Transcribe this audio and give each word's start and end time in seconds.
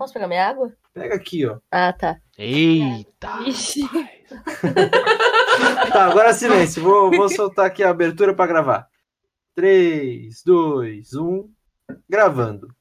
Posso 0.00 0.14
pegar 0.14 0.28
minha 0.28 0.48
água? 0.48 0.72
Pega 0.94 1.14
aqui, 1.14 1.44
ó. 1.44 1.58
Ah, 1.70 1.92
tá. 1.92 2.16
Eita! 2.38 3.42
Ixi. 3.46 3.82
Tá, 5.92 6.06
agora 6.06 6.32
silêncio. 6.32 6.82
Vou, 6.82 7.10
vou 7.10 7.28
soltar 7.28 7.66
aqui 7.66 7.84
a 7.84 7.90
abertura 7.90 8.34
pra 8.34 8.46
gravar. 8.46 8.88
3, 9.54 10.42
2, 10.42 11.12
1. 11.12 11.50
Gravando. 12.08 12.74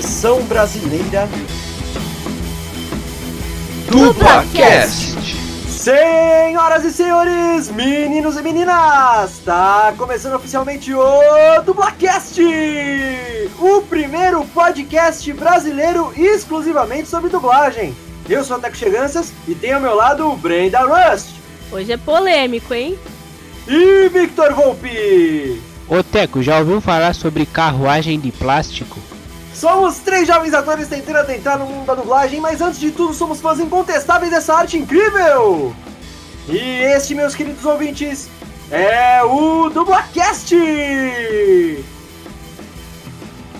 Versão 0.00 0.42
brasileira. 0.44 1.28
DublaCast! 3.90 5.18
Senhoras 5.68 6.86
e 6.86 6.90
senhores, 6.90 7.68
meninos 7.70 8.38
e 8.38 8.42
meninas, 8.42 9.40
tá 9.44 9.92
começando 9.98 10.36
oficialmente 10.36 10.94
o 10.94 11.02
Dublacast, 11.66 12.40
o 13.58 13.82
primeiro 13.82 14.42
podcast 14.46 15.30
brasileiro 15.34 16.14
exclusivamente 16.16 17.06
sobre 17.06 17.28
dublagem. 17.28 17.94
Eu 18.26 18.42
sou 18.42 18.56
o 18.56 18.60
Teco 18.60 18.78
Cheganças 18.78 19.34
e 19.46 19.54
tenho 19.54 19.74
ao 19.74 19.82
meu 19.82 19.94
lado 19.94 20.30
o 20.30 20.36
Brenda 20.36 20.80
Rust 20.80 21.28
Hoje 21.70 21.92
é 21.92 21.98
polêmico, 21.98 22.72
hein? 22.72 22.98
e 23.68 24.08
Victor 24.08 24.54
Volpe. 24.54 25.60
Ô 25.86 26.02
Teco, 26.02 26.42
já 26.42 26.58
ouviu 26.58 26.80
falar 26.80 27.14
sobre 27.14 27.44
carruagem 27.44 28.18
de 28.18 28.32
plástico? 28.32 28.98
Somos 29.60 29.98
três 29.98 30.26
jovens 30.26 30.54
atores 30.54 30.88
tentando 30.88 31.18
adentrar 31.18 31.58
no 31.58 31.66
mundo 31.66 31.84
da 31.84 31.94
dublagem, 31.94 32.40
mas 32.40 32.62
antes 32.62 32.80
de 32.80 32.90
tudo 32.90 33.12
somos 33.12 33.42
fãs 33.42 33.60
incontestáveis 33.60 34.32
dessa 34.32 34.54
arte 34.54 34.78
incrível! 34.78 35.76
E 36.48 36.56
este, 36.56 37.14
meus 37.14 37.34
queridos 37.34 37.62
ouvintes, 37.66 38.30
é 38.70 39.22
o 39.22 39.68
Dublacast! 39.68 40.54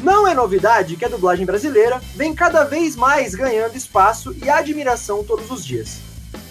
Não 0.03 0.27
é 0.27 0.33
novidade 0.33 0.97
que 0.97 1.05
a 1.05 1.09
dublagem 1.09 1.45
brasileira 1.45 2.01
vem 2.17 2.34
cada 2.34 2.65
vez 2.65 2.97
mais 2.97 3.34
ganhando 3.34 3.77
espaço 3.77 4.34
e 4.43 4.48
admiração 4.48 5.23
todos 5.23 5.51
os 5.51 5.62
dias. 5.62 5.98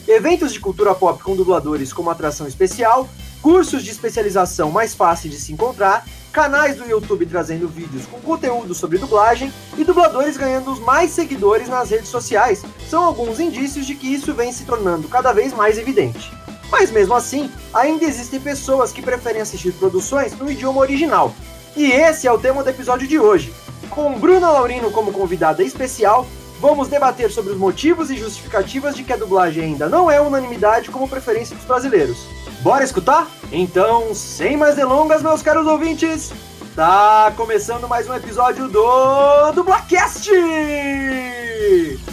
Eventos 0.08 0.53
de 0.53 0.59
cultura 0.59 0.94
pop 0.94 1.23
com 1.23 1.36
dubladores 1.36 1.92
como 1.92 2.11
atração 2.11 2.47
especial, 2.47 3.09
cursos 3.42 3.84
de 3.84 3.92
especialização 3.92 4.72
mais 4.72 4.94
fáceis 4.94 5.34
de 5.34 5.40
se 5.40 5.54
encontrar, 5.54 6.06
canais 6.32 6.78
do 6.78 6.86
YouTube 6.86 7.26
trazendo 7.26 7.68
vídeos 7.68 8.06
com 8.06 8.20
conteúdo 8.20 8.73
sobre 8.73 8.98
dublagem 8.98 9.52
e 9.78 9.84
dubladores 9.84 10.38
ganhando 10.38 10.80
mais 10.82 11.12
seguidores 11.12 11.67
nas 11.67 11.90
redes 11.90 12.10
sociais 12.10 12.64
são 12.88 13.04
alguns 13.04 13.40
indícios 13.40 13.86
de 13.86 13.95
que 13.95 14.14
isso 14.14 14.34
vem 14.34 14.52
se 14.52 14.66
tornando 14.66 15.08
cada 15.08 15.34
vez 15.34 15.54
mais 15.54 15.78
evidente. 15.78 16.32
Mas 16.72 16.92
mesmo 16.92 17.16
assim, 17.16 17.50
ainda 17.73 18.06
existem 18.06 18.40
pessoas 18.40 18.92
que 18.92 19.02
preferem 19.02 19.42
assistir 19.42 19.72
produções 19.73 20.38
no 20.38 20.52
idioma 20.52 20.82
original. 20.82 21.34
E 21.76 21.92
esse 21.92 22.28
é 22.28 22.32
o 22.32 22.38
tema 22.38 22.64
do 22.64 22.70
episódio 22.70 23.08
de 23.08 23.20
hoje. 23.20 23.54
Com 23.90 24.20
Bruna 24.20 24.52
Laurino 24.52 24.92
como 24.92 25.12
convidada 25.12 25.64
especial, 25.64 26.28
vamos 26.59 26.88
debater 26.88 27.31
sobre 27.31 27.53
os 27.53 27.57
motivos 27.57 28.11
e 28.11 28.17
justificativas 28.17 28.95
de 28.95 29.03
que 29.03 29.13
a 29.13 29.17
dublagem 29.17 29.63
ainda 29.63 29.88
não 29.88 30.11
é 30.11 30.19
unanimidade 30.19 30.89
como 30.89 31.07
preferência 31.07 31.55
dos 31.55 31.65
brasileiros. 31.65 32.27
Bora 32.61 32.83
escutar? 32.83 33.27
Então, 33.52 34.14
sem 34.14 34.58
mais 34.58 34.75
delongas, 34.75 35.21
meus 35.23 35.42
caros 35.42 35.65
ouvintes, 35.65 36.31
tá 36.75 37.31
começando 37.36 37.87
mais 37.87 38.09
um 38.09 38.14
episódio 38.14 38.67
do 38.67 39.52
Dublacast! 39.53 40.30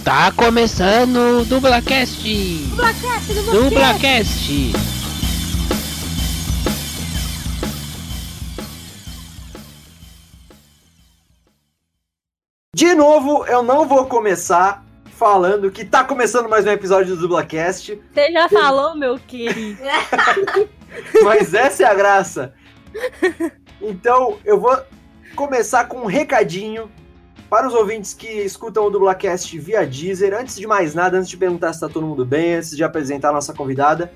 Tá 0.05 0.31
começando 0.33 1.41
o 1.41 1.45
DublaCast! 1.45 2.23
Dublacast, 2.71 3.35
DublaCast! 3.51 4.96
De 12.77 12.95
novo, 12.95 13.47
eu 13.47 13.63
não 13.63 13.89
vou 13.89 14.05
começar 14.05 14.85
falando 15.07 15.71
que 15.71 15.83
tá 15.83 16.05
começando 16.05 16.47
mais 16.47 16.67
um 16.67 16.71
episódio 16.71 17.17
do 17.17 17.23
Dublacast, 17.23 17.99
Você 18.13 18.31
já 18.31 18.51
falou, 18.51 18.95
meu 18.95 19.19
querido? 19.19 19.81
mas 21.25 21.55
essa 21.55 21.85
é 21.85 21.87
a 21.87 21.95
graça. 21.95 22.53
Então, 23.81 24.37
eu 24.45 24.61
vou 24.61 24.79
começar 25.35 25.87
com 25.87 26.01
um 26.01 26.05
recadinho 26.05 26.91
para 27.49 27.67
os 27.67 27.73
ouvintes 27.73 28.13
que 28.13 28.29
escutam 28.29 28.85
o 28.85 28.91
Dublacast 28.91 29.59
via 29.59 29.87
Deezer. 29.87 30.39
Antes 30.39 30.57
de 30.57 30.67
mais 30.67 30.95
nada, 30.95 31.17
antes 31.17 31.31
de 31.31 31.39
perguntar 31.39 31.73
se 31.73 31.81
tá 31.81 31.89
todo 31.89 32.07
mundo 32.07 32.27
bem, 32.27 32.57
antes 32.57 32.77
de 32.77 32.85
apresentar 32.85 33.31
a 33.31 33.33
nossa 33.33 33.55
convidada. 33.55 34.13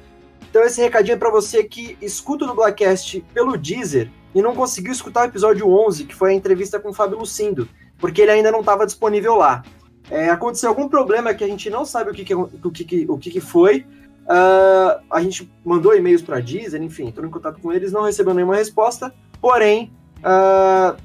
Então, 0.50 0.62
esse 0.62 0.82
recadinho 0.82 1.14
é 1.14 1.18
para 1.18 1.30
você 1.30 1.64
que 1.64 1.96
escuta 2.02 2.44
o 2.44 2.48
Dublacast 2.48 3.24
pelo 3.32 3.56
Deezer 3.56 4.10
e 4.34 4.42
não 4.42 4.54
conseguiu 4.54 4.92
escutar 4.92 5.22
o 5.22 5.30
episódio 5.30 5.66
11, 5.66 6.04
que 6.04 6.14
foi 6.14 6.32
a 6.32 6.34
entrevista 6.34 6.78
com 6.78 6.90
o 6.90 6.92
Fábio 6.92 7.20
Lucindo, 7.20 7.66
porque 8.00 8.22
ele 8.22 8.30
ainda 8.32 8.50
não 8.50 8.60
estava 8.60 8.86
disponível 8.86 9.36
lá. 9.36 9.62
É, 10.10 10.30
aconteceu 10.30 10.68
algum 10.68 10.88
problema 10.88 11.32
que 11.34 11.44
a 11.44 11.46
gente 11.46 11.70
não 11.70 11.84
sabe 11.84 12.10
o 12.10 12.14
que, 12.14 12.24
que, 12.24 12.34
o 12.34 12.48
que, 12.72 12.84
que- 12.84 13.06
o 13.08 13.18
que, 13.18 13.30
que 13.30 13.40
foi. 13.40 13.86
Ah, 14.28 15.00
a 15.10 15.20
gente 15.22 15.50
mandou 15.64 15.94
e-mails 15.94 16.22
para 16.22 16.40
Deezer, 16.40 16.82
enfim, 16.82 17.08
entrou 17.08 17.26
em 17.26 17.30
contato 17.30 17.60
com 17.60 17.72
eles, 17.72 17.92
não 17.92 18.02
recebeu 18.02 18.34
nenhuma 18.34 18.56
resposta. 18.56 19.12
Porém, 19.40 19.92
ah, 20.22 20.96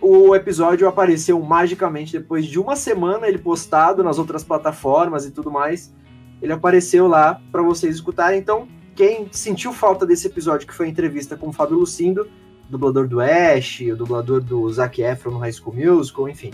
o 0.00 0.34
episódio 0.34 0.86
apareceu 0.86 1.40
magicamente 1.40 2.12
depois 2.12 2.46
de 2.46 2.58
uma 2.58 2.76
semana 2.76 3.26
ele 3.26 3.38
postado 3.38 4.02
nas 4.04 4.18
outras 4.18 4.44
plataformas 4.44 5.26
e 5.26 5.30
tudo 5.30 5.50
mais. 5.50 5.92
Ele 6.40 6.52
apareceu 6.52 7.06
lá 7.06 7.40
para 7.52 7.62
vocês 7.62 7.94
escutarem. 7.96 8.38
Então, 8.38 8.66
quem 8.94 9.28
sentiu 9.30 9.72
falta 9.72 10.06
desse 10.06 10.26
episódio, 10.26 10.66
que 10.66 10.74
foi 10.74 10.86
a 10.86 10.88
entrevista 10.88 11.36
com 11.36 11.48
o 11.48 11.52
Fábio 11.52 11.76
Lucindo, 11.78 12.28
dublador 12.70 13.08
do 13.08 13.20
Ash, 13.20 13.80
o 13.80 13.96
dublador 13.96 14.40
do 14.40 14.70
Zac 14.72 15.00
Efron 15.02 15.32
no 15.32 15.38
High 15.38 15.52
School 15.52 15.76
Musical, 15.76 16.28
enfim. 16.28 16.52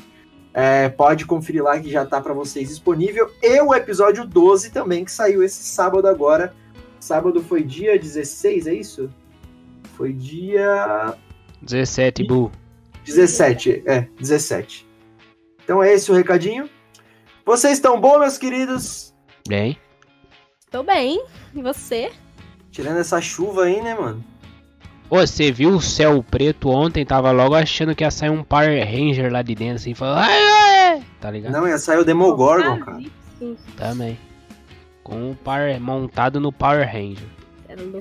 É, 0.52 0.88
pode 0.88 1.26
conferir 1.26 1.62
lá 1.62 1.78
que 1.78 1.90
já 1.90 2.06
tá 2.06 2.20
para 2.20 2.32
vocês 2.32 2.68
disponível. 2.68 3.30
E 3.42 3.60
o 3.60 3.74
episódio 3.74 4.26
12 4.26 4.70
também, 4.70 5.04
que 5.04 5.12
saiu 5.12 5.42
esse 5.42 5.62
sábado 5.62 6.08
agora. 6.08 6.54
Sábado 6.98 7.42
foi 7.42 7.62
dia 7.62 7.98
16, 7.98 8.66
é 8.66 8.74
isso? 8.74 9.10
Foi 9.96 10.12
dia 10.12 11.14
17, 11.62 12.24
Bu. 12.26 12.50
17, 13.04 13.82
é, 13.86 14.08
17. 14.18 14.86
Então 15.62 15.82
é 15.82 15.92
esse 15.92 16.10
o 16.10 16.14
recadinho. 16.14 16.68
Vocês 17.44 17.74
estão 17.74 18.00
bom, 18.00 18.18
meus 18.18 18.38
queridos? 18.38 19.14
Bem. 19.46 19.78
Tô 20.70 20.82
bem. 20.82 21.24
E 21.54 21.62
você? 21.62 22.10
Tirando 22.70 22.98
essa 22.98 23.20
chuva 23.20 23.64
aí, 23.64 23.80
né, 23.80 23.94
mano? 23.94 24.24
Ô, 25.08 25.18
você 25.18 25.52
viu 25.52 25.70
o 25.70 25.80
céu 25.80 26.24
preto 26.28 26.68
ontem? 26.68 27.04
Tava 27.06 27.30
logo 27.30 27.54
achando 27.54 27.94
que 27.94 28.02
ia 28.02 28.10
sair 28.10 28.30
um 28.30 28.42
Power 28.42 28.84
Ranger 28.84 29.32
lá 29.32 29.40
de 29.42 29.54
dentro, 29.54 29.76
assim, 29.76 29.94
falando... 29.94 30.18
Ai, 30.18 30.42
ai! 30.42 31.02
Tá 31.20 31.30
ligado? 31.30 31.52
Não, 31.52 31.66
ia 31.68 31.78
sair 31.78 31.98
o 31.98 32.04
Demogorgon, 32.04 32.78
cara. 32.80 32.98
Sim. 33.38 33.56
Também. 33.76 34.18
Com 35.04 35.30
o 35.30 35.36
Power... 35.36 35.80
montado 35.80 36.40
no 36.40 36.50
Power 36.52 36.84
Ranger. 36.86 37.26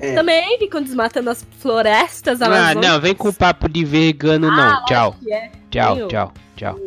É. 0.02 0.14
Também 0.16 0.58
ficam 0.58 0.82
desmatando 0.82 1.30
as 1.30 1.46
florestas 1.60 2.42
Ah, 2.42 2.46
amazônicas. 2.46 2.90
não, 2.92 3.00
vem 3.02 3.14
com 3.14 3.32
papo 3.34 3.68
de 3.68 3.84
vegano, 3.84 4.48
Ah, 4.50 4.56
não. 4.56 4.86
Tchau, 4.86 5.06
lógico 5.10 5.26
que 5.26 5.34
é. 5.34 5.52
tchau, 5.70 6.08
tchau, 6.08 6.34
tchau. 6.56 6.80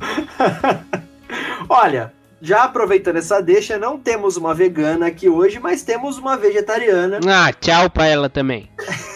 Olha, 1.68 2.12
já 2.42 2.64
aproveitando 2.64 3.16
essa 3.16 3.40
deixa, 3.40 3.78
não 3.78 3.98
temos 3.98 4.36
uma 4.36 4.52
vegana 4.52 5.06
aqui 5.06 5.28
hoje, 5.28 5.58
mas 5.60 5.82
temos 5.82 6.18
uma 6.18 6.36
vegetariana. 6.36 7.20
Ah, 7.26 7.52
tchau 7.52 7.88
pra 7.88 8.06
ela 8.06 8.28
também. 8.28 8.68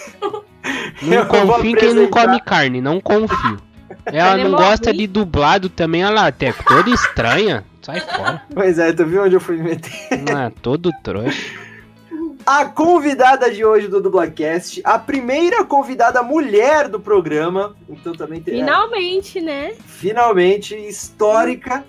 Não 1.03 1.27
confio 1.27 1.71
em 1.71 1.75
quem 1.75 1.95
não 1.95 2.09
come 2.09 2.41
carne, 2.41 2.81
não 2.81 3.01
confio. 3.01 3.59
Ela 4.07 4.39
é 4.39 4.45
não 4.45 4.53
gosta 4.53 4.93
de 4.93 5.07
dublado 5.07 5.69
também, 5.69 6.05
olha 6.05 6.15
lá, 6.15 6.27
até 6.29 6.53
toda 6.53 6.91
estranha. 6.91 7.65
Sai 7.83 8.01
fora. 8.01 8.43
Pois 8.55 8.79
é, 8.79 8.93
tu 8.93 9.05
viu 9.07 9.23
onde 9.23 9.35
eu 9.35 9.41
fui 9.41 9.57
me 9.57 9.63
meter? 9.65 9.93
Ah, 10.35 10.51
todo 10.63 10.91
trouxa. 11.03 11.69
A 12.45 12.65
convidada 12.65 13.51
de 13.51 13.65
hoje 13.65 13.89
do 13.89 14.01
Dublacast, 14.01 14.81
a 14.83 14.99
primeira 14.99 15.65
convidada 15.65 16.23
mulher 16.23 16.89
do 16.89 16.99
programa, 16.99 17.77
então 17.89 18.15
também 18.15 18.41
tem. 18.41 18.55
Finalmente, 18.55 19.41
né? 19.41 19.75
finalmente 19.85 20.75
histórica, 20.75 21.85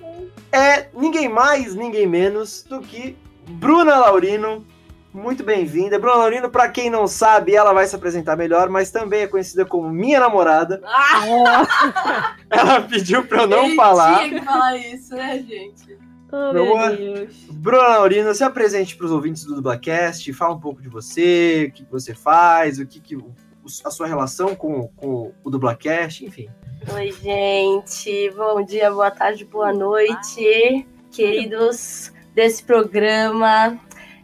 é 0.51 0.87
ninguém 0.93 1.29
mais, 1.29 1.75
ninguém 1.75 2.05
menos 2.05 2.63
do 2.63 2.81
que 2.81 3.15
Bruna 3.47 3.97
Laurino. 3.97 4.65
Muito 5.13 5.43
bem-vinda. 5.43 5.97
Bruna 5.97 6.17
Laurino, 6.17 6.49
pra 6.49 6.69
quem 6.69 6.89
não 6.89 7.07
sabe, 7.07 7.55
ela 7.55 7.73
vai 7.73 7.87
se 7.87 7.95
apresentar 7.95 8.35
melhor, 8.35 8.69
mas 8.69 8.91
também 8.91 9.21
é 9.21 9.27
conhecida 9.27 9.65
como 9.65 9.89
minha 9.89 10.19
namorada. 10.19 10.81
Ah, 10.85 12.35
Ela 12.49 12.81
pediu 12.81 13.25
pra 13.25 13.43
eu 13.43 13.47
não 13.47 13.65
ele 13.65 13.75
falar. 13.75 14.19
tinha 14.19 14.39
que 14.39 14.45
falar 14.45 14.77
isso, 14.77 15.15
né, 15.15 15.39
gente? 15.39 15.97
Oh, 16.31 16.53
Meu 16.53 16.65
meu 16.65 16.77
amor. 16.77 16.95
Deus. 16.95 17.33
Bruna 17.51 17.87
Laurino, 17.87 18.35
se 18.35 18.43
apresente 18.43 18.95
pros 18.95 19.11
ouvintes 19.11 19.43
do 19.45 19.55
Dublacast, 19.55 20.31
fala 20.33 20.53
um 20.53 20.59
pouco 20.59 20.81
de 20.81 20.87
você, 20.87 21.67
o 21.69 21.73
que 21.73 21.83
que 21.85 21.91
você 21.91 22.13
faz, 22.13 22.77
o 22.77 22.85
que, 22.85 22.99
que 22.99 23.17
a 23.83 23.89
sua 23.91 24.07
relação 24.07 24.55
com, 24.55 24.87
com 24.95 25.31
o 25.43 25.49
Dublacast, 25.49 26.23
enfim. 26.25 26.47
Oi, 26.93 27.11
gente. 27.11 28.31
Bom 28.35 28.63
dia, 28.63 28.91
boa 28.91 29.09
tarde, 29.11 29.43
boa 29.43 29.73
noite, 29.73 30.87
queridos 31.11 32.11
desse 32.33 32.63
programa. 32.63 33.77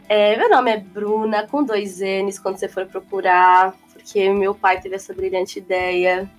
É, 0.08 0.36
meu 0.36 0.48
nome 0.48 0.70
é 0.70 0.78
Bruna, 0.78 1.48
com 1.48 1.64
dois 1.64 1.98
N's, 1.98 2.38
quando 2.38 2.58
você 2.58 2.68
for 2.68 2.86
procurar, 2.86 3.74
porque 3.92 4.30
meu 4.30 4.54
pai 4.54 4.80
teve 4.80 4.94
essa 4.94 5.12
brilhante 5.12 5.58
ideia. 5.58 6.30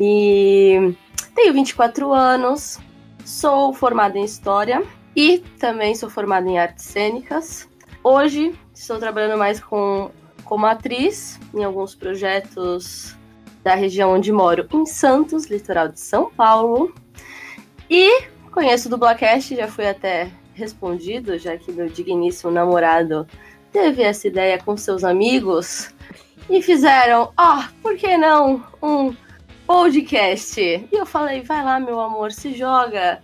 E 0.00 0.94
tenho 1.32 1.52
24 1.52 2.12
anos, 2.12 2.80
sou 3.24 3.72
formada 3.72 4.18
em 4.18 4.24
História 4.24 4.82
e 5.14 5.38
também 5.60 5.94
sou 5.94 6.10
formada 6.10 6.48
em 6.48 6.58
Artes 6.58 6.86
Cênicas. 6.86 7.68
Hoje 8.02 8.52
estou 8.74 8.98
trabalhando 8.98 9.38
mais 9.38 9.60
com, 9.60 10.10
como 10.44 10.66
atriz 10.66 11.38
em 11.54 11.62
alguns 11.62 11.94
projetos 11.94 13.16
da 13.62 13.76
região 13.76 14.12
onde 14.12 14.32
moro, 14.32 14.66
em 14.72 14.84
Santos, 14.84 15.46
litoral 15.46 15.86
de 15.86 16.00
São 16.00 16.30
Paulo. 16.32 16.92
E 17.88 18.24
conheço 18.50 18.88
o 18.88 18.90
Dublacast, 18.90 19.54
já 19.54 19.68
fui 19.68 19.86
até 19.86 20.32
respondido, 20.54 21.36
já 21.38 21.56
que 21.56 21.72
meu 21.72 21.88
digníssimo 21.88 22.50
namorado 22.50 23.26
teve 23.72 24.02
essa 24.02 24.28
ideia 24.28 24.58
com 24.58 24.76
seus 24.76 25.04
amigos 25.04 25.92
e 26.48 26.62
fizeram, 26.62 27.32
ó, 27.36 27.64
por 27.82 27.96
que 27.96 28.16
não 28.16 28.64
um 28.82 29.14
podcast? 29.66 30.60
E 30.60 30.88
eu 30.92 31.06
falei, 31.06 31.42
vai 31.42 31.64
lá, 31.64 31.80
meu 31.80 32.00
amor, 32.00 32.32
se 32.32 32.54
joga. 32.54 33.20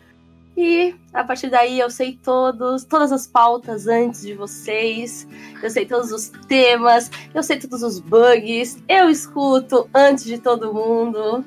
E 0.56 0.94
a 1.12 1.22
partir 1.24 1.48
daí 1.48 1.78
eu 1.78 1.88
sei 1.88 2.18
todos, 2.22 2.84
todas 2.84 3.12
as 3.12 3.26
pautas 3.26 3.86
antes 3.86 4.22
de 4.22 4.34
vocês, 4.34 5.26
eu 5.62 5.70
sei 5.70 5.86
todos 5.86 6.10
os 6.12 6.28
temas, 6.48 7.10
eu 7.32 7.42
sei 7.42 7.58
todos 7.58 7.82
os 7.82 8.00
bugs, 8.00 8.82
eu 8.88 9.08
escuto 9.08 9.88
antes 9.94 10.24
de 10.24 10.38
todo 10.38 10.74
mundo. 10.74 11.44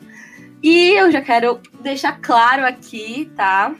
E 0.64 0.92
eu 0.92 1.12
já 1.12 1.22
quero 1.22 1.60
deixar 1.82 2.20
claro 2.22 2.66
aqui, 2.66 3.30
tá? 3.36 3.76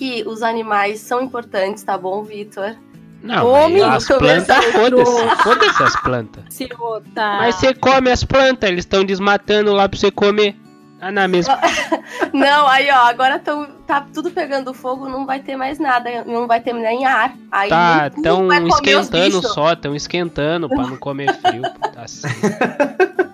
Que 0.00 0.24
os 0.26 0.42
animais 0.42 0.98
são 0.98 1.20
importantes, 1.20 1.82
tá 1.82 1.98
bom, 1.98 2.22
Vitor? 2.22 2.74
Não, 3.22 3.68
mas 3.68 3.82
as 3.82 4.06
plantas, 4.18 4.64
foda-se, 4.64 5.42
foda-se 5.42 5.82
as 5.82 5.96
plantas. 6.00 6.44
Se. 6.48 6.68
Mas 7.14 7.56
você 7.56 7.74
come 7.74 8.10
as 8.10 8.24
plantas, 8.24 8.70
eles 8.70 8.86
estão 8.86 9.04
desmatando 9.04 9.74
lá 9.74 9.86
pra 9.86 9.98
você 9.98 10.10
comer. 10.10 10.56
Ah, 11.02 11.12
na 11.12 11.28
mesma. 11.28 11.58
Não, 12.32 12.66
aí 12.66 12.88
ó, 12.90 13.08
agora 13.08 13.38
tão, 13.38 13.66
tá 13.86 14.06
tudo 14.10 14.30
pegando 14.30 14.72
fogo, 14.72 15.06
não 15.06 15.26
vai 15.26 15.40
ter 15.40 15.54
mais 15.54 15.78
nada, 15.78 16.24
não 16.24 16.46
vai 16.46 16.62
ter 16.62 16.72
nem 16.72 17.04
ar. 17.04 17.34
Aí 17.52 17.68
Tá, 17.68 18.08
tão 18.22 18.48
vai 18.48 18.58
comer 18.58 18.68
os 18.68 18.74
esquentando 18.76 19.46
só, 19.46 19.76
tão 19.76 19.94
esquentando 19.94 20.66
pra 20.66 20.86
não 20.86 20.96
comer 20.96 21.34
frio. 21.40 21.62
Tá 21.92 22.08
certo. 22.08 23.30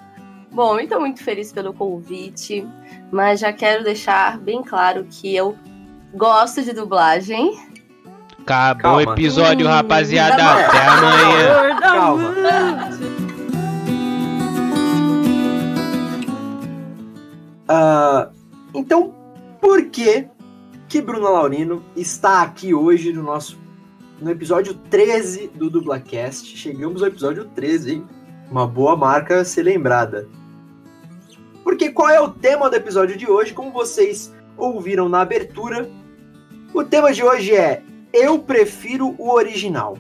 Bom, 0.51 0.81
eu 0.81 0.89
tô 0.89 0.99
muito 0.99 1.23
feliz 1.23 1.53
pelo 1.53 1.73
convite, 1.73 2.67
mas 3.13 3.39
já 3.39 3.53
quero 3.53 3.85
deixar 3.85 4.37
bem 4.39 4.65
claro 4.65 5.07
que 5.09 5.33
eu 5.33 5.57
gosto 6.15 6.63
de 6.63 6.73
dublagem. 6.73 7.59
Acabou 8.47 8.97
o 8.97 9.01
episódio, 9.01 9.67
Hum, 9.67 9.71
rapaziada. 9.71 10.37
tá. 10.37 10.67
Até 10.67 10.87
amanhã. 10.87 11.81
Calma. 11.81 12.35
Ah, 17.69 18.31
então, 18.75 19.15
por 19.61 19.87
que 19.87 20.27
que 20.89 21.01
Bruna 21.03 21.29
Laurino 21.29 21.83
está 21.97 22.43
aqui 22.43 22.73
hoje 22.73 23.13
no 23.13 23.23
nosso 23.23 23.59
no 24.21 24.31
episódio 24.31 24.75
13 24.75 25.49
do 25.55 25.69
Dublacast? 25.69 26.57
Chegamos 26.57 27.03
ao 27.03 27.09
episódio 27.09 27.45
13, 27.47 27.93
hein? 27.95 28.07
Uma 28.51 28.67
boa 28.67 28.97
marca 28.97 29.41
a 29.41 29.45
ser 29.45 29.65
lembrada. 29.65 30.29
Porque 31.65 31.91
qual 31.91 32.09
é 32.09 32.21
o 32.21 32.29
tema 32.31 32.71
do 32.71 32.77
episódio 32.77 33.17
de 33.17 33.29
hoje? 33.29 33.53
Como 33.53 33.73
vocês 33.73 34.33
ouviram 34.57 35.09
na 35.09 35.21
abertura, 35.21 35.89
o 36.75 36.85
tema 36.85 37.13
de 37.13 37.23
hoje 37.23 37.55
é 37.55 37.83
Eu 38.13 38.39
prefiro 38.39 39.15
o 39.19 39.31
original. 39.33 39.97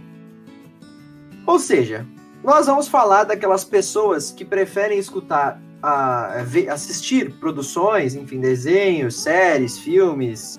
Ou 1.47 1.59
seja, 1.59 2.07
nós 2.43 2.67
vamos 2.67 2.89
falar 2.89 3.25
daquelas 3.25 3.65
pessoas 3.65 4.31
que 4.31 4.45
preferem 4.45 4.99
escutar, 4.99 5.61
a, 5.83 6.43
ver- 6.45 6.69
assistir 6.69 7.33
produções, 7.35 8.15
enfim, 8.15 8.41
desenhos, 8.41 9.21
séries, 9.23 9.79
filmes, 9.79 10.59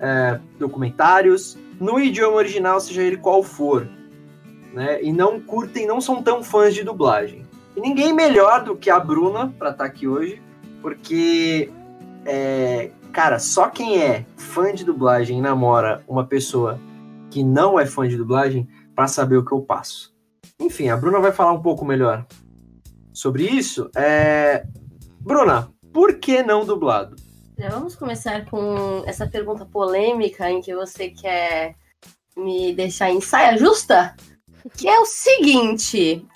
é, 0.00 0.38
documentários, 0.58 1.58
no 1.80 1.98
idioma 1.98 2.36
original, 2.36 2.80
seja 2.80 3.02
ele 3.02 3.16
qual 3.16 3.42
for. 3.42 3.88
Né? 4.72 5.02
E 5.02 5.12
não 5.12 5.40
curtem, 5.40 5.86
não 5.86 6.00
são 6.00 6.22
tão 6.22 6.42
fãs 6.42 6.74
de 6.74 6.82
dublagem. 6.82 7.44
E 7.76 7.80
ninguém 7.80 8.12
melhor 8.12 8.62
do 8.62 8.76
que 8.76 8.90
a 8.90 8.98
Bruna 8.98 9.52
para 9.58 9.70
estar 9.70 9.84
aqui 9.84 10.06
hoje, 10.06 10.40
porque, 10.80 11.70
é, 12.24 12.90
cara, 13.12 13.38
só 13.38 13.68
quem 13.68 14.02
é 14.02 14.24
fã 14.36 14.74
de 14.74 14.84
dublagem 14.84 15.38
e 15.38 15.42
namora 15.42 16.02
uma 16.08 16.26
pessoa 16.26 16.80
que 17.30 17.44
não 17.44 17.78
é 17.78 17.86
fã 17.86 18.08
de 18.08 18.16
dublagem 18.16 18.66
para 18.94 19.06
saber 19.06 19.36
o 19.36 19.44
que 19.44 19.52
eu 19.52 19.60
passo. 19.60 20.12
Enfim, 20.58 20.88
a 20.88 20.96
Bruna 20.96 21.20
vai 21.20 21.32
falar 21.32 21.52
um 21.52 21.62
pouco 21.62 21.84
melhor 21.84 22.26
sobre 23.12 23.44
isso. 23.44 23.90
É... 23.94 24.64
Bruna, 25.20 25.68
por 25.92 26.18
que 26.18 26.42
não 26.42 26.64
dublado? 26.64 27.16
Já 27.58 27.68
vamos 27.68 27.94
começar 27.94 28.44
com 28.46 29.02
essa 29.06 29.26
pergunta 29.26 29.64
polêmica 29.64 30.50
em 30.50 30.60
que 30.60 30.74
você 30.74 31.10
quer 31.10 31.76
me 32.36 32.74
deixar 32.74 33.10
em 33.10 33.20
saia 33.20 33.56
justa? 33.56 34.16
Que 34.76 34.88
é 34.88 34.98
o 34.98 35.06
seguinte: 35.06 36.26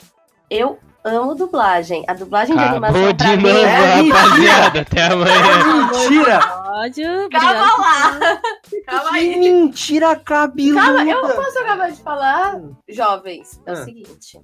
eu 0.51 0.79
amo 1.05 1.35
dublagem. 1.35 2.05
A 2.07 2.15
dublagem 2.15 2.57
de 2.57 2.63
Acabou 2.63 2.85
animação 2.89 3.17
pra 3.17 3.27
de 3.27 3.37
mim 3.37 3.53
novo, 3.53 3.59
é 3.59 4.11
rapaziada. 4.11 4.81
Até 4.81 5.03
amanhã. 5.05 5.91
Mentira! 5.91 6.56
Episódio, 6.87 7.29
Calma 7.31 7.51
obrigado. 7.51 7.81
lá! 7.81 8.41
Calma 8.87 9.11
Que 9.11 9.17
aí. 9.17 9.37
mentira 9.39 10.15
cabeluda! 10.17 10.81
Calma, 10.83 11.05
eu 11.11 11.21
posso 11.35 11.59
acabar 11.59 11.91
de 11.91 12.03
falar? 12.03 12.61
Jovens, 12.89 13.61
é 13.65 13.71
o 13.71 13.75
Ah. 13.75 13.85
seguinte. 13.85 14.41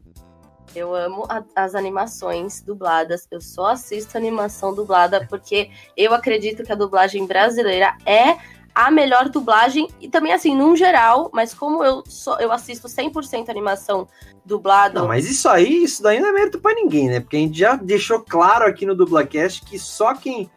Eu 0.75 0.95
amo 0.95 1.27
a- 1.29 1.45
as 1.55 1.75
animações 1.75 2.63
dubladas. 2.63 3.27
Eu 3.31 3.41
só 3.43 3.67
assisto 3.67 4.17
animação 4.17 4.75
dublada 4.75 5.27
porque 5.29 5.71
eu 5.95 6.15
acredito 6.15 6.63
que 6.65 6.73
a 6.73 6.77
dublagem 6.77 7.27
brasileira 7.27 7.95
é 8.07 8.39
a 8.75 8.91
melhor 8.91 9.29
dublagem 9.29 9.87
e 10.01 10.09
também 10.09 10.33
assim, 10.33 10.57
num 10.57 10.75
geral, 10.75 11.29
mas 11.35 11.53
como 11.53 11.85
eu 11.85 12.03
só 12.07 12.39
eu 12.39 12.51
assisto 12.51 12.89
100% 12.89 13.51
animação 13.51 14.09
dublada, 14.47 15.01
Não, 15.01 15.09
mas 15.09 15.31
isso 15.31 15.47
aí, 15.47 15.85
isso 15.85 16.03
daí 16.03 16.19
não 16.19 16.31
é 16.31 16.33
mérito 16.33 16.59
pra 16.59 16.73
ninguém, 16.75 17.09
né? 17.11 17.21
Porque 17.21 17.37
a 17.37 17.41
gente 17.41 17.59
já 17.59 17.77
deixou 17.77 18.21
claro 18.21 18.65
aqui 18.65 18.87
no 18.87 18.95
Dublacast 18.95 19.63
que 19.67 19.79
só 19.79 20.15
quem, 20.15 20.51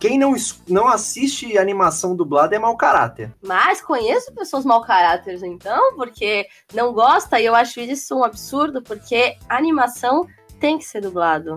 quem 0.00 0.18
não, 0.18 0.34
não 0.66 0.88
assiste 0.88 1.58
animação 1.58 2.16
dublada 2.16 2.56
é 2.56 2.58
mau 2.58 2.76
caráter. 2.76 3.30
Mas 3.42 3.82
conheço 3.82 4.32
pessoas 4.32 4.64
mau 4.64 4.80
caráteres, 4.80 5.42
então, 5.42 5.94
porque 5.94 6.46
não 6.72 6.92
gosta, 6.92 7.38
e 7.38 7.44
eu 7.44 7.54
acho 7.54 7.80
isso 7.80 8.16
um 8.16 8.24
absurdo, 8.24 8.82
porque 8.82 9.36
animação 9.48 10.26
tem 10.58 10.78
que 10.78 10.84
ser 10.84 11.02
dublado. 11.02 11.56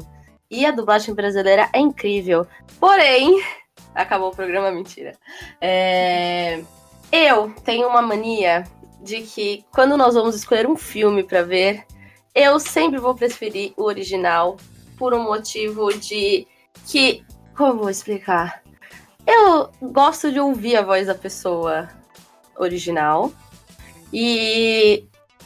E 0.52 0.66
a 0.66 0.72
dublagem 0.72 1.16
brasileira 1.16 1.70
é 1.74 1.80
incrível. 1.80 2.46
Porém, 2.80 3.42
acabou 3.96 4.30
o 4.30 4.36
programa, 4.36 4.70
mentira. 4.70 5.14
É, 5.60 6.62
Eu 7.12 7.54
tenho 7.64 7.88
uma 7.88 8.02
mania 8.02 8.64
de 9.02 9.22
que 9.22 9.64
quando 9.72 9.96
nós 9.96 10.16
vamos 10.16 10.36
escolher 10.36 10.68
um 10.68 10.76
filme 10.76 11.24
pra 11.24 11.44
ver, 11.44 11.86
eu 12.36 12.60
sempre 12.60 13.00
vou 13.00 13.14
preferir 13.14 13.74
o 13.78 13.84
original 13.84 14.58
por 14.98 15.14
um 15.14 15.24
motivo 15.24 15.94
de 15.94 16.48
que. 16.88 17.24
Como 17.56 17.90
explicar? 17.90 18.62
Eu 19.26 19.70
gosto 19.82 20.32
de 20.32 20.40
ouvir 20.40 20.76
a 20.76 20.82
voz 20.82 21.08
da 21.08 21.16
pessoa 21.16 21.88
original. 22.58 23.32
E 24.12 25.06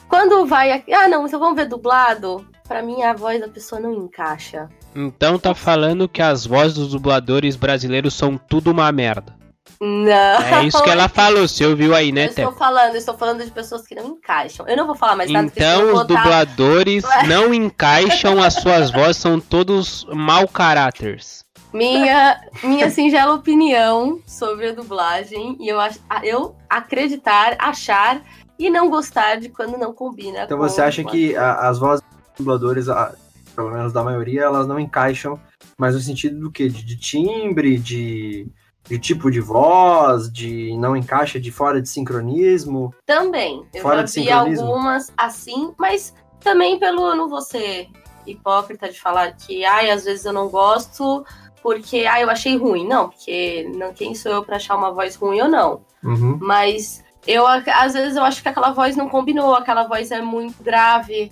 quando 0.09 0.45
vai. 0.45 0.71
aqui- 0.71 0.93
Ah, 0.93 1.07
não, 1.07 1.25
então 1.25 1.39
vamos 1.39 1.55
ver 1.55 1.65
dublado. 1.67 2.45
Pra 2.67 2.81
mim, 2.81 3.01
a 3.03 3.13
voz 3.13 3.39
da 3.39 3.47
pessoa 3.47 3.79
não 3.79 3.93
encaixa. 3.93 4.67
Então 4.93 5.39
tá 5.39 5.53
falando 5.55 6.09
que 6.09 6.21
as 6.21 6.45
vozes 6.45 6.73
dos 6.73 6.89
dubladores 6.89 7.55
brasileiros 7.55 8.13
são 8.13 8.37
tudo 8.37 8.71
uma 8.71 8.91
merda. 8.91 9.35
Não. 9.79 10.41
É 10.41 10.65
isso 10.65 10.81
que 10.83 10.89
ela 10.89 11.07
falou, 11.07 11.47
você 11.47 11.65
ouviu 11.65 11.93
aí, 11.95 12.11
né, 12.11 12.25
Eu 12.25 12.29
estou 12.29 12.51
falando, 12.53 12.91
eu 12.93 12.97
estou 12.97 13.15
falando 13.17 13.45
de 13.45 13.51
pessoas 13.51 13.85
que 13.85 13.93
não 13.95 14.05
encaixam. 14.07 14.67
Eu 14.67 14.75
não 14.75 14.87
vou 14.87 14.95
falar 14.95 15.15
mais 15.15 15.29
nada 15.31 15.47
Então 15.55 15.85
os 15.87 15.91
botar- 16.01 16.23
dubladores 16.23 17.03
não 17.29 17.53
encaixam, 17.53 18.41
as 18.41 18.55
suas 18.55 18.89
vozes 18.91 19.17
são 19.17 19.39
todos 19.39 20.05
mau 20.11 20.47
caráteres. 20.47 21.45
Minha, 21.73 22.39
minha 22.63 22.89
singela 22.89 23.33
opinião 23.35 24.19
sobre 24.25 24.69
a 24.69 24.73
dublagem. 24.73 25.57
E 25.59 25.67
eu, 25.67 25.77
eu 26.23 26.55
acreditar, 26.69 27.55
achar 27.59 28.21
e 28.57 28.69
não 28.69 28.89
gostar 28.89 29.35
de 29.39 29.49
quando 29.49 29.77
não 29.77 29.93
combina. 29.93 30.43
Então 30.43 30.57
com 30.57 30.67
você 30.67 30.81
acha 30.81 31.03
que 31.03 31.35
a- 31.35 31.67
as 31.69 31.77
vozes 31.79 32.03
dos 32.03 32.37
dubladores, 32.39 32.89
a- 32.89 33.13
pelo 33.55 33.71
menos 33.71 33.91
da 33.93 34.03
maioria, 34.03 34.43
elas 34.43 34.67
não 34.67 34.79
encaixam, 34.79 35.39
mas 35.77 35.93
no 35.95 36.01
sentido 36.01 36.39
do 36.39 36.51
quê? 36.51 36.67
De, 36.69 36.83
de 36.83 36.95
timbre, 36.97 37.77
de, 37.77 38.47
de 38.87 38.97
tipo 38.99 39.29
de 39.31 39.39
voz, 39.39 40.31
de 40.31 40.75
não 40.77 40.95
encaixa 40.95 41.39
de 41.39 41.51
fora 41.51 41.81
de 41.81 41.89
sincronismo. 41.89 42.93
Também. 43.05 43.65
Eu 43.73 43.81
Fora 43.81 43.97
já 43.97 44.03
de 44.03 44.11
vi 44.11 44.21
sincronismo? 44.21 44.65
algumas 44.67 45.11
assim, 45.17 45.73
mas 45.77 46.13
também 46.39 46.79
pelo 46.79 47.07
eu 47.09 47.15
não 47.15 47.27
vou 47.29 47.41
ser 47.41 47.87
hipócrita 48.25 48.89
de 48.89 48.99
falar 48.99 49.31
que, 49.33 49.63
ai, 49.65 49.89
às 49.89 50.03
vezes 50.03 50.25
eu 50.25 50.33
não 50.33 50.49
gosto 50.49 51.25
porque, 51.61 52.05
ai, 52.05 52.23
eu 52.23 52.29
achei 52.29 52.57
ruim. 52.57 52.87
Não, 52.87 53.09
porque 53.09 53.69
não, 53.75 53.93
quem 53.93 54.15
sou 54.15 54.31
eu 54.31 54.43
pra 54.43 54.57
achar 54.57 54.75
uma 54.75 54.91
voz 54.91 55.15
ruim 55.15 55.41
ou 55.41 55.47
não? 55.47 55.81
Uhum. 56.03 56.37
Mas 56.41 57.03
eu, 57.25 57.45
às 57.45 57.93
vezes, 57.93 58.15
eu 58.15 58.23
acho 58.23 58.41
que 58.41 58.49
aquela 58.49 58.71
voz 58.71 58.95
não 58.95 59.09
combinou, 59.09 59.53
aquela 59.53 59.87
voz 59.87 60.11
é 60.11 60.21
muito 60.21 60.63
grave 60.63 61.31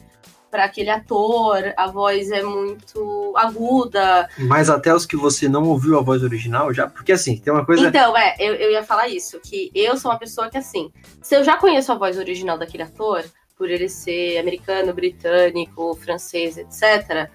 para 0.52 0.66
aquele 0.66 0.90
ator, 0.90 1.74
a 1.76 1.88
voz 1.88 2.32
é 2.32 2.42
muito 2.42 3.34
aguda. 3.36 4.30
Mas 4.38 4.70
até 4.70 4.94
os 4.94 5.06
que 5.06 5.18
você 5.18 5.50
não 5.50 5.64
ouviu 5.64 6.00
a 6.00 6.02
voz 6.02 6.24
original 6.24 6.74
já, 6.74 6.88
porque 6.88 7.12
assim, 7.12 7.38
tem 7.38 7.52
uma 7.52 7.66
coisa. 7.66 7.88
Então, 7.88 8.16
é, 8.16 8.36
eu, 8.40 8.54
eu 8.56 8.72
ia 8.72 8.84
falar 8.84 9.10
isso, 9.10 9.40
que 9.42 9.70
eu 9.76 9.98
sou 9.98 10.12
uma 10.12 10.18
pessoa 10.18 10.50
que, 10.50 10.58
assim, 10.58 10.92
se 11.22 11.36
eu 11.36 11.44
já 11.44 11.58
conheço 11.58 11.92
a 11.92 11.96
voz 11.96 12.18
original 12.18 12.58
daquele 12.58 12.84
ator, 12.84 13.26
por 13.58 13.70
ele 13.70 13.90
ser 13.90 14.38
americano, 14.38 14.94
britânico, 14.94 15.96
francês, 15.96 16.58
etc., 16.58 17.30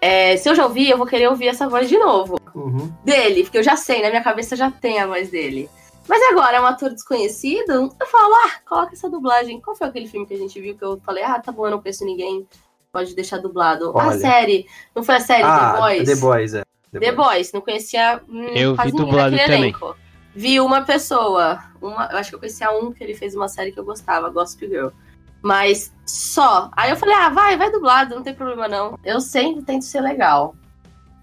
é, 0.00 0.36
se 0.36 0.48
eu 0.48 0.54
já 0.54 0.64
ouvi, 0.64 0.88
eu 0.90 0.98
vou 0.98 1.06
querer 1.06 1.28
ouvir 1.28 1.48
essa 1.48 1.68
voz 1.68 1.88
de 1.88 1.98
novo. 1.98 2.38
Uhum. 2.54 2.92
Dele, 3.04 3.42
porque 3.42 3.58
eu 3.58 3.62
já 3.62 3.76
sei, 3.76 4.02
na 4.02 4.10
minha 4.10 4.22
cabeça 4.22 4.56
já 4.56 4.70
tem 4.70 4.98
a 4.98 5.06
voz 5.06 5.30
dele. 5.30 5.68
Mas 6.08 6.22
agora 6.30 6.58
é 6.58 6.60
um 6.60 6.66
ator 6.66 6.90
desconhecido, 6.90 7.92
eu 7.98 8.06
falo, 8.06 8.32
ah, 8.46 8.60
coloca 8.64 8.92
essa 8.94 9.10
dublagem. 9.10 9.60
Qual 9.60 9.74
foi 9.74 9.88
aquele 9.88 10.06
filme 10.06 10.26
que 10.26 10.34
a 10.34 10.38
gente 10.38 10.60
viu 10.60 10.76
que 10.76 10.84
eu 10.84 11.00
falei, 11.04 11.24
ah, 11.24 11.40
tá 11.40 11.50
bom, 11.50 11.66
eu 11.66 11.72
não 11.72 11.82
conheço 11.82 12.04
ninguém, 12.04 12.46
pode 12.92 13.14
deixar 13.14 13.38
dublado. 13.38 13.90
A 13.98 14.08
Olha. 14.08 14.18
série, 14.18 14.66
não 14.94 15.02
foi 15.02 15.16
a 15.16 15.20
série 15.20 15.42
Ah, 15.42 15.72
The 15.72 15.80
Boys? 15.80 16.08
The 16.08 16.14
Boys, 16.16 16.54
é. 16.54 16.62
The 16.92 17.12
Boys, 17.12 17.52
não 17.52 17.60
conhecia 17.60 18.22
hum, 18.28 18.46
Eu 18.54 18.74
quase 18.74 18.90
vi 18.90 18.96
ninguém 18.96 19.10
dublado 19.10 19.36
também. 19.36 19.62
elenco. 19.62 19.96
Vi 20.34 20.60
uma 20.60 20.82
pessoa, 20.82 21.58
uma, 21.82 22.08
eu 22.12 22.18
acho 22.18 22.30
que 22.30 22.36
eu 22.36 22.38
conhecia 22.38 22.70
um 22.70 22.92
que 22.92 23.02
ele 23.02 23.14
fez 23.14 23.34
uma 23.34 23.48
série 23.48 23.72
que 23.72 23.80
eu 23.80 23.84
gostava, 23.84 24.28
Gossip 24.30 24.66
Girl. 24.68 24.88
Mas 25.46 25.92
só. 26.04 26.68
Aí 26.72 26.90
eu 26.90 26.96
falei, 26.96 27.14
ah, 27.14 27.28
vai, 27.28 27.56
vai 27.56 27.70
dublado, 27.70 28.16
não 28.16 28.22
tem 28.22 28.34
problema 28.34 28.66
não. 28.66 28.98
Eu 29.04 29.20
sempre 29.20 29.62
tento 29.62 29.82
ser 29.84 30.00
legal. 30.00 30.56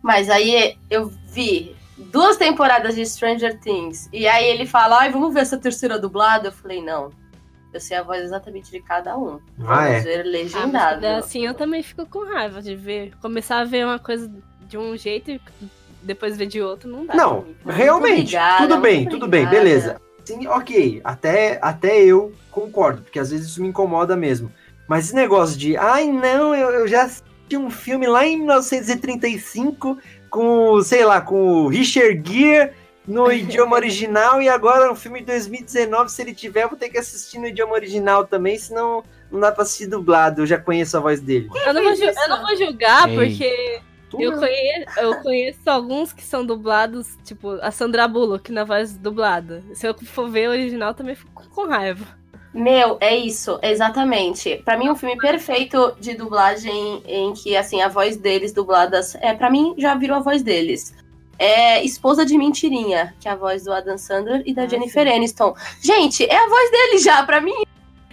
Mas 0.01 0.29
aí 0.29 0.77
eu 0.89 1.11
vi 1.27 1.75
duas 1.97 2.37
temporadas 2.37 2.95
de 2.95 3.05
Stranger 3.05 3.59
Things. 3.59 4.07
E 4.13 4.25
aí 4.25 4.45
ele 4.45 4.65
fala, 4.65 4.99
ai, 5.01 5.11
vamos 5.11 5.33
ver 5.33 5.41
essa 5.41 5.57
terceira 5.57 5.99
dublada. 5.99 6.47
Eu 6.47 6.51
falei, 6.53 6.81
não. 6.81 7.09
Eu 7.73 7.81
sei 7.81 7.97
a 7.97 8.03
voz 8.03 8.21
exatamente 8.23 8.71
de 8.71 8.79
cada 8.79 9.17
um. 9.17 9.39
Ah, 9.59 9.87
Vamos 9.87 9.89
é. 9.89 9.99
ver 10.01 10.19
Ah, 10.19 10.23
mas 10.23 10.31
legendado. 10.31 11.05
é 11.05 11.15
assim 11.15 11.45
eu 11.45 11.53
também 11.53 11.83
fico 11.83 12.05
com 12.05 12.23
raiva 12.23 12.61
de 12.61 12.75
ver. 12.77 13.13
Começar 13.21 13.59
a 13.59 13.65
ver 13.65 13.83
uma 13.85 13.99
coisa 13.99 14.31
de 14.69 14.77
um 14.77 14.95
jeito 14.95 15.31
e 15.31 15.41
depois 16.01 16.37
ver 16.37 16.45
de 16.45 16.61
outro, 16.61 16.89
não 16.89 17.05
dá. 17.05 17.13
Não, 17.13 17.45
realmente. 17.65 18.13
obrigada, 18.21 18.67
tudo 18.67 18.79
bem, 18.79 19.05
tudo 19.09 19.27
bem, 19.27 19.45
beleza. 19.47 19.99
Sim, 20.25 20.47
ok. 20.47 21.01
Até, 21.03 21.59
até 21.61 22.03
eu 22.03 22.33
concordo, 22.49 23.01
porque 23.01 23.19
às 23.19 23.31
vezes 23.31 23.47
isso 23.47 23.61
me 23.61 23.67
incomoda 23.67 24.15
mesmo. 24.15 24.51
Mas 24.87 25.05
esse 25.05 25.15
negócio 25.15 25.57
de, 25.57 25.77
ai 25.77 26.07
não, 26.07 26.53
eu, 26.53 26.69
eu 26.69 26.87
já 26.87 27.03
assisti 27.03 27.57
um 27.57 27.69
filme 27.69 28.07
lá 28.07 28.25
em 28.25 28.37
1935 28.37 29.97
com, 30.29 30.81
sei 30.81 31.05
lá, 31.05 31.21
com 31.21 31.63
o 31.63 31.67
Richard 31.67 32.21
Gere 32.25 32.71
no 33.07 33.31
idioma 33.31 33.75
original 33.75 34.41
e 34.41 34.49
agora 34.49 34.91
um 34.91 34.95
filme 34.95 35.19
de 35.19 35.27
2019, 35.27 36.11
se 36.11 36.21
ele 36.21 36.33
tiver, 36.33 36.63
eu 36.63 36.69
vou 36.69 36.77
ter 36.77 36.89
que 36.89 36.97
assistir 36.97 37.37
no 37.37 37.47
idioma 37.47 37.73
original 37.73 38.25
também, 38.25 38.57
senão 38.57 39.03
não 39.31 39.39
dá 39.39 39.51
pra 39.51 39.63
assistir 39.63 39.87
dublado, 39.87 40.41
eu 40.41 40.45
já 40.45 40.57
conheço 40.57 40.95
a 40.97 40.99
voz 40.99 41.19
dele. 41.19 41.49
Eu 41.65 41.73
não, 41.73 41.83
vou, 41.83 41.93
eu 41.93 42.29
não 42.29 42.41
vou 42.41 42.55
julgar, 42.55 43.09
Ei. 43.09 43.15
porque 43.15 43.81
eu 44.19 44.37
conheço, 44.39 44.99
eu 44.99 45.15
conheço 45.21 45.69
alguns 45.69 46.13
que 46.13 46.23
são 46.23 46.45
dublados, 46.45 47.17
tipo 47.23 47.51
a 47.61 47.71
Sandra 47.71 48.07
Bullock 48.07 48.51
na 48.51 48.63
voz 48.63 48.97
dublada. 48.97 49.63
Se 49.73 49.87
eu 49.87 49.95
for 50.05 50.29
ver 50.29 50.47
o 50.47 50.51
original, 50.51 50.93
também 50.93 51.15
fico 51.15 51.47
com 51.49 51.67
raiva. 51.67 52.05
Meu, 52.53 52.97
é 53.01 53.15
isso, 53.17 53.57
exatamente. 53.63 54.61
Pra 54.63 54.77
mim, 54.77 54.89
um 54.89 54.95
filme 54.95 55.17
perfeito 55.17 55.95
de 55.99 56.13
dublagem 56.13 57.01
em 57.07 57.33
que, 57.33 57.57
assim, 57.57 57.81
a 57.81 57.87
voz 57.87 58.15
deles 58.15 58.53
dubladas, 58.53 59.15
é, 59.15 59.33
para 59.33 59.49
mim, 59.49 59.73
já 59.77 59.95
virou 59.95 60.17
a 60.17 60.19
voz 60.19 60.43
deles. 60.43 60.93
É 61.39 61.83
Esposa 61.83 62.23
de 62.23 62.37
Mentirinha, 62.37 63.15
que 63.19 63.27
é 63.27 63.31
a 63.31 63.35
voz 63.35 63.63
do 63.63 63.73
Adam 63.73 63.97
Sandler 63.97 64.43
e 64.45 64.53
da 64.53 64.63
Ah, 64.63 64.67
Jennifer 64.67 65.07
Aniston. 65.07 65.55
Gente, 65.81 66.23
é 66.25 66.35
a 66.35 66.47
voz 66.47 66.69
dele 66.71 66.97
já, 66.99 67.23
pra 67.23 67.41
mim, 67.41 67.55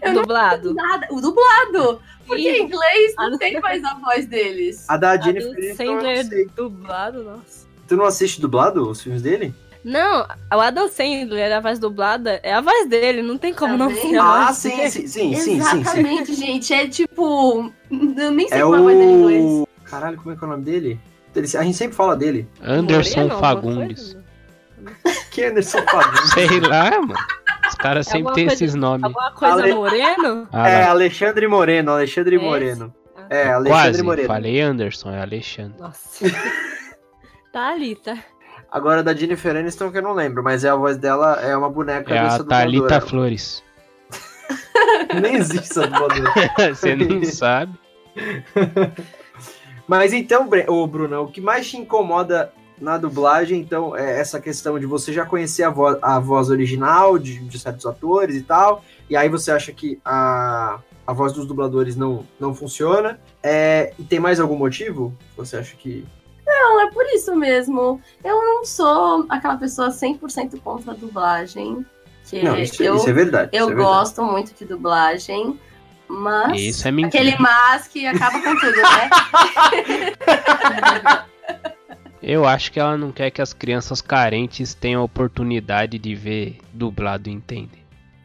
Eu 0.01 0.15
não 0.15 0.23
dublado. 0.23 0.73
nada. 0.73 1.07
O 1.11 1.21
dublado! 1.21 2.01
Porque 2.31 2.49
em 2.51 2.63
inglês 2.65 3.15
não 3.19 3.39
tem 3.39 3.61
mais 3.61 3.85
a 3.85 3.95
voz 3.95 4.27
deles. 4.27 4.85
A 4.89 4.97
da 4.97 5.17
Jennifer. 5.21 5.75
Sandler 5.77 6.49
dublado, 6.57 7.23
nossa. 7.25 7.67
Tu 7.89 7.97
não 7.97 8.05
assiste 8.05 8.41
dublado 8.41 8.89
os 8.89 9.03
filmes 9.03 9.21
dele? 9.23 9.55
Não, 9.83 10.27
o 10.55 10.61
Adam 10.61 10.89
Sandler, 10.89 11.53
a 11.57 11.61
voz 11.61 11.79
dublada, 11.79 12.39
é 12.43 12.53
a 12.53 12.61
voz 12.61 12.87
dele, 12.89 13.23
não 13.23 13.39
tem 13.39 13.53
como 13.55 13.73
Tá 13.73 13.79
não 13.79 13.95
ser 13.95 14.17
Ah, 14.19 14.45
voz 14.47 14.57
sim, 14.59 14.77
dele. 14.77 14.91
sim, 14.91 15.07
sim, 15.09 15.09
sim, 15.09 15.35
sim, 15.35 15.63
sim. 15.63 15.81
Exatamente, 15.81 16.35
gente. 16.35 16.73
É 16.75 16.87
tipo. 16.87 17.73
Eu 17.91 18.31
nem 18.31 18.47
sei 18.49 18.59
É 18.59 18.63
como 18.63 18.75
é 18.75 18.79
a 18.79 18.83
voz 18.83 18.97
dele 18.99 19.11
em 19.11 19.15
inglês. 19.21 19.43
o. 19.45 19.69
Caralho, 19.85 20.17
como 20.19 20.33
é 20.33 20.37
que 20.37 20.45
é 20.45 20.47
o 20.47 20.51
nome 20.51 20.65
dele? 20.65 21.01
Ele- 21.35 21.57
A 21.57 21.63
gente 21.63 21.77
sempre 21.77 21.97
fala 21.97 22.15
dele. 22.17 22.47
Anderson 22.63 23.21
Moreno, 23.23 23.41
Fagundes. 23.41 24.17
Que 25.31 25.43
é 25.43 25.49
Anderson 25.51 25.83
Fagundes. 25.83 26.31
Sei 26.33 26.61
lá, 26.61 26.91
mano. 27.01 27.15
Caras 27.83 28.07
É 28.09 28.11
sempre 28.11 28.33
têm 28.35 28.47
esses 28.47 28.75
nomes. 28.75 29.05
Alguma 29.05 29.33
coisa 29.33 29.55
Ale- 29.63 29.75
moreno? 29.75 30.49
Ah, 30.53 30.69
é. 30.69 30.85
Alexandre 30.85 31.47
Moreno, 31.49 31.93
Alexandre 31.93 32.37
Esse? 32.37 32.45
Moreno. 32.45 32.95
Ah, 33.17 33.27
É, 33.31 33.53
Alexandre 33.53 33.71
Quase. 33.91 34.03
Moreno. 34.03 34.27
Falei 34.29 34.61
Anderson, 34.61 35.11
é 35.13 35.21
Alexandre. 35.23 35.81
Nossa. 35.81 36.25
tá 37.53 37.69
ali, 37.71 37.97
tá. 37.97 38.17
Agora 38.71 39.03
da 39.03 39.13
Jennifer 39.15 39.57
Aniston 39.57 39.91
que 39.91 39.99
eu 39.99 40.03
não 40.03 40.13
lembro, 40.13 40.43
mas 40.45 40.63
é 40.65 40.69
a 40.69 40.77
voz 40.77 40.97
dela, 40.97 41.41
é 41.43 41.57
uma 41.57 41.69
boneca 41.71 42.15
É 42.15 42.19
a 42.19 42.23
dessa 42.25 42.45
Thalita 42.45 42.83
dubladora. 42.83 43.01
Flores. 43.01 43.65
Nem 45.21 45.35
existe 45.37 45.71
essa 45.71 45.87
dubladora. 45.89 46.33
Você 46.75 46.95
não 46.95 47.25
sabe. 47.25 47.73
Mas 49.89 50.13
então, 50.13 50.49
ô 50.69 50.87
Bruno, 50.87 51.23
o 51.23 51.29
que 51.29 51.41
mais 51.41 51.69
te 51.69 51.77
incomoda 51.77 52.53
na 52.81 52.97
dublagem, 52.97 53.61
então, 53.61 53.95
é 53.95 54.19
essa 54.19 54.41
questão 54.41 54.79
de 54.79 54.87
você 54.87 55.13
já 55.13 55.27
conhecer 55.27 55.65
a 55.65 55.71
voz, 55.71 55.99
a 56.01 56.19
voz 56.19 56.49
original 56.49 57.19
de, 57.19 57.39
de 57.39 57.59
certos 57.59 57.85
atores 57.85 58.37
e 58.37 58.43
tal, 58.43 58.83
e 59.09 59.17
aí 59.17 59.29
você 59.29 59.53
acha 59.53 59.73
que 59.73 60.01
a, 60.05 60.81
a 61.07 61.13
voz 61.13 61.33
dos 61.33 61.47
dubladores 61.47 61.97
não, 61.97 62.25
não 62.39 62.55
funciona. 62.55 63.21
É, 63.43 63.93
e 63.99 64.05
tem 64.05 64.21
mais 64.21 64.39
algum 64.39 64.57
motivo? 64.57 65.13
Você 65.37 65.57
acha 65.57 65.77
que. 65.77 66.07
Não, 66.47 66.81
é 66.81 66.91
por 66.91 67.05
isso 67.07 67.35
mesmo. 67.35 68.01
Eu 68.25 68.37
não 68.37 68.65
sou 68.65 69.27
aquela 69.29 69.57
pessoa 69.57 69.89
100% 69.89 70.61
contra 70.61 70.93
a 70.93 70.95
dublagem. 70.95 71.85
Que 72.25 72.43
Não, 72.45 72.57
isso, 72.57 72.81
eu, 72.81 72.95
isso 72.95 73.11
é 73.11 73.13
verdade. 73.13 73.51
eu 73.53 73.65
é 73.65 73.67
verdade. 73.67 73.89
gosto 73.89 74.23
muito 74.23 74.55
de 74.55 74.65
dublagem. 74.65 75.59
Mas. 76.07 76.61
Isso 76.61 76.87
é 76.87 76.93
mentira. 76.93 77.23
Aquele 77.23 77.37
mas 77.43 77.89
que 77.89 78.07
acaba 78.07 78.41
com 78.41 78.55
tudo, 78.57 78.77
né? 78.77 79.11
Eu 82.23 82.45
acho 82.47 82.71
que 82.71 82.79
ela 82.79 82.97
não 82.97 83.11
quer 83.11 83.31
que 83.31 83.41
as 83.41 83.53
crianças 83.53 84.03
carentes 84.03 84.75
tenham 84.75 85.01
a 85.01 85.05
oportunidade 85.05 85.99
de 85.99 86.15
ver 86.15 86.59
dublado 86.73 87.29
e 87.29 87.33
entender. 87.33 87.81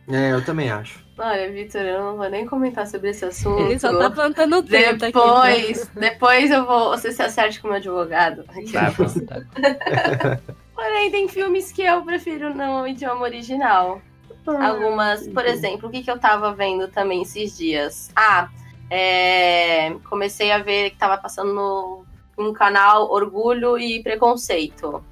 É, 0.10 0.32
eu 0.32 0.44
também 0.44 0.70
acho. 0.70 1.04
Olha, 1.18 1.50
Vitor, 1.50 1.82
eu 1.82 2.04
não 2.04 2.18
vou 2.18 2.30
nem 2.30 2.46
comentar 2.46 2.86
sobre 2.86 3.12
esse 3.12 3.24
assunto. 3.24 3.62
Ele 3.62 3.80
só 3.80 3.98
tá 3.98 4.10
plantando 4.10 4.62
treta 4.62 5.08
aqui. 5.08 5.18
Depois, 5.18 5.92
depois 5.96 6.52
eu 6.52 6.66
vou. 6.66 6.90
Você 6.90 7.12
se 7.12 7.22
acerte 7.22 7.62
com 7.62 7.68
o 7.68 7.72
meu 7.72 7.78
advogado. 7.78 8.44
Tá 8.72 8.92
bom, 8.92 9.06
tá 9.25 9.40
bom. 9.40 10.56
Porém, 10.75 11.10
tem 11.10 11.28
filmes 11.30 11.72
que 11.72 11.82
eu 11.82 12.04
prefiro 12.04 12.54
no 12.54 12.86
idioma 12.86 13.22
original. 13.22 14.02
Algumas, 14.46 15.28
por 15.30 15.46
exemplo, 15.46 15.88
o 15.88 15.92
que, 15.92 16.04
que 16.04 16.12
eu 16.12 16.20
tava 16.20 16.54
vendo 16.54 16.90
também 16.90 17.22
esses 17.22 17.58
dias? 17.58 18.12
Ah, 18.16 18.50
é, 18.90 19.96
comecei 20.10 20.52
a 20.52 20.60
ver 20.60 20.92
que 20.92 20.98
tava 20.98 21.18
passando 21.18 21.54
no 21.54 22.06
um 22.38 22.54
canal 22.54 23.10
Orgulho 23.12 23.77
e 23.77 24.01
Preconceito. 24.01 25.04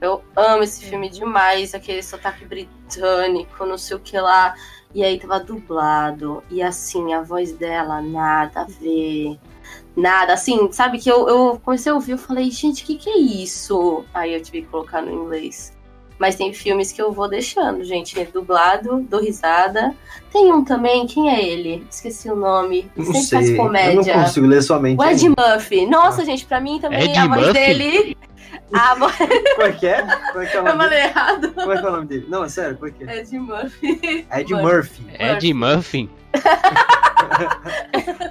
Eu 0.00 0.22
amo 0.34 0.64
esse 0.64 0.84
filme 0.84 1.08
demais, 1.08 1.74
aquele 1.74 2.02
sotaque 2.02 2.44
britânico, 2.44 3.64
não 3.64 3.78
sei 3.78 3.96
o 3.96 4.00
que 4.00 4.18
lá. 4.18 4.54
E 4.94 5.04
aí 5.04 5.18
tava 5.18 5.38
dublado. 5.38 6.42
E 6.50 6.62
assim, 6.62 7.14
a 7.14 7.22
voz 7.22 7.52
dela, 7.52 8.02
nada 8.02 8.62
a 8.62 8.64
ver. 8.64 9.38
Nada, 9.96 10.32
assim, 10.32 10.72
sabe 10.72 10.98
que 10.98 11.10
eu, 11.10 11.28
eu 11.28 11.60
comecei 11.64 11.92
a 11.92 11.94
ouvir, 11.94 12.12
eu 12.12 12.18
falei, 12.18 12.50
gente, 12.50 12.82
o 12.82 12.86
que, 12.86 12.96
que 12.96 13.10
é 13.10 13.18
isso? 13.18 14.04
Aí 14.12 14.34
eu 14.34 14.42
tive 14.42 14.62
que 14.62 14.68
colocar 14.68 15.02
no 15.02 15.12
inglês. 15.12 15.72
Mas 16.22 16.36
tem 16.36 16.52
filmes 16.52 16.92
que 16.92 17.02
eu 17.02 17.10
vou 17.10 17.28
deixando, 17.28 17.82
gente. 17.82 18.16
É 18.16 18.24
dublado, 18.24 19.04
dou 19.10 19.20
risada. 19.20 19.92
Tem 20.32 20.52
um 20.52 20.64
também, 20.64 21.04
quem 21.04 21.28
é 21.28 21.44
ele? 21.44 21.84
Esqueci 21.90 22.30
o 22.30 22.36
nome. 22.36 22.88
Não 22.96 23.06
Sempre 23.06 23.28
faz 23.28 23.46
sei. 23.46 23.52
Eu 23.54 23.56
comédia. 23.56 24.16
não 24.16 24.22
consigo 24.22 24.46
ler 24.46 24.62
sua 24.62 24.78
mente. 24.78 25.00
O 25.00 25.04
Ed. 25.04 25.28
Murphy. 25.28 25.84
Nossa, 25.84 26.24
gente, 26.24 26.44
pra 26.46 26.60
mim 26.60 26.78
também 26.78 27.10
Ed 27.10 27.18
a 27.18 27.26
voz 27.26 27.46
Murphy? 27.46 27.52
dele. 27.54 28.16
A 28.78 28.94
voz. 28.94 29.16
Como 29.16 29.62
é 29.62 29.72
que 29.72 29.86
é? 29.86 30.02
Como 30.02 30.42
é 30.42 30.46
que 30.46 30.56
é 30.56 30.60
o 30.60 30.62
Eu 30.62 30.64
nome 30.64 30.78
falei 30.84 30.88
dele? 30.98 31.08
errado. 31.10 31.52
Como 31.52 31.72
é 31.72 31.78
que 31.78 31.84
é 31.84 31.88
o 31.88 31.92
nome 31.92 32.06
dele? 32.06 32.26
Não, 32.28 32.44
é 32.44 32.48
sério, 32.48 32.76
como 32.76 32.88
é 32.88 32.90
que 32.90 33.04
é? 33.04 33.18
Ed 33.18 33.38
Murphy. 33.38 34.26
Ed 34.32 34.54
Murphy. 34.54 35.06
Ed 35.18 35.54
Muffin. 35.54 36.10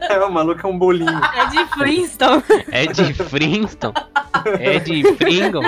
É, 0.10 0.20
o 0.20 0.32
maluco 0.32 0.66
é 0.66 0.70
um 0.70 0.78
bolinho. 0.78 1.10
É 1.34 1.46
de 1.48 1.66
Flintstone. 1.74 2.44
Ed 2.72 3.14
Frinston. 3.16 3.94
Ed 4.60 5.16
Fringon. 5.16 5.62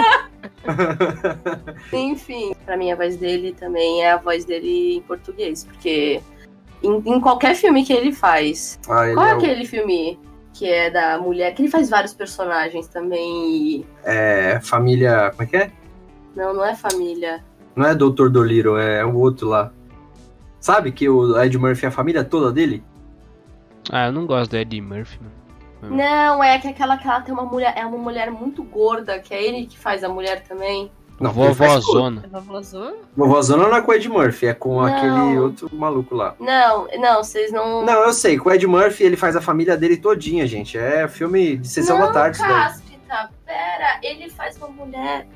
Enfim, 1.92 2.54
pra 2.66 2.78
mim 2.78 2.92
a 2.92 2.96
voz 2.96 3.18
dele 3.18 3.56
também 3.60 4.04
é 4.04 4.12
a 4.12 4.18
voz 4.18 4.46
dele 4.46 4.98
em 4.98 5.02
português, 5.02 5.64
porque 5.64 6.22
em, 6.84 7.02
em 7.06 7.20
qualquer 7.20 7.56
filme 7.56 7.84
que 7.84 7.94
ele 7.94 8.12
faz. 8.12 8.80
Ah, 8.90 9.06
ele 9.06 9.16
Qual 9.16 9.26
é 9.26 9.32
é, 9.32 9.34
o- 9.34 9.38
aquele 9.38 9.66
filme 9.66 10.20
que 10.54 10.70
é 10.70 10.90
da 10.90 11.18
mulher? 11.18 11.54
Que 11.54 11.64
ele 11.64 11.70
faz 11.70 11.90
vários 11.90 12.14
personagens 12.14 12.88
também 12.88 13.56
e. 13.56 13.86
é 14.04 14.60
família. 14.62 15.32
Como 15.32 15.44
é 15.44 15.46
que 15.46 15.58
é? 15.58 15.72
Não, 16.36 16.54
não 16.54 16.64
é 16.64 16.76
família. 16.76 17.44
Não 17.76 17.86
é 17.86 17.96
Dr. 17.96 18.30
Dolittle, 18.30 18.78
é 18.78 19.04
o 19.04 19.16
outro 19.18 19.48
lá. 19.50 19.72
Sabe 20.60 20.92
que 20.92 21.10
o 21.10 21.40
Ed 21.42 21.58
Murphy 21.58 21.86
é 21.86 21.88
a 21.90 21.92
família 21.92 22.24
toda 22.24 22.52
dele? 22.52 22.84
Ah, 23.92 24.08
eu 24.08 24.12
não 24.12 24.26
gosto 24.26 24.52
do 24.52 24.58
Ed 24.58 24.80
Murphy, 24.80 25.20
mano. 25.22 25.44
Não, 25.96 26.42
é 26.42 26.58
que 26.60 26.68
aquela 26.68 26.98
que 26.98 27.06
ela 27.06 27.22
tem 27.22 27.34
uma 27.34 27.44
mulher. 27.44 27.74
É 27.76 27.86
uma 27.86 27.98
mulher 27.98 28.32
muito 28.32 28.64
gorda, 28.64 29.20
que 29.20 29.34
é 29.34 29.44
ele 29.44 29.66
que 29.66 29.78
faz 29.78 30.04
a 30.04 30.10
mulher 30.10 30.44
também. 30.44 30.90
Não. 31.20 31.32
Vovózona. 31.32 32.24
É 32.26 32.28
vovózona? 32.28 32.94
Vovózona 33.16 33.68
não 33.68 33.78
é 33.78 33.82
com 33.82 33.92
o 33.92 33.94
Ed 33.94 34.10
Murphy, 34.10 34.48
é 34.48 34.54
com 34.54 34.82
Não. 34.82 34.86
aquele 34.86 35.40
outro 35.40 35.70
maluco 35.74 36.16
lá. 36.16 36.36
Não, 36.40 36.88
não, 37.00 37.24
vocês 37.24 37.52
não. 37.52 37.86
Não, 37.86 38.04
eu 38.04 38.14
sei, 38.14 38.38
com 38.38 38.50
o 38.50 38.52
Ed 38.52 38.66
Murphy 38.68 39.04
ele 39.04 39.16
faz 39.16 39.36
a 39.36 39.42
família 39.42 39.78
dele 39.78 39.98
todinha, 39.98 40.46
gente. 40.48 40.78
É 40.78 41.08
filme 41.08 41.58
de 41.58 41.68
sessão 41.68 41.98
não, 41.98 42.08
da 42.08 42.12
tarde 42.12 42.40
daí. 42.40 42.48
Cáspita, 42.50 43.30
pera, 43.46 44.00
ele 44.02 44.30
faz 44.30 44.58
uma 44.58 44.68
mulher. 44.68 45.28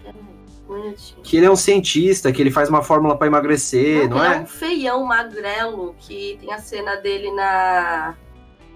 Um. 0.70 0.94
Que 1.24 1.38
ele 1.38 1.46
é 1.46 1.52
um 1.52 1.56
cientista, 1.56 2.30
que 2.30 2.42
ele 2.42 2.52
faz 2.52 2.68
uma 2.68 2.84
fórmula 2.84 3.16
pra 3.18 3.28
emagrecer, 3.28 4.10
não 4.10 4.24
ele 4.24 4.34
é? 4.34 4.40
um 4.40 4.46
feião 4.46 5.06
magrelo 5.06 5.96
que 5.98 6.38
tem 6.42 6.52
a 6.52 6.58
cena 6.58 6.98
dele 6.98 7.32
na. 7.32 8.16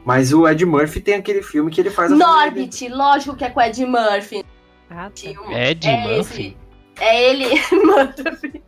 Mas 0.06 0.32
o 0.32 0.48
Ed 0.48 0.66
Murphy 0.66 1.02
tem 1.02 1.16
aquele 1.16 1.44
filme 1.44 1.70
que 1.70 1.82
ele 1.82 1.90
faz 1.90 2.12
a 2.12 2.16
família 2.18 2.50
dele. 2.50 2.62
Norbit, 2.62 2.88
lógico 2.88 3.36
que 3.36 3.44
é 3.44 3.50
com 3.50 3.60
o 3.60 3.64
Ed 3.64 3.86
Murphy. 3.86 4.46
Ah, 4.90 5.10
tá. 5.10 5.54
Ed 5.54 5.88
é 5.88 5.98
Murphy. 5.98 6.18
esse. 6.20 6.61
É 7.00 7.30
ele, 7.30 7.46
Murphy. 7.86 8.64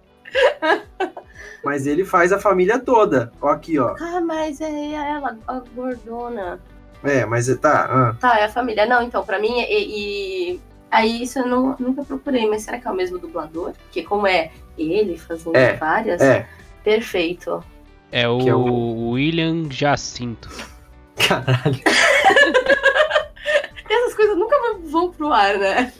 Mas 1.63 1.87
ele 1.87 2.03
faz 2.03 2.31
a 2.31 2.39
família 2.39 2.79
toda. 2.79 3.31
Ó 3.41 3.49
aqui, 3.49 3.79
ó. 3.79 3.95
Ah, 3.99 4.21
mas 4.21 4.59
é 4.61 4.91
ela, 4.93 5.37
a 5.47 5.59
gordona. 5.75 6.59
É, 7.03 7.25
mas 7.25 7.47
tá. 7.57 7.85
ah. 7.89 8.15
Tá, 8.19 8.39
é 8.39 8.45
a 8.45 8.49
família. 8.49 8.85
Não, 8.85 9.01
então, 9.01 9.23
pra 9.25 9.39
mim, 9.39 9.59
e. 9.61 10.51
e- 10.55 10.61
Aí 10.91 11.23
isso 11.23 11.39
eu 11.39 11.47
não- 11.47 11.75
nunca 11.79 12.03
procurei, 12.03 12.47
mas 12.47 12.61
será 12.61 12.77
que 12.77 12.87
é 12.87 12.91
o 12.91 12.95
mesmo 12.95 13.17
dublador? 13.17 13.73
Porque 13.85 14.03
como 14.03 14.27
é 14.27 14.51
ele 14.77 15.17
fazendo 15.17 15.55
É, 15.57 15.73
várias, 15.73 16.21
É, 16.21 16.47
perfeito. 16.83 17.63
É 18.11 18.29
o 18.29 18.47
é 18.47 18.53
o- 18.53 19.09
William 19.09 19.65
Jacinto. 19.71 20.47
caralho. 21.15 21.81
Essas 23.89 24.13
coisas 24.15 24.37
nunca 24.37 24.55
vão 24.83 25.11
pro 25.11 25.33
ar, 25.33 25.57
né? 25.57 25.91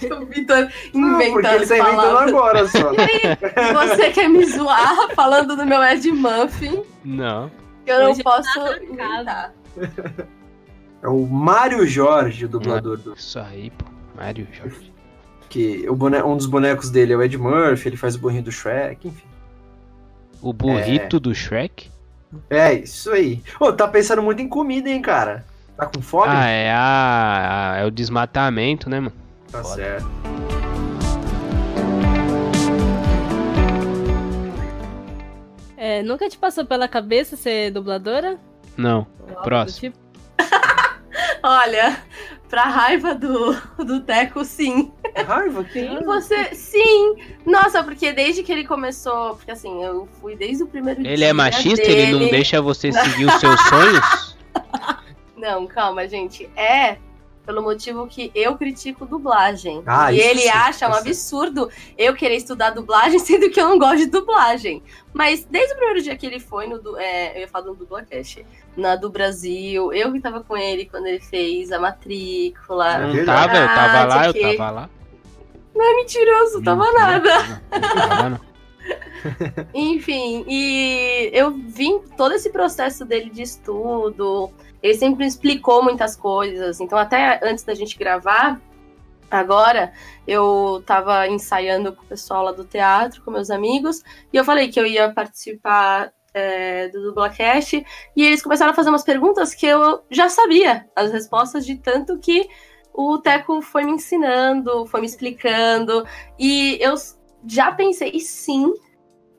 o 0.20 0.26
Vitor 0.26 0.68
Não, 0.94 1.20
inventa 1.22 1.32
porque 1.32 1.46
ele 1.54 1.66
tá 1.66 1.76
inventando 1.78 1.96
palavras. 1.96 2.28
agora 2.28 2.68
só. 2.68 2.92
E 2.96 3.72
você 3.96 4.10
quer 4.10 4.28
me 4.28 4.44
zoar 4.46 5.10
falando 5.14 5.56
do 5.56 5.64
meu 5.66 5.82
Ed 5.82 6.10
Muffin, 6.12 6.82
Não. 7.04 7.50
que 7.84 7.90
eu 7.90 8.00
não 8.00 8.10
Hoje 8.10 8.22
posso 8.22 8.52
trancado. 8.52 8.84
inventar. 8.84 9.52
É 11.02 11.08
o 11.08 11.26
Mário 11.26 11.86
Jorge, 11.86 12.44
o 12.46 12.48
dublador 12.48 12.96
do. 12.98 13.14
Isso 13.14 13.38
aí, 13.38 13.70
pô. 13.70 13.84
Mário 14.16 14.46
Jorge. 14.52 14.92
Que 15.48 15.88
o 15.88 15.94
bone... 15.94 16.20
um 16.22 16.36
dos 16.36 16.46
bonecos 16.46 16.90
dele 16.90 17.12
é 17.12 17.16
o 17.16 17.22
Ed 17.22 17.36
Murphy, 17.38 17.88
ele 17.88 17.96
faz 17.96 18.16
o 18.16 18.18
burrinho 18.18 18.42
do 18.42 18.50
Shrek, 18.52 19.06
enfim. 19.08 19.26
O 20.42 20.52
burrito 20.52 21.20
do 21.20 21.34
Shrek? 21.34 21.90
É, 22.50 22.72
isso 22.74 23.10
aí. 23.12 23.42
Ô, 23.60 23.72
tá 23.72 23.86
pensando 23.86 24.22
muito 24.22 24.42
em 24.42 24.48
comida, 24.48 24.88
hein, 24.90 25.00
cara? 25.00 25.44
Tá 25.76 25.86
com 25.86 26.02
fome? 26.02 26.32
Ah, 26.34 26.48
é 26.48 26.70
a, 26.72 27.72
a- 27.74 27.76
É 27.78 27.84
o 27.84 27.90
desmatamento, 27.90 28.90
né, 28.90 28.98
mano? 29.00 29.12
Tá 29.50 29.62
foda. 29.62 29.74
certo. 29.74 30.06
É, 35.76 36.02
nunca 36.02 36.28
te 36.28 36.38
passou 36.38 36.64
pela 36.64 36.88
cabeça 36.88 37.36
ser 37.36 37.70
dubladora? 37.70 38.38
Não. 38.76 39.06
Ou 39.28 39.42
Próximo. 39.42 39.92
tipo? 39.92 39.98
Olha, 41.42 41.96
pra 42.48 42.64
raiva 42.64 43.14
do, 43.14 43.54
do 43.84 44.00
Teco, 44.00 44.44
sim. 44.44 44.92
Raiva. 45.26 45.64
Sim. 45.72 46.00
Você, 46.04 46.54
sim! 46.54 47.16
Nossa, 47.44 47.82
porque 47.84 48.12
desde 48.12 48.42
que 48.42 48.50
ele 48.52 48.64
começou, 48.66 49.36
porque 49.36 49.50
assim, 49.50 49.82
eu 49.84 50.08
fui 50.20 50.34
desde 50.34 50.64
o 50.64 50.66
primeiro 50.66 51.02
dia 51.02 51.12
Ele 51.12 51.24
é 51.24 51.32
machista? 51.32 51.82
Ele 51.88 52.12
não 52.12 52.18
dele. 52.20 52.30
deixa 52.30 52.60
você 52.60 52.90
seguir 52.90 53.26
os 53.26 53.34
seus 53.34 53.60
sonhos? 53.68 54.36
Não, 55.36 55.66
calma, 55.66 56.08
gente. 56.08 56.50
É 56.56 56.96
pelo 57.46 57.62
motivo 57.62 58.06
que 58.08 58.30
eu 58.34 58.56
critico 58.56 59.06
dublagem. 59.06 59.82
Ah, 59.86 60.12
e 60.12 60.18
isso 60.18 60.28
ele 60.28 60.40
sim, 60.40 60.48
acha 60.48 60.88
um 60.88 60.92
absurdo 60.94 61.70
eu 61.96 62.12
querer 62.14 62.34
estudar 62.36 62.70
dublagem, 62.70 63.18
sendo 63.20 63.48
que 63.48 63.60
eu 63.60 63.68
não 63.68 63.78
gosto 63.78 63.98
de 63.98 64.06
dublagem. 64.06 64.82
Mas 65.14 65.44
desde 65.44 65.72
o 65.72 65.76
primeiro 65.76 66.02
dia 66.02 66.16
que 66.16 66.26
ele 66.26 66.40
foi 66.40 66.66
no. 66.66 66.98
É, 66.98 67.36
eu 67.36 67.40
ia 67.42 67.48
falar 67.48 67.66
do 67.66 67.74
Dublacast. 67.74 68.44
Na 68.76 68.94
do 68.96 69.08
Brasil, 69.08 69.90
eu 69.94 70.12
que 70.12 70.20
tava 70.20 70.42
com 70.42 70.54
ele 70.56 70.84
quando 70.84 71.06
ele 71.06 71.20
fez 71.20 71.72
a 71.72 71.78
matrícula. 71.78 72.94
É 72.96 72.98
Não 73.14 73.24
tava, 73.24 73.56
eu 73.56 73.66
tava 73.66 73.98
Ah, 74.00 74.04
lá, 74.04 74.26
eu 74.26 74.32
que- 74.34 74.56
tava 74.56 74.70
lá. 74.70 74.90
Não 75.74 75.84
é 75.84 75.94
mentiroso, 75.96 76.62
tava 76.62 76.84
Mentira. 76.84 77.00
nada. 77.00 77.62
Não 77.70 77.80
tava 78.08 78.28
não. 78.30 78.40
Enfim, 79.74 80.44
e 80.48 81.30
eu 81.32 81.50
vim 81.52 81.98
todo 82.16 82.32
esse 82.34 82.50
processo 82.50 83.04
dele 83.04 83.30
de 83.30 83.42
estudo. 83.42 84.50
Ele 84.82 84.94
sempre 84.94 85.26
explicou 85.26 85.82
muitas 85.82 86.16
coisas. 86.16 86.80
Então, 86.80 86.98
até 86.98 87.40
antes 87.42 87.64
da 87.64 87.74
gente 87.74 87.98
gravar, 87.98 88.60
agora, 89.30 89.92
eu 90.26 90.82
tava 90.86 91.26
ensaiando 91.28 91.92
com 91.92 92.02
o 92.02 92.06
pessoal 92.06 92.44
lá 92.44 92.52
do 92.52 92.64
teatro, 92.64 93.22
com 93.22 93.30
meus 93.30 93.50
amigos, 93.50 94.02
e 94.32 94.36
eu 94.36 94.44
falei 94.44 94.68
que 94.68 94.78
eu 94.78 94.86
ia 94.86 95.12
participar 95.12 96.12
é, 96.32 96.88
do 96.88 97.02
Dublacast, 97.02 97.84
e 98.14 98.22
eles 98.22 98.42
começaram 98.42 98.72
a 98.72 98.74
fazer 98.74 98.90
umas 98.90 99.04
perguntas 99.04 99.54
que 99.54 99.66
eu 99.66 100.02
já 100.10 100.28
sabia 100.28 100.86
as 100.94 101.10
respostas, 101.10 101.64
de 101.64 101.76
tanto 101.76 102.18
que 102.18 102.48
o 102.92 103.18
Teco 103.18 103.60
foi 103.60 103.84
me 103.84 103.92
ensinando, 103.92 104.86
foi 104.86 105.00
me 105.00 105.06
explicando, 105.06 106.06
e 106.38 106.78
eu 106.80 106.94
já 107.46 107.72
pensei 107.72 108.18
sim 108.20 108.72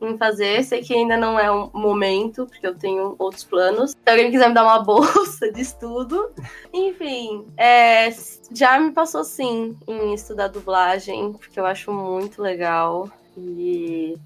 em 0.02 0.18
fazer. 0.18 0.64
Sei 0.64 0.82
que 0.82 0.94
ainda 0.94 1.18
não 1.18 1.40
é 1.40 1.52
um 1.52 1.70
momento, 1.74 2.46
porque 2.46 2.66
eu 2.66 2.76
tenho 2.76 3.16
outros 3.18 3.44
planos. 3.44 3.92
Se 3.92 3.98
alguém 4.06 4.32
quiser 4.32 4.50
me 4.50 4.54
dar 4.54 4.64
uma 4.64 4.80
bolsa 4.84 5.52
de 5.52 5.62
estudo. 5.62 6.32
Enfim, 6.74 7.46
é, 7.58 8.10
já 8.52 8.80
me 8.80 8.92
passou 8.92 9.24
sim 9.24 9.76
em 9.88 10.14
estudar 10.14 10.48
dublagem, 10.48 11.34
porque 11.34 11.60
eu 11.60 11.66
acho 11.66 11.92
muito 11.92 12.42
legal. 12.42 13.10
E 13.38 14.18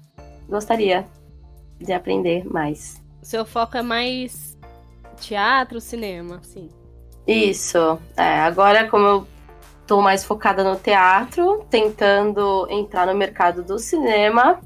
gostaria 0.48 1.06
de 1.78 1.92
aprender 1.92 2.44
mais. 2.46 3.02
O 3.20 3.26
seu 3.26 3.44
foco 3.44 3.76
é 3.76 3.82
mais 3.82 4.56
teatro, 5.20 5.80
cinema, 5.80 6.40
sim. 6.42 6.68
Isso. 7.26 7.98
É, 8.16 8.40
agora, 8.40 8.88
como 8.88 9.06
eu 9.06 9.26
tô 9.86 10.00
mais 10.00 10.24
focada 10.24 10.64
no 10.64 10.76
teatro, 10.76 11.64
tentando 11.70 12.66
entrar 12.70 13.06
no 13.06 13.14
mercado 13.14 13.62
do 13.62 13.78
cinema, 13.78 14.60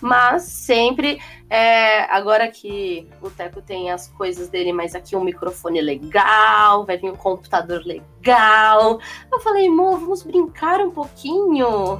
mas 0.00 0.42
sempre. 0.42 1.20
é, 1.48 2.02
agora 2.12 2.48
que 2.48 3.08
o 3.22 3.30
Teco 3.30 3.62
tem 3.62 3.90
as 3.90 4.08
coisas 4.08 4.48
dele, 4.48 4.72
mas 4.72 4.94
aqui 4.94 5.14
um 5.14 5.22
microfone 5.22 5.80
legal, 5.80 6.84
vai 6.84 6.96
vir 6.96 7.10
um 7.10 7.16
computador 7.16 7.82
legal. 7.84 9.00
Eu 9.30 9.40
falei, 9.40 9.68
amor, 9.68 9.98
vamos 10.00 10.22
brincar 10.22 10.80
um 10.80 10.90
pouquinho. 10.90 11.98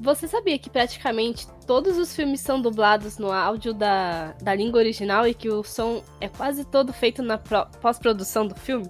Você 0.00 0.28
sabia 0.28 0.58
que 0.58 0.68
praticamente 0.68 1.46
todos 1.66 1.96
os 1.96 2.14
filmes 2.14 2.40
são 2.40 2.60
dublados 2.60 3.16
no 3.16 3.32
áudio 3.32 3.72
da, 3.72 4.32
da 4.42 4.54
língua 4.54 4.78
original 4.78 5.26
e 5.26 5.32
que 5.32 5.48
o 5.48 5.64
som 5.64 6.02
é 6.20 6.28
quase 6.28 6.62
todo 6.64 6.92
feito 6.92 7.22
na 7.22 7.38
pro- 7.38 7.66
pós-produção 7.80 8.46
do 8.46 8.54
filme? 8.54 8.86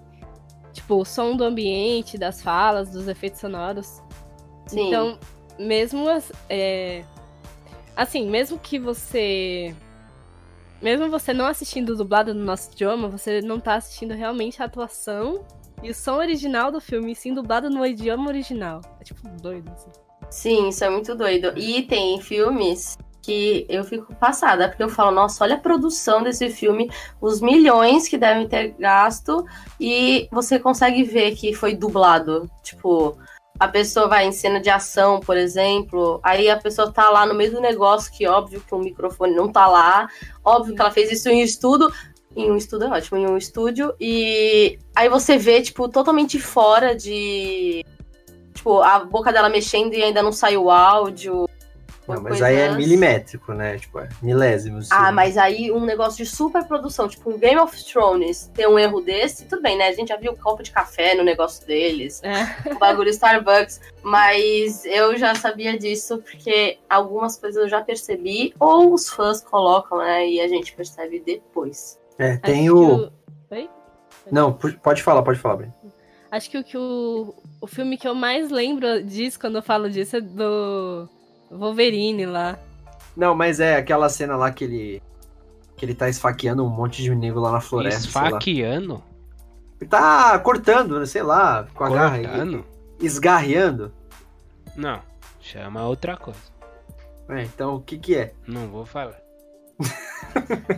Tipo, 0.75 0.97
o 0.97 1.05
som 1.05 1.35
do 1.37 1.45
ambiente, 1.45 2.19
das 2.19 2.43
falas, 2.43 2.91
dos 2.91 3.09
efeitos 3.09 3.41
sonoros. 3.41 4.03
Sim. 4.67 4.89
Então, 4.89 5.19
mesmo 5.59 6.09
as- 6.09 6.31
é, 6.51 7.03
assim, 7.97 8.29
mesmo 8.29 8.59
que 8.59 8.79
você 8.79 9.75
mesmo 10.83 11.09
você 11.09 11.33
não 11.33 11.47
assistindo 11.47 11.97
dublado 11.97 12.35
no 12.35 12.45
nosso 12.45 12.71
idioma, 12.73 13.09
você 13.09 13.41
não 13.41 13.59
tá 13.59 13.77
assistindo 13.77 14.13
realmente 14.13 14.61
a 14.61 14.67
atuação 14.67 15.43
e 15.83 15.89
o 15.91 15.95
som 15.95 16.17
original 16.17 16.71
do 16.71 16.79
filme, 16.81 17.13
e 17.13 17.15
sim 17.17 17.33
dublado 17.33 17.71
no 17.71 17.87
idioma 17.87 18.29
original. 18.29 18.83
É 19.01 19.05
tipo 19.05 19.27
doido 19.41 19.71
assim. 19.73 19.91
Sim, 20.29 20.69
isso 20.69 20.85
é 20.85 20.91
muito 20.91 21.15
doido. 21.15 21.57
E 21.57 21.83
tem 21.85 22.21
filmes 22.21 22.99
que 23.25 23.65
eu 23.69 23.83
fico 23.85 24.15
passada, 24.17 24.69
porque 24.69 24.83
eu 24.83 24.89
falo, 24.89 25.11
nossa, 25.11 25.43
olha 25.45 25.55
a 25.55 25.61
produção 25.61 26.23
desse 26.23 26.51
filme, 26.51 26.91
os 27.21 27.41
milhões 27.41 28.07
que 28.07 28.19
devem 28.19 28.47
ter 28.47 28.75
gasto, 28.79 29.45
e 29.81 30.29
você 30.31 30.59
consegue 30.59 31.03
ver 31.03 31.35
que 31.35 31.55
foi 31.55 31.75
dublado. 31.75 32.51
Tipo, 32.63 33.17
a 33.59 33.67
pessoa 33.67 34.09
vai 34.09 34.27
em 34.27 34.33
cena 34.33 34.61
de 34.61 34.69
ação, 34.69 35.21
por 35.21 35.37
exemplo, 35.37 36.21
aí 36.23 36.51
a 36.51 36.59
pessoa 36.59 36.93
tá 36.93 37.09
lá 37.09 37.25
no 37.25 37.35
meio 37.35 37.53
do 37.53 37.61
negócio, 37.61 38.13
que 38.13 38.27
óbvio 38.27 38.61
que 38.61 38.75
o 38.75 38.79
microfone 38.79 39.35
não 39.35 39.51
tá 39.51 39.67
lá, 39.67 40.07
óbvio 40.45 40.75
que 40.75 40.81
ela 40.81 40.91
fez 40.91 41.11
isso 41.11 41.29
em 41.31 41.41
estudo, 41.41 41.91
em 42.37 42.51
um 42.51 42.57
estudo 42.57 42.85
é 42.85 42.89
ótimo, 42.89 43.17
em 43.17 43.27
um 43.27 43.37
estúdio, 43.37 43.95
e 43.99 44.79
aí 44.95 45.09
você 45.09 45.39
vê, 45.39 45.63
tipo, 45.63 45.89
totalmente 45.89 46.39
fora 46.39 46.95
de. 46.95 47.85
Tipo, 48.53 48.81
a 48.83 49.01
boca 49.01 49.33
dela 49.33 49.49
mexendo 49.49 49.95
e 49.95 50.03
ainda 50.03 50.23
não 50.23 50.33
saiu 50.33 50.65
o 50.65 50.71
áudio. 50.71 51.47
Não, 52.07 52.21
mas 52.23 52.43
aí 52.43 52.57
é 52.57 52.75
milimétrico, 52.75 53.53
né? 53.55 53.79
Tipo, 53.79 54.01
é 54.01 54.09
milésimos. 54.23 54.91
Ah, 54.93 55.11
mas 55.11 55.39
aí 55.39 55.73
um 55.73 55.85
negócio 55.85 56.23
de 56.23 56.31
super 56.31 56.65
produção, 56.65 57.09
tipo 57.09 57.31
um 57.31 57.39
Game 57.39 57.59
of 57.59 57.85
Thrones, 57.85 58.51
ter 58.55 58.69
um 58.69 58.79
erro 58.79 59.01
desse, 59.01 59.47
tudo 59.47 59.63
bem, 59.63 59.77
né? 59.79 59.89
A 59.89 59.93
gente 59.93 60.09
já 60.09 60.17
viu 60.17 60.33
o 60.33 60.37
copo 60.37 60.63
de 60.63 60.71
café 60.71 61.15
no 61.15 61.25
negócio 61.25 61.67
deles, 61.67 62.23
É. 62.23 62.71
o 62.73 62.79
bagulho 62.79 63.09
Starbucks, 63.11 63.81
mas 64.03 64.85
eu 64.85 65.17
já 65.17 65.35
sabia 65.35 65.79
disso 65.79 66.19
porque 66.19 66.79
algumas 66.89 67.39
coisas 67.39 67.63
eu 67.63 67.69
já 67.69 67.81
percebi, 67.81 68.55
ou 68.61 68.93
os 68.93 69.09
fãs 69.09 69.41
colocam, 69.41 69.99
né? 69.99 70.29
E 70.29 70.41
a 70.41 70.49
gente 70.49 70.75
percebe 70.75 71.21
depois. 71.25 71.99
É, 72.19 72.37
tem 72.37 72.69
Acho 72.69 72.75
que 72.75 72.81
o. 72.85 73.13
Oi? 73.51 73.71
Não, 74.31 74.53
pode 74.53 75.03
falar, 75.03 75.23
pode 75.23 75.39
falar, 75.39 75.57
Breno. 75.57 75.75
Acho 76.31 76.51
que 76.51 76.59
o 76.59 76.65
que 76.65 76.77
o, 76.77 77.35
o 77.61 77.67
filme 77.67 77.97
que 77.97 78.09
eu 78.09 78.15
mais 78.15 78.51
lembro 78.51 79.03
disso 79.05 79.39
quando 79.39 79.57
eu 79.57 79.63
falo 79.63 79.89
disso 79.89 80.17
é 80.17 80.21
do 80.21 81.09
Wolverine 81.51 82.27
lá. 82.27 82.59
Não, 83.17 83.35
mas 83.35 83.61
é 83.61 83.77
aquela 83.77 84.09
cena 84.09 84.37
lá 84.37 84.51
que 84.51 84.65
ele. 84.65 85.03
Que 85.77 85.85
ele 85.85 85.95
tá 85.95 86.09
esfaqueando 86.09 86.65
um 86.65 86.69
monte 86.69 87.03
de 87.03 87.15
nego 87.15 87.41
lá 87.41 87.53
na 87.53 87.61
floresta. 87.61 88.07
Esfaqueando? 88.07 89.03
Ele 89.81 89.91
tá 89.91 90.39
cortando, 90.39 90.99
né, 91.01 91.07
sei 91.07 91.23
lá, 91.23 91.67
com 91.75 91.85
a 91.85 91.91
garra. 91.91 92.17
aí, 92.17 92.27
Cortando? 92.27 92.65
Esgarreando. 93.01 93.93
Não, 94.77 95.01
chama 95.41 95.85
outra 95.87 96.17
coisa. 96.17 96.39
É, 97.29 97.43
então 97.43 97.77
o 97.77 97.81
que 97.81 97.99
que 97.99 98.17
é? 98.17 98.33
Não 98.47 98.69
vou 98.69 98.87
falar. 98.87 99.17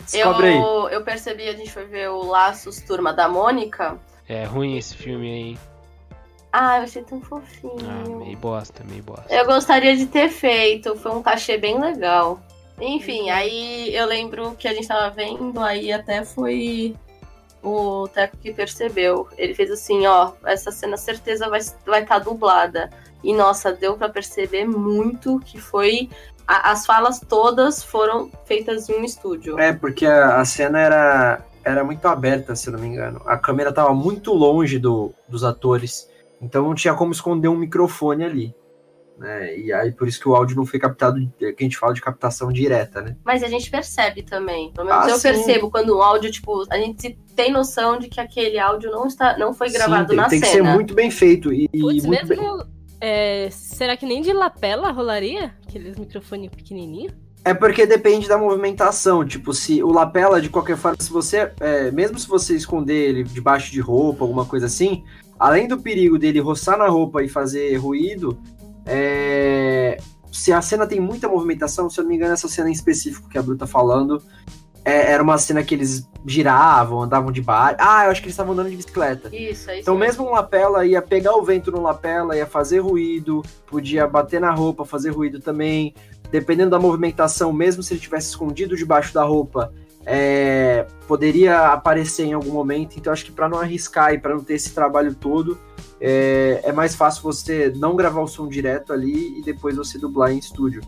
Descobre 0.05 0.49
aí. 0.49 0.57
Eu, 0.57 0.89
eu 0.89 1.05
percebi, 1.05 1.49
a 1.49 1.53
gente 1.53 1.71
foi 1.71 1.85
ver 1.85 2.09
o 2.09 2.25
Laços 2.25 2.81
Turma 2.81 3.13
da 3.13 3.29
Mônica. 3.29 3.99
É 4.29 4.45
ruim 4.45 4.77
esse 4.77 4.97
filme 4.97 5.27
aí, 5.27 5.43
hein? 5.51 5.59
Ah, 6.59 6.79
eu 6.79 6.85
achei 6.85 7.03
tão 7.03 7.21
fofinho. 7.21 7.77
Ah, 7.83 8.09
meio 8.09 8.39
bosta, 8.39 8.83
meio 8.85 9.03
bosta. 9.03 9.27
Eu 9.29 9.45
gostaria 9.45 9.95
de 9.95 10.07
ter 10.07 10.31
feito, 10.31 10.97
foi 10.97 11.13
um 11.13 11.23
cachê 11.23 11.59
bem 11.59 11.79
legal. 11.79 12.41
Enfim, 12.81 13.29
aí 13.29 13.95
eu 13.95 14.07
lembro 14.07 14.55
que 14.59 14.67
a 14.67 14.73
gente 14.73 14.89
tava 14.89 15.11
vendo, 15.11 15.61
aí 15.61 15.93
até 15.93 16.25
foi 16.25 16.97
o 17.63 18.09
Teco 18.09 18.39
que 18.39 18.55
percebeu. 18.55 19.29
Ele 19.37 19.55
fez 19.55 19.71
assim, 19.71 20.07
ó, 20.07 20.33
essa 20.47 20.71
cena 20.71 20.97
certeza 20.97 21.47
vai 21.51 21.59
estar 21.59 21.79
vai 21.85 22.07
tá 22.07 22.19
dublada. 22.19 22.89
E 23.23 23.35
nossa, 23.35 23.71
deu 23.71 23.95
pra 23.99 24.09
perceber 24.09 24.65
muito 24.67 25.39
que 25.41 25.61
foi. 25.61 26.09
a- 26.49 26.71
as 26.71 26.87
falas 26.87 27.21
todas 27.21 27.83
foram 27.83 28.31
feitas 28.47 28.89
em 28.89 28.95
um 29.01 29.05
estúdio. 29.05 29.59
É, 29.59 29.75
porque 29.75 30.07
a, 30.07 30.41
a 30.41 30.45
cena 30.47 30.79
era, 30.81 31.45
era 31.65 31.85
muito 31.85 32.07
aberta, 32.09 32.57
se 32.57 32.69
eu 32.69 32.73
não 32.73 32.81
me 32.81 32.87
engano. 32.87 33.21
A 33.27 33.37
câmera 33.37 33.73
tava 33.73 33.93
muito 33.93 34.33
longe 34.33 34.79
do, 34.79 35.13
dos 35.29 35.45
atores. 35.45 36.09
Então 36.41 36.65
não 36.65 36.75
tinha 36.75 36.95
como 36.95 37.13
esconder 37.13 37.49
um 37.49 37.57
microfone 37.57 38.25
ali. 38.25 38.55
Né? 39.19 39.59
E 39.59 39.73
aí 39.73 39.93
por 39.93 40.07
isso 40.07 40.21
que 40.21 40.29
o 40.29 40.35
áudio 40.37 40.55
não 40.57 40.67
foi 40.67 40.79
captado, 40.79 41.19
que 41.39 41.47
a 41.47 41.63
gente 41.63 41.79
fala 41.79 41.95
de 41.95 42.03
captação 42.03 42.53
direta, 42.53 43.01
né? 43.01 43.17
Mas 43.25 43.43
a 43.43 43.49
gente 43.49 43.71
percebe 43.71 44.23
também. 44.23 44.71
Pelo 44.75 44.87
menos 44.89 45.07
Ah, 45.07 45.11
eu 45.11 45.17
sim. 45.17 45.29
percebo 45.29 45.71
quando 45.71 45.97
o 45.97 46.03
áudio, 46.03 46.31
tipo, 46.31 46.65
a 46.71 46.77
gente 46.77 47.19
tem 47.35 47.51
noção 47.51 47.99
de 47.99 48.09
que 48.11 48.21
aquele 48.21 48.59
áudio 48.59 48.91
não, 48.91 49.07
está, 49.07 49.39
não 49.39 49.55
foi 49.55 49.71
gravado 49.71 50.03
Sim, 50.03 50.09
tem, 50.09 50.17
na 50.17 50.29
tem 50.29 50.41
que 50.41 50.47
cena. 50.47 50.69
ser 50.69 50.75
muito 50.75 50.95
bem 50.95 51.11
feito. 51.11 51.51
E, 51.51 51.67
e 51.73 51.81
Putz, 51.81 52.05
muito 52.05 52.27
bem- 52.27 52.39
mesmo. 52.39 52.67
é, 53.01 53.49
será 53.51 53.97
que 53.97 54.05
nem 54.05 54.21
de 54.21 54.35
lapela 54.35 54.91
rolaria? 54.91 55.55
Aqueles 55.67 55.97
microfones 55.99 56.51
pequenininhos? 56.51 57.15
É 57.43 57.55
porque 57.55 57.87
depende 57.87 58.29
da 58.29 58.37
movimentação. 58.37 59.25
Tipo, 59.25 59.55
se 59.55 59.83
o 59.83 59.93
lapela, 59.93 60.43
de 60.43 60.51
qualquer 60.51 60.77
forma, 60.77 60.97
se 61.01 61.11
você. 61.11 61.53
é, 61.61 61.91
mesmo 61.91 62.19
se 62.19 62.29
você 62.29 62.55
esconder 62.55 63.09
ele 63.09 63.23
debaixo 63.25 63.71
de 63.73 63.81
roupa, 63.81 64.25
alguma 64.25 64.45
coisa 64.45 64.67
assim, 64.67 65.05
além 65.39 65.69
do 65.69 65.79
perigo 65.79 66.19
dele 66.19 66.41
roçar 66.41 66.79
na 66.79 66.89
roupa 66.89 67.23
e 67.23 67.29
fazer 67.29 67.77
ruído, 67.77 68.39
é, 68.85 69.99
se 70.33 70.53
a 70.53 70.61
cena 70.63 70.87
tem 70.87 71.01
muita 71.01 71.29
movimentação, 71.29 71.89
se 71.91 71.99
eu 71.99 72.05
não 72.05 72.11
me 72.11 72.17
engano, 72.17 72.35
essa 72.35 72.49
cena 72.49 72.69
em 72.69 72.73
específico 72.73 73.29
que 73.29 73.39
a 73.39 73.43
Bru 73.43 73.57
tá 73.57 73.67
falando. 73.67 74.23
é, 74.87 75.11
era 75.11 75.21
uma 75.21 75.37
cena 75.37 75.65
que 75.65 75.75
eles 75.75 76.09
giravam, 76.25 77.03
andavam 77.03 77.33
de 77.33 77.43
bar. 77.43 77.75
Ah, 77.77 78.05
eu 78.05 78.13
acho 78.13 78.21
que 78.21 78.27
eles 78.27 78.35
estavam 78.35 78.53
andando 78.53 78.71
de 78.71 78.77
bicicleta. 78.77 79.35
Isso, 79.35 79.69
é 79.69 79.75
isso. 79.75 79.83
Então, 79.83 79.97
mesmo 79.99 80.25
um 80.25 80.31
lapela 80.31 80.87
ia 80.87 81.03
pegar 81.03 81.35
o 81.35 81.43
vento 81.43 81.73
no 81.73 81.83
lapela, 81.83 82.37
ia 82.37 82.47
fazer 82.47 82.79
ruído, 82.79 83.43
podia 83.67 84.07
bater 84.07 84.41
na 84.41 84.53
roupa, 84.53 84.85
fazer 84.85 85.11
ruído 85.11 85.41
também. 85.41 85.93
Dependendo 86.31 86.71
da 86.71 86.79
movimentação, 86.79 87.53
mesmo 87.53 87.83
se 87.83 87.95
ele 87.95 88.01
tivesse 88.01 88.29
escondido 88.29 88.77
debaixo 88.77 89.13
da 89.13 89.25
roupa, 89.25 89.73
é, 90.07 90.87
poderia 91.09 91.73
aparecer 91.73 92.25
em 92.25 92.33
algum 92.33 92.53
momento. 92.53 92.97
Então, 92.97 93.13
acho 93.13 93.25
que 93.25 93.33
para 93.33 93.49
não 93.49 93.59
arriscar 93.59 94.15
e 94.15 94.19
para 94.19 94.35
não 94.35 94.45
ter 94.45 94.55
esse 94.55 94.73
trabalho 94.73 95.15
todo, 95.15 95.59
é, 96.01 96.61
é 96.63 96.73
mais 96.73 96.95
fácil 96.95 97.23
você 97.23 97.73
não 97.77 97.97
gravar 97.97 98.23
o 98.23 98.29
som 98.29 98.47
direto 98.47 98.93
ali 98.93 99.39
e 99.39 99.43
depois 99.43 99.77
você 99.77 99.99
dublar 99.99 100.31
em 100.31 100.39
estúdio 100.39 100.81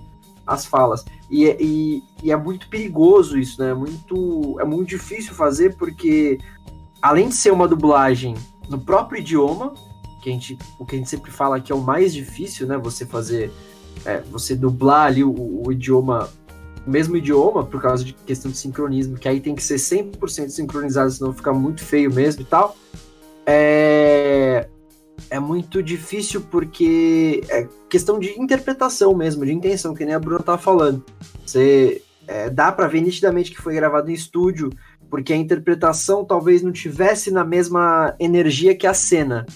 as 0.47 0.65
falas. 0.65 1.05
E, 1.29 1.45
e, 1.61 2.03
e 2.23 2.33
é 2.33 2.37
muito 2.37 2.69
perigoso 2.69 3.37
isso, 3.37 3.61
né? 3.61 3.75
Muito, 3.75 4.57
é 4.61 4.65
muito 4.65 4.89
difícil 4.89 5.35
fazer 5.35 5.77
porque, 5.77 6.39
além 7.03 7.29
de 7.29 7.35
ser 7.35 7.53
uma 7.53 7.69
dublagem 7.69 8.35
no 8.69 8.79
próprio 8.79 9.21
idioma, 9.21 9.75
que 10.23 10.31
a 10.31 10.33
gente, 10.33 10.59
o 10.79 10.87
que 10.87 10.95
a 10.95 10.99
gente 10.99 11.11
sempre 11.11 11.31
fala 11.31 11.61
que 11.61 11.71
é 11.71 11.75
o 11.75 11.81
mais 11.81 12.15
difícil, 12.15 12.67
né? 12.67 12.79
Você 12.79 13.05
fazer, 13.05 13.53
é, 14.05 14.21
você 14.23 14.55
dublar 14.55 15.07
ali 15.07 15.23
o, 15.23 15.33
o 15.67 15.73
idioma, 15.73 16.31
mesmo 16.88 17.16
idioma, 17.16 17.64
por 17.64 17.81
causa 17.81 18.05
de 18.05 18.12
questão 18.12 18.51
de 18.51 18.57
sincronismo, 18.57 19.16
que 19.16 19.29
aí 19.29 19.40
tem 19.40 19.55
que 19.55 19.62
ser 19.62 19.77
100% 19.77 20.48
sincronizado, 20.48 21.11
senão 21.11 21.33
fica 21.33 21.53
muito 21.53 21.83
feio 21.85 22.12
mesmo 22.12 22.42
e 22.42 22.44
tal. 22.44 22.77
É, 23.46 24.68
é 25.31 25.40
muito 25.40 25.83
difícil 25.83 26.40
porque 26.51 27.42
é 27.48 27.66
questão 27.88 28.18
de 28.18 28.40
interpretação 28.40 29.14
mesmo, 29.14 29.44
de 29.44 29.53
intenção, 29.53 29.94
que 29.94 30.05
nem 30.05 30.14
a 30.14 30.18
Bruna 30.18 30.40
tava 30.40 30.59
falando. 30.59 31.05
Você 31.44 32.03
é, 32.27 32.51
dá 32.51 32.70
para 32.70 32.87
ver 32.87 33.01
nitidamente 33.01 33.51
que 33.51 33.61
foi 33.61 33.74
gravado 33.74 34.11
em 34.11 34.14
estúdio, 34.14 34.70
porque 35.11 35.33
a 35.33 35.37
interpretação 35.37 36.24
talvez 36.24 36.62
não 36.62 36.70
tivesse 36.70 37.31
na 37.31 37.44
mesma 37.44 38.14
energia 38.18 38.77
que 38.77 38.87
a 38.87 38.94
cena. 38.94 39.46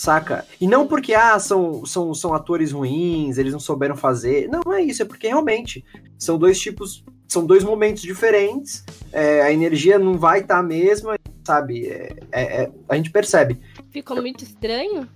Saca? 0.00 0.46
E 0.58 0.66
não 0.66 0.86
porque 0.86 1.12
ah, 1.12 1.38
são, 1.38 1.84
são, 1.84 2.14
são 2.14 2.32
atores 2.32 2.72
ruins, 2.72 3.36
eles 3.36 3.52
não 3.52 3.60
souberam 3.60 3.94
fazer. 3.94 4.48
Não, 4.48 4.62
não 4.64 4.72
é 4.72 4.80
isso, 4.80 5.02
é 5.02 5.04
porque 5.04 5.26
realmente 5.28 5.84
são 6.18 6.38
dois 6.38 6.58
tipos, 6.58 7.04
são 7.28 7.44
dois 7.44 7.62
momentos 7.62 8.00
diferentes, 8.00 8.82
é, 9.12 9.42
a 9.42 9.52
energia 9.52 9.98
não 9.98 10.16
vai 10.16 10.40
estar 10.40 10.56
a 10.56 10.62
mesma, 10.62 11.18
sabe? 11.44 11.86
É, 11.86 12.16
é- 12.32 12.62
é- 12.62 12.70
a 12.88 12.96
gente 12.96 13.10
percebe. 13.10 13.60
Ficou 13.90 14.16
muito 14.22 14.42
estranho? 14.42 15.06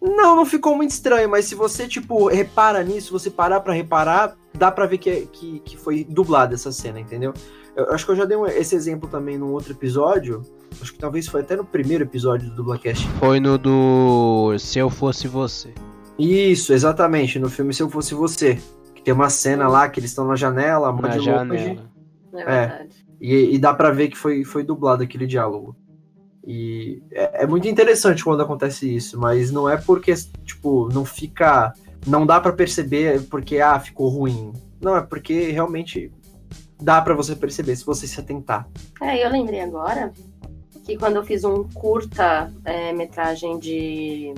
Não, 0.00 0.34
não 0.34 0.46
ficou 0.46 0.74
muito 0.74 0.92
estranho, 0.92 1.28
mas 1.28 1.44
se 1.44 1.54
você, 1.54 1.86
tipo, 1.86 2.26
repara 2.28 2.82
nisso, 2.82 3.12
você 3.12 3.28
parar 3.30 3.60
pra 3.60 3.74
reparar, 3.74 4.34
dá 4.54 4.70
pra 4.70 4.86
ver 4.86 4.96
que, 4.96 5.10
é- 5.10 5.26
que, 5.30 5.58
que 5.60 5.76
foi 5.76 6.04
dublada 6.04 6.54
essa 6.54 6.72
cena, 6.72 6.98
entendeu? 6.98 7.34
Eu, 7.76 7.90
acho 7.92 8.04
que 8.04 8.12
eu 8.12 8.16
já 8.16 8.24
dei 8.24 8.36
um- 8.36 8.46
esse 8.46 8.74
exemplo 8.74 9.08
também 9.08 9.38
num 9.38 9.52
outro 9.52 9.72
episódio, 9.72 10.42
acho 10.80 10.92
que 10.92 10.98
talvez 10.98 11.26
foi 11.26 11.40
até 11.40 11.56
no 11.56 11.64
primeiro 11.64 12.04
episódio 12.04 12.50
do 12.50 12.56
Dublacast. 12.56 13.06
Foi 13.18 13.40
no 13.40 13.56
do 13.58 14.56
Se 14.58 14.78
Eu 14.78 14.90
Fosse 14.90 15.26
Você. 15.28 15.72
Isso, 16.18 16.72
exatamente, 16.72 17.38
no 17.38 17.48
filme 17.48 17.72
Se 17.72 17.82
Eu 17.82 17.88
Fosse 17.88 18.14
Você, 18.14 18.58
que 18.94 19.02
tem 19.02 19.14
uma 19.14 19.30
cena 19.30 19.66
lá 19.68 19.88
que 19.88 19.98
eles 19.98 20.10
estão 20.10 20.26
na 20.26 20.36
janela, 20.36 20.88
a 20.88 20.92
Na 20.92 21.08
de 21.08 21.18
louco, 21.18 21.30
janela. 21.32 21.90
É 22.34 22.44
verdade. 22.44 23.06
E, 23.20 23.54
e 23.54 23.58
dá 23.58 23.72
pra 23.72 23.90
ver 23.90 24.08
que 24.08 24.18
foi, 24.18 24.44
foi 24.44 24.62
dublado 24.62 25.02
aquele 25.02 25.26
diálogo. 25.26 25.74
E 26.46 27.02
é, 27.12 27.44
é 27.44 27.46
muito 27.46 27.68
interessante 27.68 28.24
quando 28.24 28.42
acontece 28.42 28.92
isso, 28.94 29.18
mas 29.18 29.50
não 29.50 29.68
é 29.68 29.76
porque, 29.76 30.12
tipo, 30.44 30.88
não 30.92 31.04
fica. 31.04 31.72
Não 32.06 32.26
dá 32.26 32.40
pra 32.40 32.52
perceber 32.52 33.22
porque, 33.30 33.58
ah, 33.60 33.78
ficou 33.78 34.08
ruim. 34.08 34.52
Não, 34.80 34.96
é 34.96 35.00
porque 35.00 35.50
realmente 35.52 36.10
dá 36.82 37.00
pra 37.00 37.14
você 37.14 37.36
perceber 37.36 37.76
se 37.76 37.84
você 37.84 38.06
se 38.06 38.18
atentar. 38.20 38.68
É, 39.00 39.24
eu 39.24 39.30
lembrei 39.30 39.60
agora 39.60 40.12
que 40.84 40.96
quando 40.96 41.16
eu 41.16 41.24
fiz 41.24 41.44
um 41.44 41.64
curta 41.64 42.52
é, 42.64 42.92
metragem 42.92 43.58
de 43.58 44.34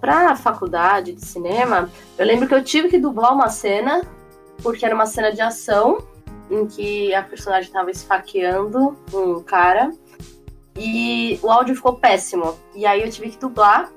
pra 0.00 0.36
faculdade 0.36 1.12
de 1.12 1.24
cinema, 1.24 1.90
eu 2.18 2.26
lembro 2.26 2.46
que 2.46 2.54
eu 2.54 2.62
tive 2.62 2.88
que 2.88 2.98
dublar 2.98 3.32
uma 3.32 3.48
cena, 3.48 4.02
porque 4.62 4.84
era 4.84 4.94
uma 4.94 5.06
cena 5.06 5.32
de 5.32 5.40
ação, 5.40 5.98
em 6.50 6.66
que 6.66 7.14
a 7.14 7.22
personagem 7.22 7.68
estava 7.68 7.90
esfaqueando 7.90 8.98
um 9.12 9.42
cara, 9.42 9.90
e 10.76 11.38
o 11.42 11.50
áudio 11.50 11.74
ficou 11.74 11.94
péssimo. 11.94 12.54
E 12.74 12.84
aí 12.84 13.02
eu 13.02 13.10
tive 13.10 13.30
que 13.30 13.38
dublar, 13.38 13.90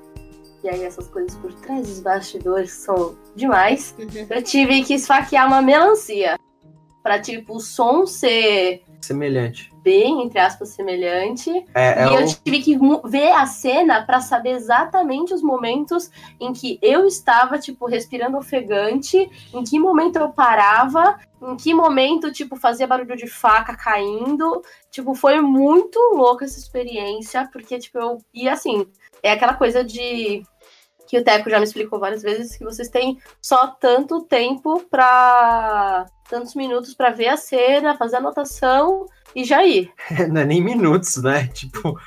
e 0.64 0.68
aí 0.68 0.82
essas 0.82 1.08
coisas 1.08 1.34
por 1.36 1.52
trás 1.54 1.86
dos 1.86 2.00
bastidores 2.00 2.72
são 2.72 3.14
demais, 3.36 3.94
eu 4.30 4.42
tive 4.42 4.82
que 4.84 4.94
esfaquear 4.94 5.46
uma 5.46 5.60
melancia. 5.60 6.38
Pra, 7.08 7.18
tipo, 7.18 7.56
o 7.56 7.60
som 7.60 8.04
ser 8.04 8.82
Semelhante. 9.00 9.72
bem, 9.82 10.22
entre 10.24 10.38
aspas, 10.38 10.68
semelhante. 10.68 11.48
É, 11.74 12.02
é 12.04 12.06
e 12.06 12.14
eu 12.16 12.24
o- 12.26 12.34
tive 12.44 12.60
que 12.60 12.78
ver 13.08 13.32
a 13.32 13.46
cena 13.46 14.02
pra 14.04 14.20
saber 14.20 14.50
exatamente 14.50 15.32
os 15.32 15.40
momentos 15.40 16.10
em 16.38 16.52
que 16.52 16.78
eu 16.82 17.06
estava, 17.06 17.58
tipo, 17.58 17.86
respirando 17.86 18.36
ofegante, 18.36 19.16
em 19.54 19.64
que 19.64 19.80
momento 19.80 20.16
eu 20.16 20.28
parava, 20.28 21.18
em 21.42 21.56
que 21.56 21.72
momento, 21.72 22.30
tipo, 22.30 22.56
fazia 22.56 22.86
barulho 22.86 23.16
de 23.16 23.26
faca 23.26 23.74
caindo. 23.74 24.60
Tipo, 24.90 25.14
foi 25.14 25.40
muito 25.40 25.98
louca 26.14 26.44
essa 26.44 26.58
experiência, 26.58 27.48
porque, 27.50 27.78
tipo, 27.78 27.96
eu. 27.98 28.18
E 28.34 28.50
assim, 28.50 28.86
é 29.22 29.32
aquela 29.32 29.54
coisa 29.54 29.82
de. 29.82 30.42
Que 31.08 31.18
o 31.18 31.24
Teco 31.24 31.48
já 31.48 31.58
me 31.58 31.64
explicou 31.64 31.98
várias 31.98 32.22
vezes 32.22 32.56
que 32.56 32.64
vocês 32.64 32.88
têm 32.88 33.18
só 33.40 33.66
tanto 33.66 34.22
tempo 34.24 34.84
pra. 34.90 36.04
tantos 36.28 36.54
minutos 36.54 36.94
pra 36.94 37.10
ver 37.10 37.28
a 37.28 37.36
cena, 37.36 37.96
fazer 37.96 38.16
a 38.16 38.18
anotação 38.18 39.06
e 39.34 39.42
já 39.42 39.64
ir. 39.64 39.90
não 40.30 40.42
é 40.42 40.44
nem 40.44 40.62
minutos, 40.62 41.16
né? 41.22 41.48
Tipo, 41.54 41.98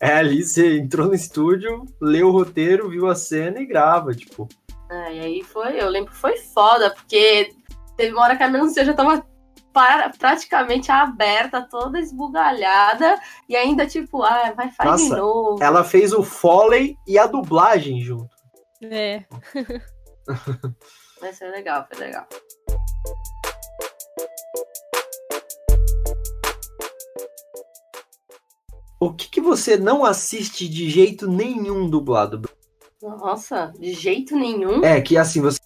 é 0.00 0.12
ali, 0.12 0.42
você 0.42 0.78
entrou 0.78 1.06
no 1.06 1.14
estúdio, 1.14 1.84
leu 2.00 2.28
o 2.28 2.32
roteiro, 2.32 2.90
viu 2.90 3.08
a 3.08 3.14
cena 3.14 3.60
e 3.60 3.66
grava, 3.66 4.12
tipo. 4.12 4.48
Ah, 4.90 5.12
e 5.12 5.20
aí 5.20 5.42
foi, 5.42 5.80
eu 5.80 5.88
lembro 5.88 6.12
que 6.12 6.18
foi 6.18 6.36
foda, 6.36 6.90
porque 6.90 7.52
teve 7.96 8.12
uma 8.12 8.22
hora 8.22 8.36
que 8.36 8.42
a 8.42 8.48
melancia 8.48 8.84
já 8.84 8.92
tava 8.92 9.24
para- 9.76 10.08
praticamente 10.08 10.90
aberta, 10.90 11.60
toda 11.60 12.00
esbugalhada, 12.00 13.20
e 13.46 13.54
ainda 13.54 13.86
tipo, 13.86 14.22
ah, 14.22 14.54
vai, 14.56 14.70
faz 14.70 15.02
de 15.02 15.08
Nossa, 15.10 15.16
novo. 15.18 15.62
Ela 15.62 15.84
fez 15.84 16.14
o 16.14 16.22
Foley 16.22 16.96
e 17.06 17.18
a 17.18 17.26
dublagem 17.26 18.00
junto. 18.00 18.34
É. 18.82 19.22
Mas 21.20 21.38
foi 21.38 21.48
legal, 21.50 21.86
foi 21.92 22.06
legal. 22.06 22.26
O 28.98 29.12
que, 29.12 29.28
que 29.28 29.42
você 29.42 29.76
não 29.76 30.06
assiste 30.06 30.66
de 30.66 30.88
jeito 30.88 31.30
nenhum 31.30 31.90
dublado? 31.90 32.38
Bruno? 32.38 32.56
Nossa, 33.02 33.74
de 33.78 33.92
jeito 33.92 34.34
nenhum. 34.34 34.82
É, 34.82 35.02
que 35.02 35.18
assim, 35.18 35.42
você. 35.42 35.60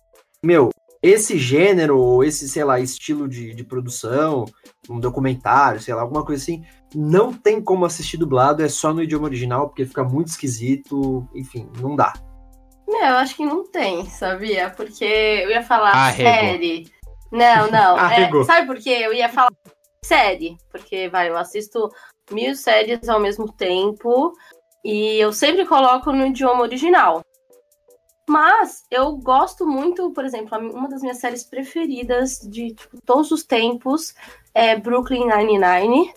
Meu, 0.44 0.70
esse 1.02 1.38
gênero, 1.38 1.98
ou 1.98 2.22
esse, 2.22 2.48
sei 2.48 2.64
lá, 2.64 2.78
estilo 2.78 3.28
de, 3.28 3.54
de 3.54 3.64
produção, 3.64 4.44
um 4.88 5.00
documentário, 5.00 5.80
sei 5.80 5.94
lá, 5.94 6.02
alguma 6.02 6.24
coisa 6.24 6.42
assim, 6.42 6.62
não 6.94 7.32
tem 7.32 7.60
como 7.62 7.84
assistir 7.84 8.16
dublado, 8.16 8.62
é 8.62 8.68
só 8.68 8.92
no 8.92 9.02
idioma 9.02 9.26
original, 9.26 9.68
porque 9.68 9.86
fica 9.86 10.04
muito 10.04 10.28
esquisito, 10.28 11.26
enfim, 11.34 11.70
não 11.80 11.96
dá. 11.96 12.12
Meu, 12.86 13.00
eu 13.00 13.16
acho 13.16 13.36
que 13.36 13.46
não 13.46 13.64
tem, 13.70 14.04
sabia? 14.06 14.68
Porque 14.70 15.04
eu 15.04 15.50
ia 15.50 15.62
falar 15.62 15.92
Arregou. 15.92 16.32
série. 16.32 16.90
Não, 17.30 17.70
não. 17.70 17.96
é, 18.10 18.44
sabe 18.44 18.66
por 18.66 18.76
quê? 18.76 18.90
Eu 18.90 19.12
ia 19.12 19.28
falar 19.28 19.52
série. 20.04 20.56
Porque, 20.72 21.08
vai, 21.08 21.28
eu 21.28 21.38
assisto 21.38 21.88
mil 22.32 22.54
séries 22.56 23.08
ao 23.08 23.20
mesmo 23.20 23.50
tempo. 23.52 24.32
E 24.84 25.18
eu 25.18 25.32
sempre 25.32 25.64
coloco 25.66 26.10
no 26.10 26.26
idioma 26.26 26.62
original. 26.62 27.22
Mas 28.28 28.84
eu 28.90 29.16
gosto 29.16 29.66
muito, 29.66 30.10
por 30.12 30.24
exemplo, 30.24 30.56
uma 30.58 30.88
das 30.88 31.02
minhas 31.02 31.18
séries 31.18 31.44
preferidas 31.44 32.38
de 32.38 32.74
tipo, 32.74 33.00
todos 33.04 33.30
os 33.32 33.44
tempos 33.44 34.14
é 34.54 34.76
Brooklyn 34.76 35.26
Nine-Nine. 35.26 36.12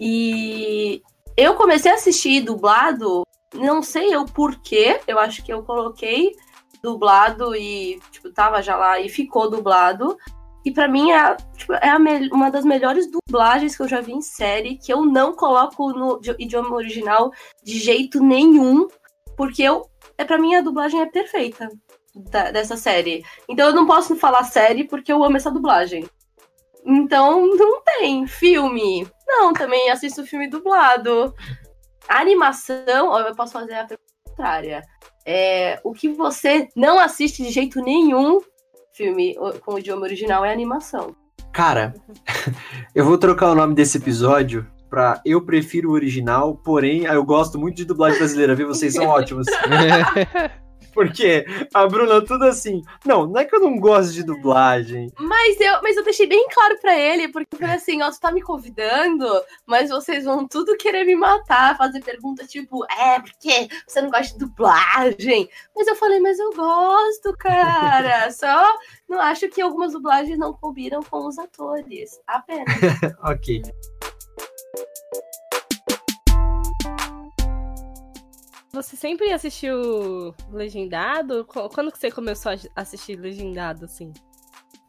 E 0.00 1.02
eu 1.36 1.54
comecei 1.54 1.92
a 1.92 1.94
assistir 1.94 2.40
dublado 2.40 3.24
não 3.54 3.82
sei 3.82 4.14
eu 4.14 4.24
porquê, 4.24 5.00
eu 5.06 5.18
acho 5.18 5.44
que 5.44 5.52
eu 5.52 5.62
coloquei 5.62 6.34
dublado 6.82 7.54
e, 7.54 8.00
tipo, 8.10 8.30
tava 8.30 8.60
já 8.60 8.76
lá 8.76 9.00
e 9.00 9.08
ficou 9.08 9.48
dublado. 9.48 10.18
E 10.64 10.70
pra 10.70 10.88
mim 10.88 11.12
é, 11.12 11.36
tipo, 11.56 11.72
é 11.74 11.94
uma 12.32 12.50
das 12.50 12.64
melhores 12.64 13.06
dublagens 13.10 13.76
que 13.76 13.82
eu 13.82 13.88
já 13.88 14.00
vi 14.00 14.12
em 14.12 14.20
série, 14.20 14.76
que 14.76 14.92
eu 14.92 15.04
não 15.04 15.34
coloco 15.34 15.92
no 15.92 16.18
di- 16.20 16.34
idioma 16.38 16.74
original 16.74 17.30
de 17.62 17.78
jeito 17.78 18.22
nenhum, 18.22 18.88
porque 19.36 19.62
eu, 19.62 19.86
é 20.16 20.24
para 20.24 20.38
mim 20.38 20.54
a 20.54 20.60
dublagem 20.60 21.00
é 21.00 21.06
perfeita 21.06 21.68
da- 22.14 22.50
dessa 22.50 22.76
série. 22.76 23.24
Então 23.48 23.68
eu 23.68 23.74
não 23.74 23.86
posso 23.86 24.16
falar 24.16 24.44
série 24.44 24.84
porque 24.84 25.12
eu 25.12 25.22
amo 25.22 25.36
essa 25.36 25.50
dublagem. 25.50 26.08
Então 26.84 27.46
não 27.46 27.82
tem 27.82 28.26
filme. 28.26 29.06
Não, 29.26 29.52
também 29.52 29.90
assisto 29.90 30.26
filme 30.26 30.48
dublado. 30.48 31.34
A 32.08 32.20
animação, 32.20 33.18
eu 33.18 33.34
posso 33.34 33.52
fazer 33.52 33.74
a 33.74 33.84
pergunta 33.86 34.04
contrária. 34.24 34.82
É, 35.26 35.80
o 35.82 35.92
que 35.92 36.08
você 36.08 36.68
não 36.76 36.98
assiste 36.98 37.42
de 37.42 37.50
jeito 37.50 37.80
nenhum 37.80 38.40
filme 38.92 39.34
com 39.64 39.74
o 39.74 39.78
idioma 39.78 40.02
original 40.02 40.44
é 40.44 40.52
animação. 40.52 41.16
Cara, 41.52 41.94
eu 42.94 43.04
vou 43.04 43.16
trocar 43.16 43.50
o 43.50 43.54
nome 43.54 43.74
desse 43.74 43.96
episódio 43.96 44.66
pra 44.94 45.20
Eu 45.24 45.44
Prefiro 45.44 45.90
o 45.90 45.92
Original, 45.92 46.54
porém 46.54 47.02
eu 47.02 47.24
gosto 47.24 47.58
muito 47.58 47.74
de 47.74 47.84
dublagem 47.84 48.16
brasileira, 48.16 48.54
viu? 48.54 48.68
Vocês 48.68 48.94
são 48.94 49.06
ótimos. 49.10 49.44
Porque 50.94 51.44
a 51.74 51.88
Bruna 51.88 52.24
tudo 52.24 52.44
assim. 52.44 52.80
Não, 53.04 53.26
não 53.26 53.40
é 53.40 53.44
que 53.44 53.56
eu 53.56 53.58
não 53.58 53.76
gosto 53.80 54.12
de 54.12 54.22
dublagem. 54.22 55.10
Mas 55.18 55.60
eu, 55.60 55.82
mas 55.82 55.96
eu 55.96 56.04
deixei 56.04 56.28
bem 56.28 56.46
claro 56.48 56.78
pra 56.80 56.96
ele, 56.96 57.26
porque 57.26 57.56
eu 57.56 57.58
falei 57.58 57.74
assim, 57.74 58.00
ó, 58.00 58.08
tu 58.12 58.20
tá 58.20 58.30
me 58.30 58.40
convidando, 58.40 59.26
mas 59.66 59.90
vocês 59.90 60.24
vão 60.24 60.46
tudo 60.46 60.76
querer 60.76 61.02
me 61.02 61.16
matar, 61.16 61.76
fazer 61.76 62.00
perguntas 62.00 62.48
tipo, 62.48 62.84
é, 62.84 63.18
porque 63.18 63.68
você 63.84 64.00
não 64.00 64.08
gosta 64.08 64.34
de 64.34 64.38
dublagem? 64.38 65.48
Mas 65.74 65.88
eu 65.88 65.96
falei, 65.96 66.20
mas 66.20 66.38
eu 66.38 66.52
gosto, 66.52 67.36
cara. 67.36 68.30
Só 68.32 68.72
não 69.08 69.20
acho 69.20 69.48
que 69.48 69.60
algumas 69.60 69.94
dublagens 69.94 70.38
não 70.38 70.52
combinam 70.52 71.02
com 71.02 71.26
os 71.26 71.36
atores. 71.40 72.20
Apenas. 72.28 72.68
ok. 73.24 73.62
Você 78.72 78.96
sempre 78.96 79.30
assistiu 79.32 80.34
legendado? 80.50 81.44
Qu- 81.44 81.68
Quando 81.72 81.92
que 81.92 81.98
você 81.98 82.10
começou 82.10 82.52
a 82.52 82.56
assistir 82.80 83.16
legendado, 83.16 83.84
assim? 83.84 84.12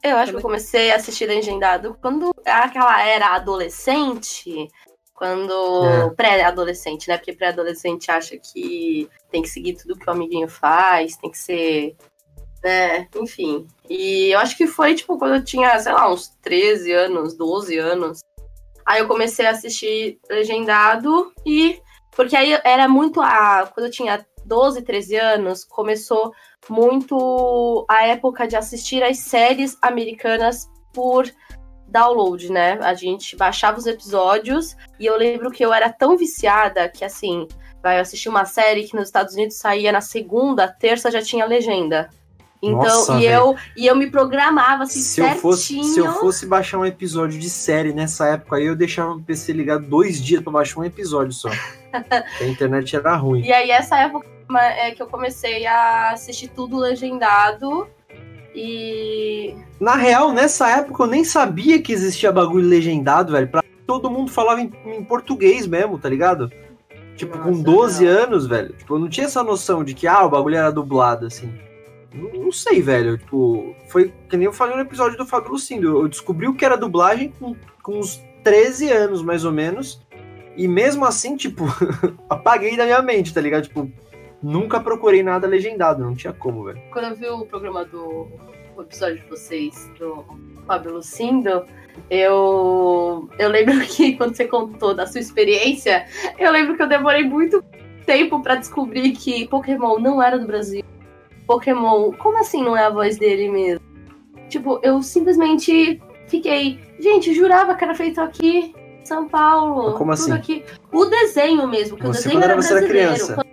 Eu 0.04 0.18
acho 0.18 0.32
que 0.32 0.38
eu 0.38 0.42
comecei 0.42 0.92
a 0.92 0.96
assistir 0.96 1.26
legendado 1.28 1.98
quando 2.02 2.32
aquela 2.46 3.02
era 3.04 3.36
adolescente, 3.36 4.68
quando. 5.14 5.86
É. 5.86 6.10
Pré-adolescente, 6.16 7.08
né? 7.08 7.18
Porque 7.18 7.34
pré-adolescente 7.34 8.10
acha 8.10 8.38
que 8.38 9.08
tem 9.32 9.42
que 9.42 9.50
seguir 9.50 9.74
tudo 9.76 9.98
que 9.98 10.08
o 10.08 10.12
amiguinho 10.12 10.48
faz, 10.48 11.16
tem 11.18 11.30
que 11.30 11.38
ser. 11.38 11.96
Né? 12.64 13.08
Enfim. 13.16 13.68
E 13.88 14.30
eu 14.32 14.40
acho 14.40 14.58
que 14.58 14.66
foi, 14.66 14.96
tipo, 14.96 15.18
quando 15.20 15.36
eu 15.36 15.44
tinha, 15.44 15.78
sei 15.80 15.94
lá, 15.94 16.12
uns 16.12 16.30
13 16.42 16.92
anos, 16.92 17.36
12 17.36 17.78
anos. 17.78 18.20
Aí 18.86 19.00
eu 19.00 19.08
comecei 19.08 19.46
a 19.46 19.52
assistir 19.52 20.20
legendado 20.30 21.34
e. 21.46 21.82
Porque 22.12 22.36
aí 22.36 22.58
era 22.64 22.88
muito 22.88 23.20
a. 23.20 23.70
Quando 23.74 23.88
eu 23.88 23.92
tinha 23.92 24.26
12, 24.46 24.82
13 24.84 25.16
anos, 25.16 25.64
começou 25.66 26.32
muito 26.70 27.86
a 27.90 28.06
época 28.06 28.48
de 28.48 28.56
assistir 28.56 29.04
as 29.04 29.20
séries 29.20 29.78
americanas 29.82 30.70
por 30.94 31.26
download, 31.88 32.52
né? 32.52 32.80
A 32.82 32.94
gente 32.94 33.36
baixava 33.36 33.78
os 33.78 33.86
episódios 33.86 34.76
e 35.00 35.06
eu 35.06 35.18
lembro 35.18 35.52
que 35.52 35.64
eu 35.64 35.74
era 35.74 35.92
tão 35.92 36.18
viciada 36.18 36.90
que 36.90 37.06
assim, 37.06 37.48
vai 37.82 38.00
assistir 38.00 38.30
uma 38.30 38.46
série 38.46 38.88
que 38.88 38.96
nos 38.96 39.08
Estados 39.08 39.34
Unidos 39.34 39.58
saía 39.58 39.92
na 39.92 40.02
segunda, 40.02 40.68
terça 40.68 41.12
já 41.12 41.22
tinha 41.22 41.46
legenda. 41.46 42.10
Então, 42.62 42.82
Nossa, 42.82 43.20
e 43.20 43.26
eu 43.26 43.56
e 43.76 43.86
eu 43.86 43.96
me 43.96 44.10
programava 44.10 44.84
assim 44.84 45.00
Se 45.00 45.20
eu, 45.22 45.26
certinho. 45.26 45.42
fosse, 45.42 45.84
se 45.84 46.00
eu 46.00 46.14
fosse 46.14 46.46
baixar 46.48 46.80
um 46.80 46.86
episódio 46.86 47.40
de 47.40 47.50
série 47.50 47.94
nessa 47.94 48.28
época 48.28 48.56
aí, 48.56 48.66
eu 48.66 48.76
deixava 48.76 49.12
o 49.14 49.22
PC 49.22 49.54
ligado 49.54 49.86
dois 49.86 50.22
dias 50.24 50.42
pra 50.42 50.52
baixar 50.54 50.80
um 50.80 50.84
episódio 50.86 51.34
só. 51.34 51.50
A 51.94 52.46
internet 52.46 52.96
era 52.96 53.16
ruim. 53.16 53.42
E 53.42 53.52
aí 53.54 53.70
essa 53.72 53.98
época 54.00 54.26
é 54.78 54.92
que 54.92 55.02
eu 55.02 55.08
comecei 55.08 55.66
a 55.66 56.12
assistir 56.12 56.50
tudo 56.50 56.78
legendado 56.78 57.88
e 58.56 59.56
Na 59.80 59.96
real, 59.96 60.32
nessa 60.32 60.70
época 60.70 61.04
eu 61.04 61.08
nem 61.08 61.24
sabia 61.24 61.82
que 61.82 61.92
existia 61.92 62.32
bagulho 62.32 62.68
legendado, 62.68 63.34
velho. 63.34 63.48
Pra 63.48 63.64
todo 63.86 64.10
mundo 64.10 64.32
falava 64.32 64.62
em, 64.62 64.72
em 64.86 65.04
português 65.04 65.68
mesmo, 65.68 66.00
tá 66.00 66.08
ligado? 66.10 66.50
Tipo, 67.16 67.38
com 67.38 67.52
Nossa, 67.52 67.64
12 67.64 68.06
não. 68.06 68.12
anos, 68.24 68.48
velho. 68.48 68.74
Tipo, 68.74 68.96
eu 68.96 69.00
não 69.00 69.10
tinha 69.10 69.26
essa 69.26 69.44
noção 69.44 69.84
de 69.84 69.94
que, 69.94 70.08
ah, 70.08 70.26
o 70.26 70.30
bagulho 70.30 70.56
era 70.58 70.72
dublado, 70.72 71.26
assim. 71.26 71.54
Não, 72.16 72.52
sei, 72.52 72.82
velho. 72.82 73.18
Tipo, 73.18 73.76
foi 73.90 74.14
que 74.30 74.38
nem 74.38 74.46
eu 74.46 74.54
falei 74.54 74.76
no 74.76 74.82
episódio 74.82 75.18
do 75.18 75.26
Fábio 75.26 75.52
Lucindo. 75.52 76.02
Eu 76.02 76.08
descobri 76.08 76.48
o 76.48 76.54
que 76.54 76.66
era 76.66 76.78
dublagem 76.78 77.34
com, 77.40 77.56
com 77.84 78.00
uns 78.00 78.24
13 78.44 78.92
anos, 78.92 79.22
mais 79.22 79.44
ou 79.44 79.52
menos. 79.52 80.02
E 80.56 80.68
mesmo 80.68 81.06
assim, 81.06 81.36
tipo, 81.36 81.66
apaguei 82.30 82.78
da 82.78 82.86
minha 82.86 83.02
mente, 83.02 83.34
tá 83.34 83.42
ligado? 83.42 83.64
Tipo, 83.64 83.92
nunca 84.42 84.80
procurei 84.80 85.22
nada 85.22 85.48
legendado. 85.48 86.04
Não 86.04 86.16
tinha 86.16 86.34
como, 86.34 86.64
velho. 86.64 86.82
quando 86.92 87.06
eu 87.10 87.16
vi 87.16 87.28
o 87.28 87.46
programa 87.46 87.84
do 87.84 88.28
o 88.78 88.82
episódio 88.82 89.22
de 89.22 89.30
vocês 89.30 89.90
do 89.98 90.26
Fábio 90.68 90.94
Lucindo, 90.94 91.66
eu 92.10 93.30
eu 93.40 93.50
lembro 93.50 93.80
que 93.88 94.16
quando 94.18 94.36
você 94.36 94.46
contou 94.46 94.94
da 94.94 95.08
sua 95.08 95.20
experiência, 95.20 96.06
eu 96.38 96.52
lembro 96.52 96.76
que 96.76 96.84
eu 96.84 96.88
demorei 96.88 97.24
muito 97.24 97.64
tempo 98.06 98.42
pra 98.42 98.56
descobrir 98.56 99.12
que 99.14 99.48
Pokémon 99.48 100.00
não 100.00 100.22
era 100.22 100.38
do 100.38 100.46
Brasil. 100.46 100.84
Pokémon, 101.48 102.12
como 102.14 102.40
assim 102.40 102.64
não 102.64 102.76
é 102.76 102.86
a 102.86 102.90
voz 102.90 103.18
dele 103.18 103.50
mesmo? 103.50 103.86
Tipo, 104.50 104.80
eu 104.84 105.02
simplesmente 105.02 106.02
fiquei, 106.28 106.80
gente, 107.00 107.34
jurava 107.34 107.76
que 107.76 107.84
era 107.84 107.96
feito 107.96 108.20
aqui, 108.22 108.74
em 109.02 109.06
São 109.06 109.28
Paulo. 109.28 109.84
Mas 109.90 109.94
como 109.98 110.12
tudo 110.12 110.14
assim? 110.14 110.32
Aqui. 110.34 110.64
O 110.92 111.06
desenho 111.06 111.68
mesmo, 111.68 111.98
que 111.98 112.08
o 112.08 112.12
desenho 112.12 112.36
quando 112.36 112.44
era 112.44 112.54
era- 112.54 112.62
brasileiro. 112.62 112.88
criança? 112.88 113.36
Quando- 113.36 113.46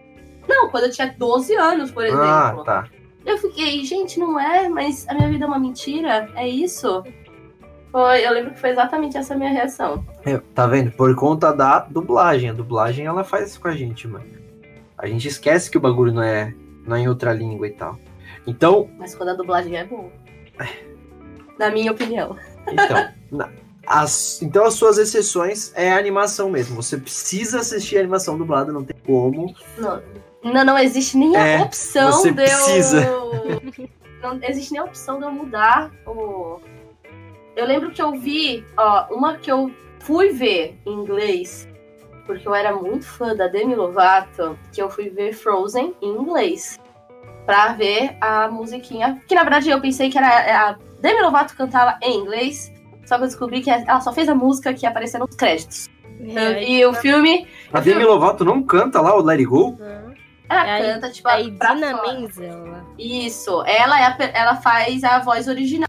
Não, 0.48 0.68
quando 0.70 0.84
eu 0.84 0.90
tinha 0.90 1.14
12 1.18 1.54
anos, 1.54 1.90
por 1.90 2.04
exemplo. 2.04 2.24
Ah, 2.24 2.62
tá. 2.64 2.84
Eu 3.24 3.38
fiquei, 3.38 3.84
gente, 3.84 4.18
não 4.18 4.38
é, 4.38 4.68
mas 4.68 5.06
a 5.08 5.14
minha 5.14 5.28
vida 5.28 5.44
é 5.44 5.48
uma 5.48 5.58
mentira? 5.58 6.28
É 6.34 6.48
isso? 6.48 7.04
Foi, 7.92 8.26
eu 8.26 8.32
lembro 8.32 8.52
que 8.52 8.58
foi 8.60 8.70
exatamente 8.70 9.16
essa 9.16 9.34
a 9.34 9.36
minha 9.36 9.50
reação. 9.50 10.04
É, 10.24 10.38
tá 10.54 10.66
vendo? 10.66 10.90
Por 10.92 11.14
conta 11.14 11.52
da 11.52 11.78
dublagem. 11.80 12.50
A 12.50 12.52
dublagem 12.52 13.06
ela 13.06 13.22
faz 13.22 13.50
isso 13.50 13.60
com 13.60 13.68
a 13.68 13.72
gente, 13.76 14.08
mano. 14.08 14.24
A 14.98 15.06
gente 15.06 15.28
esquece 15.28 15.70
que 15.70 15.76
o 15.76 15.80
bagulho 15.80 16.12
não 16.12 16.22
é, 16.22 16.54
não 16.86 16.96
em 16.96 17.08
outra 17.08 17.32
língua 17.32 17.66
e 17.66 17.70
tal. 17.72 17.98
Então, 18.46 18.88
Mas 18.98 19.14
quando 19.14 19.30
a 19.30 19.34
dublagem 19.34 19.76
é 19.76 19.84
boa. 19.84 20.10
Na 21.58 21.70
minha 21.70 21.92
opinião. 21.92 22.36
então, 22.66 23.08
na- 23.30 23.50
as, 23.86 24.40
então 24.42 24.64
as 24.64 24.74
suas 24.74 24.96
exceções 24.98 25.72
é 25.74 25.92
a 25.92 25.98
animação 25.98 26.48
mesmo. 26.50 26.76
Você 26.76 26.96
precisa 26.96 27.60
assistir 27.60 27.96
a 27.96 28.00
animação 28.00 28.38
dublada, 28.38 28.72
não 28.72 28.84
tem 28.84 28.96
como. 29.04 29.54
Não, 29.76 30.02
não, 30.44 30.64
não 30.64 30.78
existe 30.78 31.16
nem 31.16 31.36
a 31.36 31.46
É, 31.46 31.60
opção 31.62 32.12
você 32.12 32.30
de 32.32 32.40
eu. 32.42 32.46
precisa. 32.46 33.06
Não 34.22 34.38
existe 34.40 34.70
nem 34.70 34.80
a 34.80 34.84
opção 34.84 35.18
de 35.18 35.24
eu 35.24 35.32
mudar 35.32 35.90
o. 36.06 36.60
Eu 37.56 37.66
lembro 37.66 37.90
que 37.90 38.00
eu 38.00 38.12
vi, 38.12 38.64
ó, 38.76 39.06
uma 39.12 39.36
que 39.36 39.50
eu 39.50 39.68
fui 39.98 40.28
ver 40.30 40.78
em 40.86 40.92
inglês, 40.92 41.66
porque 42.26 42.46
eu 42.46 42.54
era 42.54 42.72
muito 42.74 43.04
fã 43.06 43.34
da 43.34 43.46
Demi 43.48 43.74
Lovato, 43.74 44.58
que 44.72 44.80
eu 44.82 44.88
fui 44.90 45.08
ver 45.10 45.32
Frozen 45.32 45.94
em 46.00 46.08
inglês. 46.08 46.78
Pra 47.46 47.72
ver 47.72 48.16
a 48.20 48.48
musiquinha. 48.48 49.20
Que 49.26 49.34
na 49.34 49.42
verdade 49.42 49.68
eu 49.68 49.80
pensei 49.80 50.08
que 50.10 50.16
era 50.18 50.68
a 50.70 50.76
Demi 51.00 51.20
Lovato 51.22 51.56
cantava 51.56 51.98
em 52.02 52.20
inglês. 52.20 52.72
Só 53.04 53.16
que 53.16 53.24
eu 53.24 53.26
descobri 53.26 53.60
que 53.62 53.68
ela 53.70 54.00
só 54.00 54.12
fez 54.12 54.28
a 54.28 54.34
música 54.34 54.72
que 54.72 54.86
aparecia 54.86 55.18
nos 55.18 55.34
créditos. 55.34 55.88
É, 56.20 56.62
E 56.62 56.86
o 56.86 56.94
filme, 56.94 57.48
A 57.72 57.80
Demi 57.80 58.04
Lovato 58.04 58.44
não 58.44 58.62
canta 58.62 59.00
lá 59.00 59.16
o 59.16 59.22
Let 59.22 59.38
It 59.40 59.46
Go? 59.46 59.76
Ela 60.48 60.66
É 60.68 60.76
a- 60.90 60.94
canta, 60.94 61.10
tipo, 61.10 61.26
A 61.28 61.40
Idina. 61.40 62.02
Menzel 62.02 62.66
lá. 62.66 62.84
Isso, 62.98 63.62
ela, 63.66 63.98
é 64.00 64.04
a 64.04 64.16
ela 64.38 64.54
faz 64.56 65.02
a 65.02 65.18
voz 65.18 65.48
original 65.48 65.88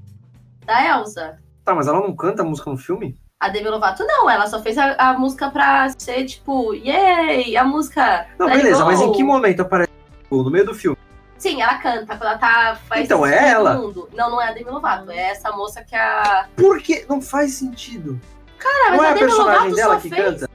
da 0.66 0.98
Elsa. 0.98 1.38
Tá, 1.64 1.76
mas 1.76 1.88
ela 1.88 2.00
não 2.00 2.16
canta 2.16 2.42
a 2.42 2.46
música 2.46 2.70
no 2.72 2.78
filme? 2.78 3.16
A 3.44 3.50
Demi 3.50 3.68
Lovato 3.68 4.06
não, 4.06 4.30
ela 4.30 4.48
só 4.48 4.62
fez 4.62 4.78
a, 4.78 4.96
a 4.98 5.14
música 5.20 5.50
pra 5.52 5.90
ser 5.98 6.24
tipo, 6.24 6.74
yay, 6.74 7.58
a 7.58 7.64
música. 7.66 8.26
Não, 8.40 8.48
beleza, 8.48 8.80
Go. 8.84 8.86
mas 8.90 9.02
em 9.02 9.12
que 9.12 9.22
momento 9.22 9.60
aparece 9.62 9.92
no 10.32 10.50
meio 10.50 10.66
do 10.66 10.74
filme? 10.74 10.98
Sim, 11.38 11.62
ela 11.62 11.78
canta 11.78 12.06
quando 12.16 12.22
ela 12.30 12.38
tá. 12.38 12.78
Faz 12.88 13.04
Então, 13.04 13.26
é 13.26 13.50
ela? 13.50 13.74
mundo. 13.74 14.08
Não, 14.14 14.32
não 14.32 14.42
é 14.42 14.48
a 14.48 14.52
Demi 14.54 14.72
Lovato, 14.72 15.12
é 15.12 15.32
essa 15.32 15.52
moça 15.52 15.84
que 15.84 15.94
a. 15.94 16.48
Por 16.56 16.80
que? 16.82 17.06
Não 17.10 17.22
faz 17.22 17.56
sentido. 17.56 18.18
Cara, 18.58 18.92
mas 18.92 18.98
não 18.98 19.04
é 19.04 19.08
a 19.08 19.12
a 19.12 19.14
Demi 19.14 19.26
personagem 19.28 19.60
Lovato 19.60 19.76
dela 19.76 19.96
só 19.96 20.00
que 20.00 20.10
fez. 20.10 20.24
canta? 20.24 20.50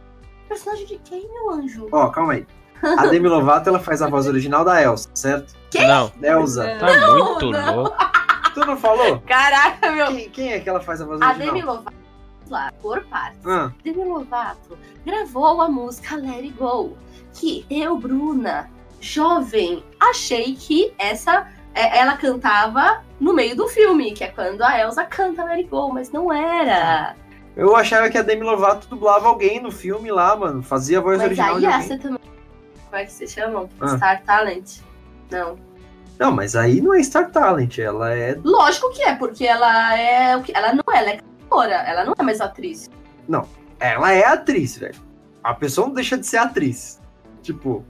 Personagem 0.48 0.87
de 0.87 0.98
quem, 1.05 1.29
meu 1.31 1.51
anjo? 1.51 1.88
Ó, 1.92 2.09
calma 2.09 2.33
aí. 2.33 2.46
A 2.96 3.07
Demi 3.09 3.29
Lovato, 3.29 3.68
ela 3.68 3.81
faz 3.81 4.01
a 4.01 4.09
voz 4.09 4.27
original 4.27 4.64
da 4.64 4.81
Elsa, 4.81 5.11
certo? 5.12 5.55
Não, 5.74 6.11
Elsa. 6.22 6.74
Tá 6.81 6.87
muito 7.12 7.51
não. 7.51 7.77
louco. 7.83 7.96
Tu 8.55 8.61
não 8.61 8.79
falou? 8.79 9.20
Caraca, 9.27 9.90
meu. 9.92 10.07
Quem, 10.07 10.31
quem 10.31 10.53
é 10.55 10.61
que 10.61 10.68
ela 10.70 10.81
faz 10.81 11.03
a 11.03 11.05
voz 11.05 11.20
A 11.20 11.27
original? 11.27 11.46
Demi 11.55 11.62
Lovato, 11.66 11.92
lá, 12.50 12.72
por 12.80 13.04
partes. 13.06 13.46
Ah, 13.46 13.72
Demi 13.84 14.04
Lovato 14.04 14.78
gravou 15.04 15.61
a 15.61 15.68
música 15.68 16.16
Let 16.16 16.38
It 16.44 16.50
Go, 16.58 16.96
que 17.34 17.64
eu, 17.70 17.96
Bruna, 17.96 18.70
jovem, 19.00 19.84
achei 20.00 20.54
que 20.54 20.92
essa 20.98 21.46
é, 21.74 21.98
ela 21.98 22.16
cantava 22.16 23.02
no 23.20 23.32
meio 23.32 23.56
do 23.56 23.68
filme, 23.68 24.12
que 24.12 24.24
é 24.24 24.28
quando 24.28 24.62
a 24.62 24.78
Elsa 24.78 25.04
canta 25.04 25.44
Let 25.44 25.58
It 25.58 25.68
Go, 25.68 25.92
mas 25.92 26.11
não 26.11 26.32
era. 26.32 27.14
eu 27.56 27.74
achava 27.76 28.08
que 28.11 28.18
a 28.18 28.22
Demi 28.22 28.42
Lovato 28.42 28.88
dublava 28.88 29.28
alguém 29.28 29.61
no 29.61 29.70
filme 29.70 30.11
lá, 30.11 30.34
mano. 30.37 30.62
Fazia 30.62 30.98
a 30.98 31.00
voz 31.00 31.18
Mas 31.18 31.26
original 31.26 31.54
aí 31.54 31.61
de 31.61 31.66
alguém. 31.66 31.80
essa 31.80 31.98
também. 31.98 32.18
Como 32.84 32.96
é 32.96 33.04
que 33.04 33.12
se 33.12 33.26
chama? 33.28 33.68
Ah. 33.80 33.96
Star 33.96 34.22
Talent? 34.24 34.78
Não. 35.30 35.56
Não, 36.18 36.32
mas 36.32 36.56
aí 36.56 36.80
não 36.80 36.94
é 36.94 37.02
Star 37.02 37.30
Talent, 37.30 37.78
ela 37.78 38.12
é. 38.12 38.37
Lógico 38.42 38.90
que 38.90 39.02
é, 39.02 39.14
porque 39.14 39.44
ela 39.46 39.96
é 39.96 40.32
ela 40.52 40.72
não 40.72 40.82
é, 40.92 40.98
ela 40.98 41.11
é 41.11 41.20
cantora, 41.48 41.74
ela 41.74 42.04
não 42.04 42.14
é 42.18 42.22
mais 42.22 42.40
atriz. 42.40 42.90
Ela 43.80 44.12
é 44.12 44.24
atriz, 44.24 44.76
velho. 44.76 44.94
A 45.42 45.54
pessoa 45.54 45.87
não 45.87 45.94
deixa 45.94 46.18
de 46.18 46.26
ser 46.26 46.38
atriz. 46.38 47.00
Tipo, 47.42 47.84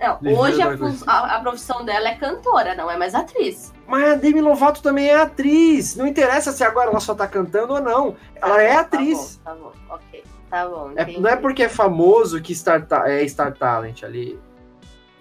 Não, 0.00 0.18
eu 0.22 0.38
hoje 0.38 0.62
a, 0.62 0.68
a- 1.06 1.36
a 1.36 1.40
profissão 1.40 1.84
dela 1.84 2.08
é 2.08 2.14
cantora, 2.14 2.74
não 2.76 2.90
é 2.90 2.96
mais 2.96 3.14
atriz. 3.14 3.72
mas 3.86 4.04
a 4.12 4.14
Demi 4.14 4.40
Lovato 4.40 4.80
também 4.82 5.08
é 5.08 5.16
atriz. 5.16 5.96
Não 5.96 6.06
interessa 6.06 6.52
se 6.52 6.62
agora 6.62 6.90
ela 6.90 7.00
só 7.00 7.14
tá 7.14 7.26
cantando 7.26 7.74
ou 7.74 7.80
não. 7.80 8.16
Ela 8.36 8.62
é 8.62 8.76
atriz. 8.76 9.40
Tá 9.44 9.54
bom, 9.54 9.70
tá 9.70 9.72
bom, 9.88 9.94
ok. 9.94 10.24
Tá 10.50 10.68
bom. 10.68 10.92
É- 10.94 11.18
não 11.18 11.28
é 11.28 11.36
porque 11.36 11.64
é 11.64 11.68
famoso 11.68 12.40
que 12.40 12.54
Star 12.54 12.86
Ta- 12.86 13.08
é 13.10 13.26
Star 13.26 13.52
Talent 13.54 14.02
ali. 14.04 14.38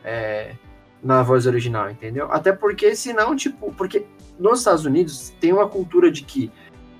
É, 0.06 0.54
na 1.02 1.22
voz 1.24 1.48
original, 1.48 1.90
entendeu? 1.90 2.28
Até 2.32 2.52
porque, 2.54 2.96
senão, 2.96 3.36
tipo, 3.36 3.74
porque 3.74 4.06
nos 4.40 4.60
Estados 4.60 4.86
Unidos 4.86 5.34
tem 5.40 5.52
uma 5.52 5.68
cultura 5.68 6.10
de 6.12 6.24
que 6.24 6.52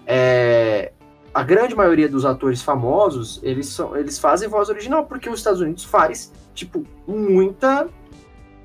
é, 0.06 0.92
a 1.34 1.44
grande 1.44 1.76
maioria 1.76 2.08
dos 2.10 2.26
atores 2.26 2.62
famosos, 2.62 3.40
eles, 3.44 3.68
são, 3.68 3.96
eles 3.98 4.20
fazem 4.20 4.48
voz 4.50 4.70
original, 4.70 5.06
porque 5.06 5.30
os 5.30 5.40
Estados 5.40 5.62
Unidos 5.62 5.84
faz, 5.84 6.32
tipo, 6.54 6.86
muita 7.08 7.88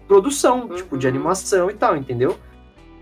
produção, 0.07 0.69
tipo, 0.69 0.97
de 0.97 1.07
Uhum. 1.07 1.13
animação 1.15 1.71
e 1.71 1.75
tal, 1.75 1.97
entendeu? 1.97 2.39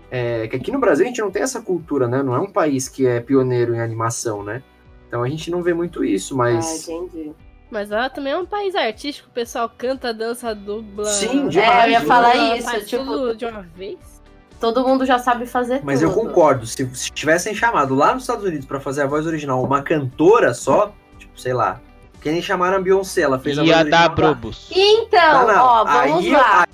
É, 0.09 0.47
que 0.47 0.55
aqui 0.55 0.71
no 0.71 0.79
Brasil 0.79 1.05
a 1.05 1.07
gente 1.09 1.21
não 1.21 1.31
tem 1.31 1.41
essa 1.41 1.61
cultura, 1.61 2.07
né? 2.07 2.23
Não 2.23 2.33
é 2.33 2.39
um 2.39 2.49
país 2.49 2.87
que 2.87 3.05
é 3.05 3.19
pioneiro 3.19 3.75
em 3.75 3.79
animação, 3.81 4.41
né? 4.43 4.63
Então 5.07 5.23
a 5.23 5.27
gente 5.29 5.51
não 5.51 5.61
vê 5.61 5.73
muito 5.73 6.03
isso, 6.03 6.33
Ah, 6.35 6.37
mas. 6.37 6.87
entendi. 6.87 7.31
Mas 7.69 7.91
ela 7.91 8.09
também 8.09 8.31
é 8.31 8.37
um 8.37 8.45
país 8.45 8.73
artístico, 8.75 9.27
o 9.29 9.33
pessoal 9.33 9.69
canta, 9.77 10.13
dança, 10.13 10.55
dubla. 10.55 11.03
Sim, 11.05 11.47
É, 11.47 11.49
demais. 11.49 11.83
eu 11.85 11.89
ia 11.91 12.01
falar 12.01 12.35
Ela 12.35 12.57
isso, 12.57 12.85
tipo- 12.85 13.35
de 13.35 13.45
uma 13.45 13.61
vez. 13.61 14.16
Todo 14.59 14.87
mundo 14.87 15.05
já 15.05 15.19
sabe 15.19 15.45
fazer 15.45 15.81
Mas 15.83 16.01
eu 16.01 16.09
tudo. 16.11 16.27
concordo, 16.27 16.65
se, 16.65 16.89
se 16.95 17.11
tivessem 17.11 17.53
chamado 17.53 17.93
lá 17.93 18.13
nos 18.13 18.23
Estados 18.23 18.43
Unidos 18.43 18.65
pra 18.65 18.79
fazer 18.79 19.03
a 19.03 19.05
voz 19.07 19.25
original 19.27 19.63
uma 19.63 19.81
cantora 19.83 20.53
só, 20.53 20.91
tipo, 21.19 21.39
sei 21.39 21.53
lá, 21.53 21.79
que 22.21 22.31
nem 22.31 22.41
chamaram 22.41 22.77
a 22.77 22.79
Beyoncé, 22.79 23.21
ela 23.21 23.37
fez 23.37 23.57
a 23.57 23.61
voz 23.61 23.69
Ia 23.69 23.77
original. 23.81 23.99
dar 24.01 24.09
lá. 24.09 24.15
brobos. 24.15 24.67
Então, 24.75 25.33
Não, 25.33 25.47
não, 25.47 25.63
ó, 25.63 25.83
vamos 25.85 26.25
aí, 26.25 26.31
lá. 26.31 26.59
Aí, 26.61 26.65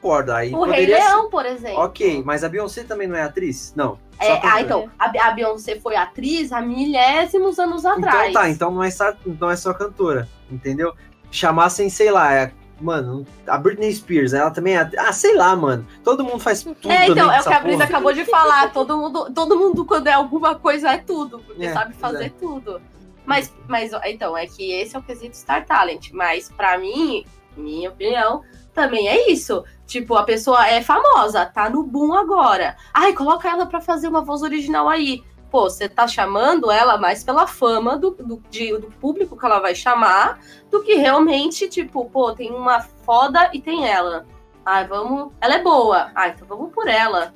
concordo, 0.00 0.32
aí 0.32 0.52
o 0.54 0.62
Rei 0.64 0.70
poderia 0.86 0.96
ser. 0.96 1.02
Leão, 1.08 1.30
por 1.30 1.46
exemplo. 1.46 1.78
Ok, 1.80 2.22
mas 2.26 2.44
a 2.44 2.48
Beyoncé 2.48 2.84
também 2.84 3.08
não 3.08 3.16
é 3.16 3.22
atriz? 3.22 3.72
Não. 3.74 3.98
É, 4.18 4.38
ah, 4.46 4.60
então, 4.60 4.90
a, 4.98 5.06
a 5.28 5.30
Beyoncé 5.30 5.80
foi 5.80 5.96
atriz 5.96 6.52
há 6.52 6.60
milésimos 6.60 7.58
anos 7.58 7.86
atrás. 7.86 8.28
Então 8.28 8.42
tá, 8.42 8.48
então 8.50 8.70
não 8.70 8.82
é, 8.82 8.90
só, 8.90 9.14
não 9.40 9.50
é 9.50 9.56
só 9.56 9.72
cantora, 9.72 10.28
entendeu? 10.50 10.92
Chamassem, 11.30 11.88
sei 11.88 12.10
lá, 12.10 12.34
é- 12.34 12.52
mano, 12.80 13.26
a 13.46 13.58
Britney 13.58 13.92
Spears, 13.92 14.32
ela 14.32 14.50
também 14.50 14.76
é. 14.76 14.90
Ah, 14.96 15.12
sei 15.12 15.36
lá, 15.36 15.54
mano. 15.54 15.86
Todo 16.02 16.24
mundo 16.24 16.38
faz 16.38 16.62
tudo. 16.62 16.90
É, 16.90 17.08
então, 17.08 17.30
é 17.30 17.40
o 17.40 17.44
que 17.44 17.52
a 17.52 17.60
Brisa 17.60 17.84
acabou 17.84 18.12
de 18.12 18.24
falar. 18.24 18.72
Todo 18.72 18.96
mundo, 18.96 19.30
todo 19.32 19.58
mundo, 19.58 19.84
quando 19.84 20.06
é 20.06 20.12
alguma 20.12 20.54
coisa, 20.54 20.90
é 20.90 20.98
tudo, 20.98 21.40
porque 21.40 21.66
É, 21.66 21.72
sabe 21.72 21.94
fazer 21.94 22.30
tudo. 22.32 22.80
Mas, 23.24 23.54
mas, 23.68 23.92
então, 24.06 24.36
é 24.36 24.46
que 24.46 24.72
esse 24.72 24.96
é 24.96 24.98
o 24.98 25.02
quesito 25.02 25.36
Star 25.36 25.64
Talent. 25.64 26.10
Mas, 26.12 26.50
pra 26.50 26.78
mim, 26.78 27.24
minha 27.56 27.90
opinião, 27.90 28.42
também 28.74 29.08
é 29.08 29.30
isso. 29.30 29.64
Tipo, 29.86 30.14
a 30.16 30.22
pessoa 30.22 30.66
é 30.66 30.82
famosa, 30.82 31.44
tá 31.46 31.68
no 31.68 31.82
boom 31.82 32.14
agora. 32.14 32.76
Ai, 32.94 33.12
coloca 33.12 33.48
ela 33.48 33.66
pra 33.66 33.80
fazer 33.80 34.08
uma 34.08 34.22
voz 34.22 34.42
original 34.42 34.88
aí. 34.88 35.22
Pô, 35.50 35.68
você 35.68 35.88
tá 35.88 36.06
chamando 36.06 36.70
ela 36.70 36.96
mais 36.96 37.24
pela 37.24 37.46
fama 37.46 37.98
do, 37.98 38.10
do, 38.12 38.42
de- 38.48 38.76
do 38.78 38.86
público 38.88 39.36
que 39.36 39.44
ela 39.44 39.58
vai 39.58 39.74
chamar, 39.74 40.38
do 40.70 40.82
que 40.82 40.94
realmente, 40.94 41.68
tipo, 41.68 42.04
pô, 42.08 42.32
tem 42.32 42.50
uma 42.52 42.80
foda 42.80 43.50
e 43.52 43.60
tem 43.60 43.86
ela. 43.88 44.26
Ah, 44.64 44.84
vamos. 44.84 45.32
Ela 45.40 45.54
é 45.56 45.62
boa. 45.62 46.10
Ah, 46.14 46.28
então 46.28 46.46
vamos 46.46 46.72
por 46.72 46.86
ela. 46.86 47.34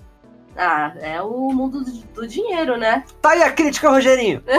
Ah, 0.57 0.93
é 1.01 1.21
o 1.21 1.49
mundo 1.53 1.83
do, 1.83 1.91
do 2.15 2.29
dinheiro, 2.29 2.77
né? 2.77 3.05
Tá 3.21 3.31
aí 3.31 3.43
a 3.43 3.51
crítica, 3.53 3.91
Rogerinho. 3.91 4.43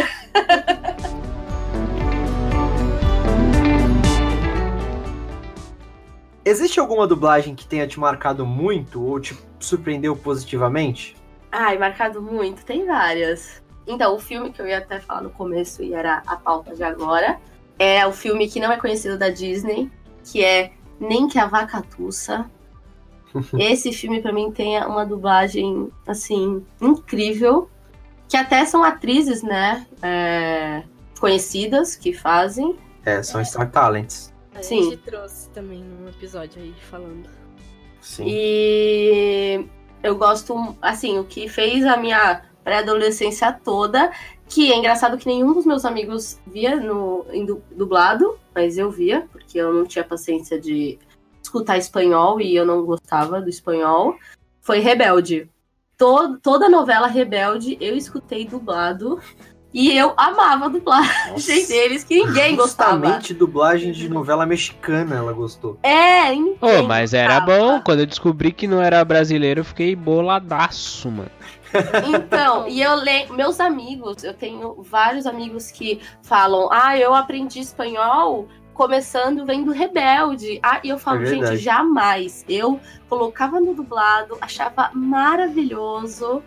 Existe 6.43 6.79
alguma 6.79 7.07
dublagem 7.07 7.55
que 7.55 7.65
tenha 7.65 7.87
te 7.87 7.99
marcado 7.99 8.45
muito 8.45 9.01
ou 9.03 9.19
te 9.19 9.35
surpreendeu 9.59 10.15
positivamente? 10.15 11.15
Ai, 11.57 11.77
marcado 11.77 12.21
muito, 12.21 12.65
tem 12.65 12.85
várias. 12.85 13.63
Então, 13.87 14.13
o 14.13 14.19
filme 14.19 14.51
que 14.51 14.61
eu 14.61 14.67
ia 14.67 14.79
até 14.79 14.99
falar 14.99 15.21
no 15.21 15.29
começo 15.29 15.81
e 15.81 15.93
era 15.93 16.21
a 16.27 16.35
pauta 16.35 16.75
de 16.75 16.83
agora 16.83 17.39
é 17.79 18.05
o 18.05 18.11
filme 18.11 18.49
que 18.49 18.59
não 18.59 18.71
é 18.71 18.77
conhecido 18.77 19.17
da 19.17 19.29
Disney, 19.29 19.89
que 20.25 20.43
é 20.43 20.73
Nem 20.99 21.29
que 21.29 21.39
a 21.39 21.45
Vaca 21.45 21.81
Tussa. 21.81 22.49
Esse 23.57 23.93
filme, 23.93 24.21
pra 24.21 24.33
mim, 24.33 24.51
tem 24.51 24.83
uma 24.83 25.05
dublagem, 25.05 25.89
assim, 26.05 26.65
incrível. 26.81 27.69
Que 28.27 28.35
até 28.35 28.65
são 28.65 28.83
atrizes, 28.83 29.41
né? 29.41 29.85
é, 30.01 30.83
conhecidas 31.21 31.95
que 31.95 32.11
fazem. 32.11 32.75
É, 33.05 33.23
são 33.23 33.43
Star 33.45 33.71
Talents. 33.71 34.33
A 34.53 34.61
Sim. 34.61 34.83
gente 34.83 34.97
trouxe 34.97 35.49
também 35.51 35.81
num 35.83 36.09
episódio 36.09 36.61
aí 36.61 36.73
falando. 36.89 37.29
Sim. 38.01 38.25
E 38.27 39.67
eu 40.05 40.15
gosto, 40.15 40.75
assim, 40.81 41.17
o 41.17 41.23
que 41.23 41.49
fez 41.49 41.85
a 41.85 41.97
minha 41.97 42.43
pré-adolescência 42.63 43.51
toda, 43.51 44.11
que 44.47 44.71
é 44.71 44.77
engraçado 44.77 45.17
que 45.17 45.27
nenhum 45.27 45.53
dos 45.53 45.65
meus 45.65 45.85
amigos 45.85 46.39
via 46.47 46.75
no 46.75 47.25
em 47.31 47.45
du- 47.45 47.61
dublado, 47.71 48.37
mas 48.53 48.77
eu 48.77 48.91
via, 48.91 49.27
porque 49.31 49.57
eu 49.57 49.73
não 49.73 49.85
tinha 49.85 50.03
paciência 50.03 50.59
de 50.59 50.99
escutar 51.41 51.77
espanhol 51.77 52.39
e 52.39 52.55
eu 52.55 52.65
não 52.65 52.83
gostava 52.85 53.41
do 53.41 53.49
espanhol, 53.49 54.15
foi 54.61 54.79
Rebelde. 54.79 55.49
To- 55.97 56.37
toda 56.39 56.69
novela 56.69 57.07
Rebelde 57.07 57.77
eu 57.79 57.95
escutei 57.95 58.45
dublado 58.45 59.19
e 59.75 59.97
eu 59.97 60.13
amava 60.15 60.65
a 60.65 60.67
dublagem 60.69 61.31
Nossa. 61.33 61.67
deles, 61.67 62.01
que 62.05 62.15
ninguém 62.15 62.55
gostava. 62.55 62.93
Justamente 62.93 63.33
dublagem 63.33 63.91
de 63.91 64.07
novela 64.07 64.45
mexicana 64.45 65.17
ela 65.17 65.33
gostou. 65.33 65.77
É, 65.83 66.31
Ô, 66.31 66.35
ninguém 66.37 66.87
mas 66.87 67.13
era 67.13 67.41
bom. 67.41 67.81
Quando 67.81 67.99
eu 67.99 68.05
descobri 68.05 68.53
que 68.53 68.67
não 68.67 68.81
era 68.81 69.03
brasileiro, 69.03 69.59
eu 69.59 69.65
fiquei 69.65 69.93
boladaço, 69.93 71.11
mano. 71.11 71.29
Então, 72.07 72.69
e 72.69 72.81
eu 72.81 72.95
le... 72.95 73.27
meus 73.33 73.59
amigos, 73.59 74.23
eu 74.23 74.33
tenho 74.33 74.81
vários 74.81 75.25
amigos 75.25 75.69
que 75.69 75.99
falam: 76.23 76.69
"Ah, 76.71 76.97
eu 76.97 77.13
aprendi 77.13 77.59
espanhol 77.59 78.47
começando 78.73 79.45
vendo 79.45 79.73
Rebelde". 79.73 80.57
Ah, 80.63 80.79
e 80.85 80.87
eu 80.87 80.97
falo: 80.97 81.23
É 81.23 81.25
"Gente, 81.25 81.57
jamais. 81.57 82.45
Eu 82.47 82.79
colocava 83.09 83.59
no 83.59 83.73
dublado, 83.73 84.37
achava 84.39 84.89
maravilhoso". 84.93 86.41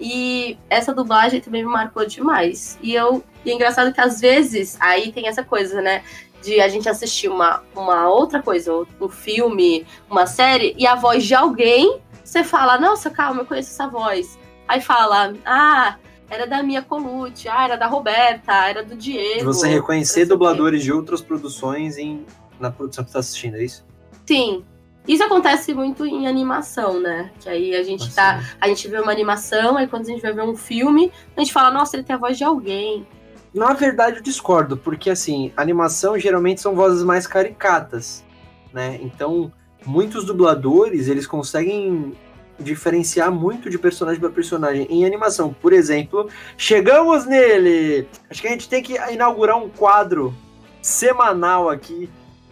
E 0.00 0.58
essa 0.70 0.94
dublagem 0.94 1.40
também 1.40 1.62
me 1.62 1.70
marcou 1.70 2.06
demais. 2.06 2.78
E 2.82 2.94
eu, 2.94 3.22
e 3.44 3.50
é 3.50 3.54
engraçado 3.54 3.92
que 3.92 4.00
às 4.00 4.20
vezes 4.20 4.76
aí 4.80 5.12
tem 5.12 5.26
essa 5.26 5.42
coisa, 5.42 5.80
né, 5.80 6.02
de 6.42 6.60
a 6.60 6.68
gente 6.68 6.88
assistir 6.88 7.28
uma, 7.28 7.62
uma 7.74 8.08
outra 8.08 8.42
coisa, 8.42 8.72
um 9.00 9.08
filme, 9.08 9.86
uma 10.08 10.26
série 10.26 10.74
e 10.78 10.86
a 10.86 10.94
voz 10.94 11.24
de 11.24 11.34
alguém, 11.34 12.00
você 12.22 12.44
fala: 12.44 12.78
"Nossa, 12.78 13.10
calma, 13.10 13.42
eu 13.42 13.46
conheço 13.46 13.70
essa 13.70 13.88
voz". 13.88 14.38
Aí 14.68 14.82
fala, 14.82 15.34
ah, 15.46 15.96
era 16.28 16.46
da 16.46 16.62
Mia 16.62 16.82
Colucci, 16.82 17.48
ah, 17.48 17.64
era 17.64 17.76
da 17.76 17.86
Roberta, 17.86 18.52
era 18.52 18.84
do 18.84 18.94
Diego. 18.94 19.44
Você 19.44 19.66
reconhecer 19.66 20.26
dubladores 20.26 20.82
de 20.82 20.92
outras 20.92 21.22
produções 21.22 21.96
em, 21.96 22.26
na 22.60 22.70
produção 22.70 23.02
que 23.02 23.10
você 23.10 23.14
tá 23.14 23.20
assistindo, 23.20 23.56
é 23.56 23.64
isso? 23.64 23.84
Sim. 24.26 24.62
Isso 25.08 25.24
acontece 25.24 25.72
muito 25.72 26.04
em 26.04 26.28
animação, 26.28 27.00
né? 27.00 27.30
Que 27.40 27.48
aí 27.48 27.74
a 27.74 27.82
gente 27.82 28.14
tá. 28.14 28.44
A 28.60 28.68
gente 28.68 28.86
vê 28.86 29.00
uma 29.00 29.10
animação, 29.10 29.78
aí 29.78 29.88
quando 29.88 30.02
a 30.02 30.10
gente 30.10 30.20
vai 30.20 30.34
ver 30.34 30.42
um 30.42 30.54
filme, 30.54 31.10
a 31.34 31.40
gente 31.40 31.52
fala, 31.52 31.70
nossa, 31.70 31.96
ele 31.96 32.04
tem 32.04 32.14
a 32.14 32.18
voz 32.18 32.36
de 32.36 32.44
alguém. 32.44 33.06
Na 33.54 33.72
verdade, 33.72 34.18
eu 34.18 34.22
discordo, 34.22 34.76
porque 34.76 35.08
assim, 35.08 35.50
animação 35.56 36.18
geralmente 36.18 36.60
são 36.60 36.74
vozes 36.74 37.02
mais 37.02 37.26
caricatas, 37.26 38.22
né? 38.70 38.98
Então, 39.00 39.50
muitos 39.86 40.26
dubladores, 40.26 41.08
eles 41.08 41.26
conseguem 41.26 42.12
diferenciar 42.60 43.30
muito 43.30 43.70
de 43.70 43.78
personagem 43.78 44.20
para 44.20 44.28
personagem 44.28 44.86
em 44.90 45.06
animação. 45.06 45.54
Por 45.54 45.72
exemplo, 45.72 46.28
chegamos 46.58 47.24
nele! 47.24 48.06
Acho 48.28 48.42
que 48.42 48.48
a 48.48 48.50
gente 48.50 48.68
tem 48.68 48.82
que 48.82 48.94
inaugurar 49.10 49.56
um 49.56 49.70
quadro 49.70 50.34
semanal 50.82 51.70
aqui, 51.70 52.10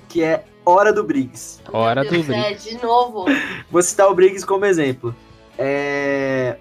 que 0.08 0.22
é 0.22 0.44
Hora 0.66 0.92
do 0.92 1.04
Briggs. 1.04 1.60
Hora 1.72 2.02
do 2.02 2.08
É, 2.08 2.10
Briggs. 2.10 2.68
de 2.68 2.82
novo. 2.84 3.24
Vou 3.70 3.80
citar 3.82 4.10
o 4.10 4.14
Briggs 4.14 4.44
como 4.44 4.64
exemplo. 4.66 5.14
É, 5.56 6.56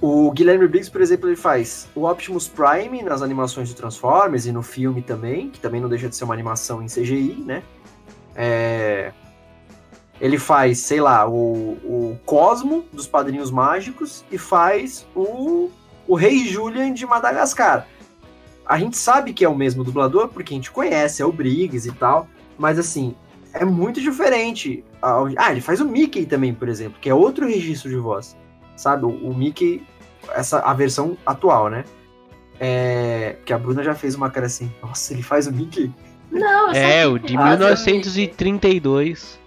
O 0.00 0.32
Guilherme 0.32 0.66
Briggs, 0.66 0.90
por 0.90 1.00
exemplo, 1.00 1.28
ele 1.28 1.36
faz 1.36 1.86
o 1.94 2.08
Optimus 2.08 2.48
Prime 2.48 3.02
nas 3.02 3.22
animações 3.22 3.68
de 3.68 3.76
Transformers 3.76 4.46
e 4.46 4.52
no 4.52 4.62
filme 4.62 5.00
também, 5.02 5.48
que 5.50 5.60
também 5.60 5.80
não 5.80 5.88
deixa 5.88 6.08
de 6.08 6.16
ser 6.16 6.24
uma 6.24 6.34
animação 6.34 6.82
em 6.82 6.86
CGI, 6.86 7.44
né? 7.46 7.62
É, 8.34 9.12
Ele 10.20 10.38
faz, 10.38 10.78
sei 10.78 11.00
lá, 11.00 11.28
o, 11.28 11.76
o 11.84 12.18
Cosmo 12.24 12.84
dos 12.92 13.06
Padrinhos 13.06 13.50
Mágicos 13.50 14.24
e 14.32 14.38
faz 14.38 15.06
o, 15.14 15.70
o 16.08 16.14
Rei 16.16 16.46
Julian 16.48 16.92
de 16.92 17.04
Madagascar. 17.06 17.86
A 18.66 18.78
gente 18.78 18.96
sabe 18.96 19.32
que 19.32 19.44
é 19.44 19.48
o 19.48 19.54
mesmo 19.54 19.84
dublador 19.84 20.28
porque 20.28 20.54
a 20.54 20.56
gente 20.56 20.70
conhece, 20.70 21.20
é 21.22 21.26
o 21.26 21.30
Briggs 21.32 21.86
e 21.88 21.92
tal, 21.92 22.26
mas 22.58 22.78
assim, 22.78 23.14
é 23.54 23.64
muito 23.64 24.00
diferente. 24.00 24.84
Ah, 25.00 25.50
ele 25.50 25.60
faz 25.60 25.80
o 25.80 25.84
Mickey 25.84 26.26
também, 26.26 26.54
por 26.54 26.68
exemplo, 26.68 26.98
que 27.00 27.08
é 27.08 27.14
outro 27.14 27.46
registro 27.46 27.90
de 27.90 27.96
voz. 27.96 28.36
Sabe? 28.76 29.04
O, 29.04 29.08
o 29.08 29.34
Mickey, 29.34 29.84
essa, 30.30 30.60
a 30.60 30.72
versão 30.72 31.16
atual, 31.26 31.68
né? 31.68 31.84
É, 32.60 33.36
que 33.44 33.52
a 33.52 33.58
Bruna 33.58 33.82
já 33.82 33.94
fez 33.94 34.14
uma 34.14 34.30
cara 34.30 34.46
assim, 34.46 34.72
nossa, 34.82 35.12
ele 35.12 35.22
faz 35.22 35.46
o 35.46 35.52
Mickey? 35.52 35.92
Não, 36.30 36.68
eu 36.68 36.74
É, 36.74 37.06
o 37.06 37.18
de 37.18 37.36
Ah, 37.36 37.50
1932. 37.58 39.40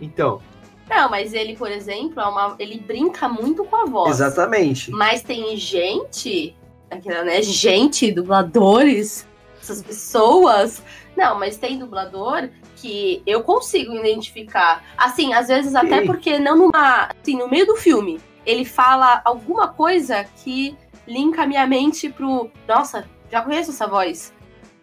Então, 0.00 0.40
Não, 0.88 1.10
mas 1.10 1.32
ele, 1.34 1.56
por 1.56 1.70
exemplo, 1.70 2.20
é 2.20 2.26
uma... 2.26 2.56
ele 2.58 2.80
brinca 2.80 3.28
muito 3.28 3.64
com 3.64 3.76
a 3.76 3.84
voz. 3.84 4.10
exatamente. 4.10 4.90
Mas 4.90 5.22
tem 5.22 5.56
gente, 5.56 6.56
aquela, 6.90 7.22
né? 7.22 7.42
Gente, 7.42 8.10
dubladores, 8.10 9.26
essas 9.70 9.82
pessoas. 9.82 10.82
Não, 11.16 11.38
mas 11.38 11.56
tem 11.56 11.78
dublador 11.78 12.48
que 12.76 13.22
eu 13.26 13.42
consigo 13.42 13.94
identificar. 13.94 14.84
Assim, 14.96 15.32
às 15.32 15.48
vezes 15.48 15.74
até 15.74 16.00
Sim. 16.00 16.06
porque 16.06 16.38
não 16.38 16.56
numa. 16.56 17.10
Assim, 17.20 17.36
no 17.36 17.48
meio 17.48 17.66
do 17.66 17.76
filme, 17.76 18.20
ele 18.44 18.64
fala 18.64 19.20
alguma 19.24 19.68
coisa 19.68 20.24
que 20.42 20.76
linka 21.06 21.42
a 21.42 21.46
minha 21.46 21.66
mente 21.66 22.08
pro. 22.08 22.50
Nossa, 22.66 23.08
já 23.30 23.42
conheço 23.42 23.70
essa 23.70 23.86
voz. 23.86 24.32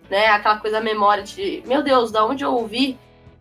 Né? 0.10 0.28
Aquela 0.28 0.58
coisa, 0.58 0.80
memória 0.80 1.24
de. 1.24 1.64
Meu 1.66 1.84
Deus, 1.84 2.12
da 2.12 2.26
onde 2.26 2.44
eu 2.44 2.54
ouvi? 2.54 2.98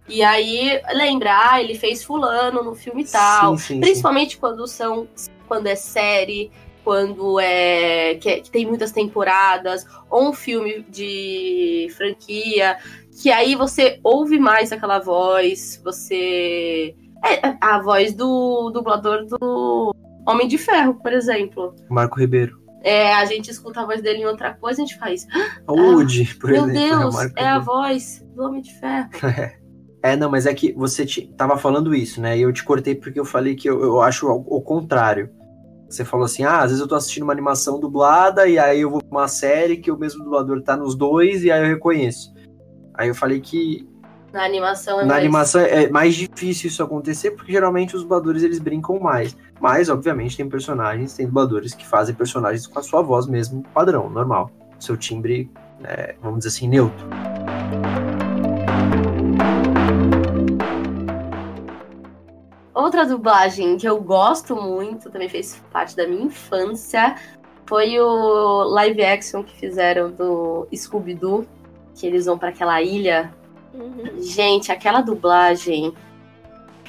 E 0.09 0.23
aí 0.23 0.81
lembra, 0.93 1.51
ah, 1.51 1.61
ele 1.61 1.75
fez 1.75 2.05
fulano 2.05 2.63
no 2.63 2.75
filme 2.75 3.05
tal. 3.05 3.57
Sim, 3.57 3.63
sim, 3.63 3.75
sim. 3.75 3.81
Principalmente 3.81 4.39
quando 4.39 4.67
são. 4.67 5.09
Quando 5.49 5.69
é 5.69 5.77
série, 5.77 6.51
quando 6.87 7.41
é. 7.41 8.15
Que, 8.15 8.29
é- 8.29 8.41
que 8.41 8.49
tem 8.49 8.65
muitas 8.65 8.93
temporadas, 8.93 9.85
ou 10.09 10.29
um 10.31 10.33
filme 10.33 10.87
de 10.89 11.89
franquia, 11.97 12.77
que 13.21 13.29
aí 13.29 13.57
você 13.57 13.99
ouve 14.05 14.39
mais 14.39 14.71
aquela 14.71 15.01
voz, 15.01 15.81
você. 15.83 16.95
É 17.25 17.57
a 17.61 17.83
voz 17.83 18.15
do 18.15 18.71
dublador 18.71 19.25
do 19.27 19.93
Homem 20.29 20.47
de 20.47 20.57
Ferro, 20.59 20.95
por 20.95 21.13
exemplo. 21.13 21.75
Marco 21.91 22.21
Ribeiro. 22.21 22.65
É, 22.85 23.13
a 23.15 23.25
gente 23.25 23.51
escuta 23.51 23.81
a 23.81 23.85
voz 23.85 24.01
dele 24.01 24.21
em 24.21 24.27
outra 24.27 24.55
coisa, 24.55 24.81
a 24.81 24.85
gente 24.87 24.97
faz. 24.97 25.27
O 25.67 25.73
Woody, 25.73 26.37
por 26.37 26.51
Ah, 26.51 26.53
Meu 26.53 26.71
exemplo. 26.71 26.81
né, 26.89 26.95
o 26.95 26.99
Deus, 27.01 27.15
Marco 27.17 27.35
é 27.37 27.47
a 27.49 27.59
voz 27.59 28.25
do 28.33 28.45
Homem 28.45 28.63
de 28.63 28.73
Ferro. 28.79 29.09
É, 30.03 30.15
não, 30.15 30.31
mas 30.31 30.47
é 30.47 30.55
que 30.55 30.73
você 30.73 31.05
te, 31.05 31.27
tava 31.37 31.57
falando 31.59 31.93
isso, 31.93 32.21
né? 32.21 32.39
E 32.39 32.43
eu 32.43 32.53
te 32.53 32.63
cortei 32.63 32.95
porque 32.95 33.19
eu 33.19 33.25
falei 33.25 33.57
que 33.57 33.69
eu, 33.69 33.83
eu 33.83 34.01
acho 34.01 34.29
o, 34.29 34.37
o 34.59 34.61
contrário. 34.63 35.29
Você 35.97 36.05
falou 36.05 36.27
assim, 36.27 36.45
ah, 36.45 36.59
às 36.59 36.67
vezes 36.67 36.81
eu 36.81 36.87
tô 36.89 36.95
assistindo 36.95 37.23
uma 37.25 37.33
animação 37.33 37.81
dublada 37.81 38.47
e 38.47 38.59
aí 38.59 38.81
eu 38.81 38.91
vou 38.91 39.01
pra 39.03 39.19
uma 39.19 39.29
série 39.29 39.79
que 39.79 39.91
o 39.91 39.99
mesmo 39.99 40.23
dublador 40.23 40.63
tá 40.63 40.77
nos 40.77 40.95
dois 40.95 41.43
e 41.43 41.51
aí 41.51 41.63
eu 41.63 41.69
reconheço. 41.69 42.35
Aí 42.95 43.09
eu 43.09 43.15
falei 43.15 43.41
que 43.41 43.89
Na 44.33 44.45
animação 44.45 45.01
é 45.01 45.03
na 45.03 45.09
mais. 45.09 45.21
animação 45.23 45.61
é 45.61 45.89
mais 45.89 46.15
difícil 46.15 46.69
isso 46.69 46.83
acontecer 46.83 47.31
porque 47.33 47.53
geralmente 47.53 47.97
os 47.97 48.03
dubladores 48.03 48.43
eles 48.43 48.59
brincam 48.59 48.99
mais. 49.01 49.37
Mas, 49.61 49.89
obviamente, 49.89 50.37
tem 50.37 50.49
personagens, 50.49 51.15
tem 51.15 51.27
dubladores 51.27 51.75
que 51.75 51.87
fazem 51.87 52.15
personagens 52.15 52.67
com 52.67 52.79
a 52.79 52.83
sua 52.83 53.01
voz 53.03 53.27
mesmo 53.27 53.63
padrão, 53.75 54.11
normal. 54.11 54.51
Seu 54.79 54.97
timbre, 54.97 55.51
é, 55.83 56.15
vamos 56.21 56.41
dizer 56.41 56.49
assim, 56.51 56.69
neutro. 56.69 57.07
Outra 62.77 63.07
dublagem 63.07 63.79
que 63.79 63.89
eu 63.89 63.99
gosto 63.99 64.55
muito, 64.55 65.09
também 65.09 65.31
fez 65.31 65.59
parte 65.73 65.97
da 65.97 66.07
minha 66.07 66.27
infância, 66.27 67.17
foi 67.65 67.99
o 67.99 68.65
live 68.65 69.03
action 69.03 69.43
que 69.43 69.57
fizeram 69.57 70.11
do 70.11 70.69
Scooby-Doo, 70.71 71.47
que 71.95 72.07
eles 72.07 72.27
vão 72.27 72.37
para 72.37 72.51
aquela 72.51 72.83
ilha. 72.83 73.33
Uhum. 73.73 74.21
Gente, 74.21 74.71
aquela 74.71 75.01
dublagem 75.01 75.95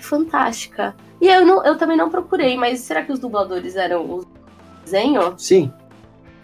fantástica. 0.02 0.94
E 1.22 1.28
eu, 1.30 1.46
não, 1.46 1.64
eu 1.64 1.78
também 1.78 1.96
não 1.96 2.10
procurei, 2.10 2.58
mas 2.58 2.82
será 2.82 3.02
que 3.02 3.14
os 3.14 3.20
dubladores 3.20 3.78
eram 3.78 4.04
o 4.04 4.26
desenho? 4.84 5.36
Sim. 5.38 5.72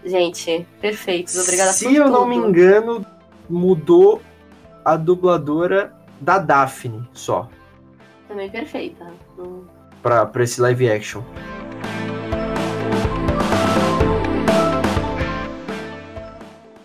Gente, 0.02 0.66
perfeitos. 0.80 1.36
Obrigada 1.36 1.70
Se 1.70 1.84
por 1.84 1.94
eu 1.94 2.04
tudo. 2.04 2.12
não 2.14 2.26
me 2.26 2.36
engano, 2.36 3.04
mudou 3.46 4.22
a 4.82 4.96
dubladora 4.96 5.94
da 6.18 6.38
Daphne 6.38 7.06
só. 7.12 7.46
Também 8.26 8.48
perfeita. 8.50 9.12
Pra, 10.02 10.26
pra 10.26 10.44
esse 10.44 10.60
live 10.60 10.90
action. 10.90 11.22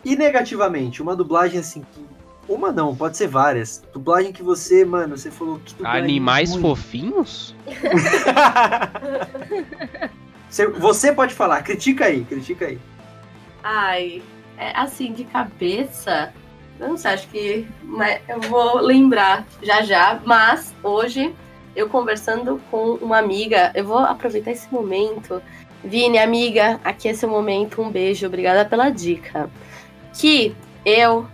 E 0.04 0.16
negativamente, 0.16 1.02
uma 1.02 1.16
dublagem 1.16 1.60
assim 1.60 1.82
que. 1.93 2.06
Uma 2.47 2.72
não, 2.72 2.95
pode 2.95 3.16
ser 3.16 3.28
várias. 3.28 3.84
Dublagem 3.93 4.32
que 4.32 4.41
você, 4.41 4.84
mano, 4.84 5.16
você 5.16 5.30
falou 5.30 5.60
que 5.64 5.74
dublagem 5.76 6.04
Animais 6.04 6.52
ruim. 6.52 6.62
fofinhos? 6.62 7.56
Você- 10.50 10.66
Você 10.68 11.12
pode 11.14 11.36
falar, 11.36 11.62
critica 11.62 12.06
aí, 12.06 12.26
critica 12.26 12.66
aí. 12.66 12.80
Ai, 13.64 14.24
é, 14.58 14.72
assim, 14.76 15.14
de 15.14 15.24
cabeça, 15.26 16.34
eu 16.80 16.88
não 16.88 16.97
sei, 16.97 17.12
acho 17.12 17.28
que 17.28 17.68
mas 17.84 18.20
eu 18.28 18.41
vou 18.41 18.80
lembrar 18.82 19.45
já 19.62 19.84
já, 19.84 20.20
mas 20.26 20.74
hoje 20.82 21.36
eu 21.76 21.88
conversando 21.89 22.61
com 22.72 22.93
uma 22.95 23.17
amiga, 23.17 23.72
eu 23.76 23.86
vou 23.86 23.99
aproveitar 23.99 24.51
esse 24.51 24.72
momento. 24.74 25.41
Vini, 25.84 26.17
amiga, 26.17 26.80
aqui 26.84 27.07
é 27.07 27.13
seu 27.13 27.30
momento, 27.30 27.82
um 27.82 27.89
beijo, 27.89 28.28
obrigada 28.28 28.65
pela 28.65 28.89
dica. 28.89 29.49
Que 30.13 30.53
eu 30.86 31.26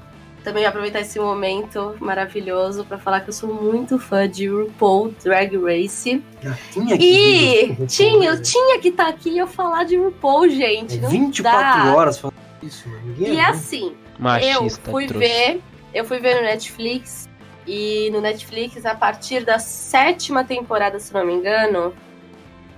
também 0.43 0.61
vou 0.61 0.69
aproveitar 0.69 0.99
esse 1.01 1.19
momento 1.19 1.95
maravilhoso 1.99 2.85
para 2.85 2.99
falar 2.99 3.21
que 3.21 3.29
eu 3.29 3.33
sou 3.33 3.51
muito 3.51 3.97
fã 3.97 4.29
de 4.29 4.47
RuPaul 4.47 5.11
Drag 5.23 5.57
Race. 5.57 6.21
Já 6.43 6.53
tinha 6.71 6.95
E 6.95 7.75
que 7.75 7.85
tinha, 7.87 8.29
eu 8.29 8.39
tinha 8.41 8.79
que 8.79 8.89
estar 8.89 9.07
aqui 9.07 9.31
e 9.31 9.37
eu 9.39 9.47
falar 9.47 9.85
de 9.85 9.95
RuPaul, 9.97 10.47
gente. 10.49 10.97
Não 10.99 11.09
24 11.09 11.59
dá. 11.83 11.95
horas 11.95 12.19
falando 12.19 12.35
isso, 12.61 12.87
mano. 12.87 13.01
Ninguém 13.07 13.27
E 13.33 13.39
aguenta. 13.39 13.49
assim, 13.49 13.93
Machista, 14.19 14.53
eu 14.61 14.69
fui 14.93 15.07
trouxa. 15.07 15.27
ver, 15.27 15.61
eu 15.93 16.05
fui 16.05 16.19
ver 16.19 16.35
no 16.35 16.41
Netflix 16.43 17.27
e 17.67 18.09
no 18.11 18.21
Netflix 18.21 18.85
a 18.85 18.95
partir 18.95 19.43
da 19.43 19.59
sétima 19.59 20.43
temporada, 20.43 20.99
se 20.99 21.13
não 21.13 21.25
me 21.25 21.33
engano, 21.33 21.93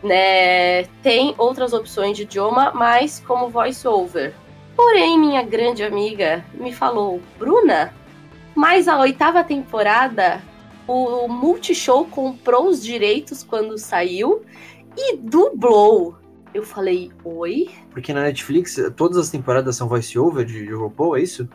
né, 0.03 0.83
tem 1.01 1.33
outras 1.37 1.73
opções 1.73 2.15
de 2.15 2.23
idioma, 2.23 2.71
mas 2.73 3.19
como 3.25 3.49
voice 3.49 3.87
over. 3.87 4.33
Porém, 4.75 5.19
minha 5.19 5.41
grande 5.41 5.83
amiga 5.83 6.45
me 6.53 6.71
falou, 6.71 7.21
Bruna, 7.37 7.93
mas 8.55 8.87
a 8.87 8.99
oitava 8.99 9.43
temporada 9.43 10.41
o 10.87 11.27
Multishow 11.27 12.05
comprou 12.05 12.67
os 12.67 12.81
direitos 12.81 13.43
quando 13.43 13.77
saiu 13.77 14.43
e 14.95 15.17
dublou. 15.17 16.15
Eu 16.53 16.63
falei, 16.63 17.11
oi? 17.23 17.69
Porque 17.91 18.13
na 18.13 18.23
Netflix, 18.23 18.77
todas 18.95 19.17
as 19.17 19.29
temporadas 19.29 19.75
são 19.75 19.87
voice-over 19.87 20.45
de, 20.45 20.65
de 20.65 20.73
RuPaul, 20.73 21.17
é 21.17 21.21
isso? 21.21 21.47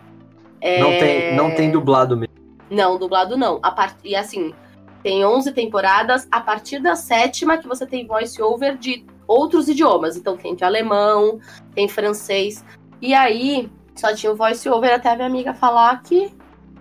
É... 0.60 0.80
Não, 0.80 0.90
tem, 0.90 1.36
não 1.36 1.54
tem 1.54 1.70
dublado 1.70 2.16
mesmo. 2.16 2.41
Não, 2.72 2.98
dublado 2.98 3.36
não. 3.36 3.60
A 3.62 3.70
part... 3.70 3.96
E 4.02 4.16
assim, 4.16 4.54
tem 5.02 5.24
11 5.24 5.52
temporadas. 5.52 6.26
A 6.30 6.40
partir 6.40 6.78
da 6.80 6.96
sétima 6.96 7.58
que 7.58 7.68
você 7.68 7.86
tem 7.86 8.06
voice-over 8.06 8.78
de 8.78 9.04
outros 9.26 9.68
idiomas. 9.68 10.16
Então 10.16 10.38
tem 10.38 10.54
de 10.54 10.64
alemão, 10.64 11.38
tem 11.74 11.86
francês. 11.86 12.64
E 13.00 13.12
aí, 13.12 13.70
só 13.94 14.14
tinha 14.14 14.32
o 14.32 14.36
voice-over 14.36 14.94
até 14.94 15.10
a 15.10 15.16
minha 15.16 15.26
amiga 15.26 15.52
falar 15.52 16.02
que 16.02 16.32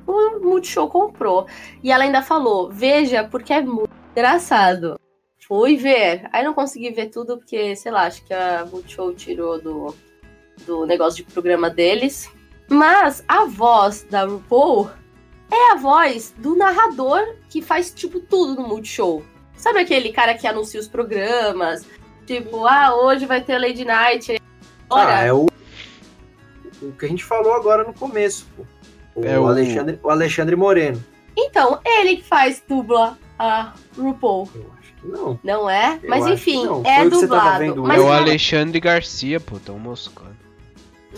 o 0.07 0.39
Multishow 0.39 0.87
comprou. 0.87 1.45
E 1.83 1.91
ela 1.91 2.05
ainda 2.05 2.21
falou, 2.21 2.71
veja, 2.71 3.25
porque 3.25 3.51
é 3.51 3.61
muito 3.61 3.91
engraçado. 4.11 4.97
Fui 5.45 5.75
ver. 5.75 6.29
Aí 6.31 6.41
não 6.41 6.53
consegui 6.53 6.91
ver 6.91 7.07
tudo, 7.07 7.37
porque, 7.37 7.75
sei 7.75 7.91
lá, 7.91 8.03
acho 8.03 8.23
que 8.23 8.33
a 8.33 8.65
Multishow 8.65 9.13
tirou 9.13 9.61
do, 9.61 9.93
do 10.65 10.85
negócio 10.85 11.17
de 11.25 11.29
programa 11.29 11.69
deles. 11.69 12.31
Mas 12.69 13.25
a 13.27 13.43
voz 13.43 14.07
da 14.09 14.23
RuPaul 14.23 14.89
é 15.51 15.71
a 15.73 15.75
voz 15.75 16.33
do 16.37 16.55
narrador 16.55 17.35
que 17.49 17.61
faz, 17.61 17.91
tipo, 17.93 18.19
tudo 18.19 18.59
no 18.61 18.67
Multishow. 18.67 19.23
Sabe 19.55 19.79
aquele 19.79 20.11
cara 20.11 20.33
que 20.33 20.47
anuncia 20.47 20.79
os 20.79 20.87
programas? 20.87 21.85
Tipo, 22.25 22.65
ah, 22.65 22.95
hoje 22.95 23.25
vai 23.25 23.41
ter 23.41 23.59
Lady 23.59 23.83
Night. 23.85 24.41
Ah, 24.89 24.95
Ora, 24.95 25.21
é 25.21 25.33
o, 25.33 25.45
o 26.81 26.91
que 26.93 27.05
a 27.05 27.09
gente 27.09 27.23
falou 27.23 27.53
agora 27.53 27.83
no 27.83 27.93
começo, 27.93 28.47
pô. 28.55 28.63
O, 29.13 29.25
É 29.25 29.37
o- 29.39 29.47
Alexandre, 29.47 29.99
o 30.01 30.09
Alexandre 30.09 30.55
Moreno. 30.55 31.03
Então, 31.37 31.79
ele 31.85 32.17
que 32.17 32.23
faz 32.23 32.61
dubla 32.67 33.17
a 33.37 33.73
RuPaul. 33.97 34.49
Eu 34.55 34.71
acho 34.79 34.93
que 34.95 35.07
não. 35.07 35.39
Não 35.43 35.69
é? 35.69 35.99
Eu 36.01 36.09
Mas 36.09 36.25
enfim, 36.27 36.63
é 36.85 37.07
dublado. 37.09 37.59
vendo 37.59 37.83
mas 37.83 37.97
é 37.97 38.01
o 38.01 38.05
não- 38.05 38.13
Alexandre 38.13 38.79
Garcia, 38.79 39.39
pô, 39.39 39.57
tão 39.59 39.77
moscando. 39.77 40.35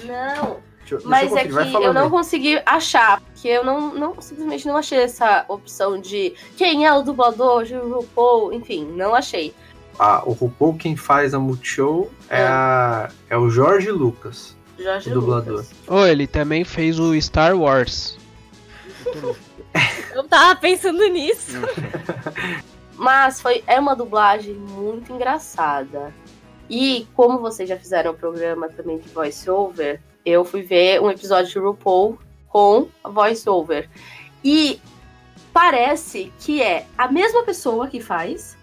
Não, 0.06 0.58
Deixa, 0.90 0.96
eu- 0.96 0.98
deixa 1.00 1.10
mas 1.10 1.32
eu 1.32 1.38
é 1.38 1.48
que 1.48 1.76
eu 1.86 1.94
não 1.94 2.06
aí. 2.06 2.10
consegui 2.10 2.62
achar, 2.66 3.20
porque 3.22 3.48
eu 3.48 3.64
não, 3.64 3.94
não 3.94 4.22
simplesmente 4.22 4.68
não 4.68 4.78
achei 4.78 5.00
essa 5.00 5.46
opção 5.48 6.00
de 6.00 6.34
quem 6.58 6.86
é 6.86 6.94
o 6.94 7.02
dublador 7.02 7.64
de 7.64 7.76
RuPaul, 7.76 8.54
enfim, 8.54 8.86
não 8.96 9.16
achei. 9.16 9.54
Ah, 9.98 10.24
o 10.26 10.32
RuPaul, 10.34 10.76
quem 10.76 10.96
faz 10.96 11.34
a 11.34 11.40
Multishow 11.40 12.12
é, 12.30 12.42
É. 12.42 12.48
a- 12.48 13.10
é 13.30 13.38
o 13.38 13.50
Jorge 13.50 13.92
Lucas. 13.92 14.56
Jorge 14.78 15.10
O 15.10 15.14
dublador. 15.14 15.54
Lucas. 15.58 15.72
Ô, 15.88 16.06
ele 16.06 16.26
também 16.28 16.64
fez 16.64 17.00
o 17.00 17.20
Star 17.22 17.56
Wars. 17.56 18.18
Eu 20.14 20.24
tava 20.26 20.56
pensando 20.60 21.04
nisso. 21.10 21.58
Mas 22.96 23.42
foi, 23.42 23.64
é 23.66 23.80
uma 23.80 23.96
dublagem 23.96 24.54
muito 24.54 25.12
engraçada. 25.12 26.14
E 26.70 27.08
como 27.16 27.40
vocês 27.40 27.68
já 27.68 27.78
fizeram 27.78 28.12
o 28.12 28.14
programa 28.14 28.70
também 28.70 28.98
de 29.00 29.10
voice-over, 29.10 30.00
eu 30.26 30.44
fui 30.46 30.62
ver 30.62 31.02
um 31.02 31.10
episódio 31.10 31.52
de 31.52 31.60
RuPaul 31.60 32.18
com 32.48 32.88
voice-over. 33.04 33.90
E 34.44 34.80
parece 35.52 36.32
que 36.40 36.62
é 36.62 36.86
a 36.98 37.12
mesma 37.12 37.44
pessoa 37.44 37.88
que 37.88 38.00
faz, 38.00 38.58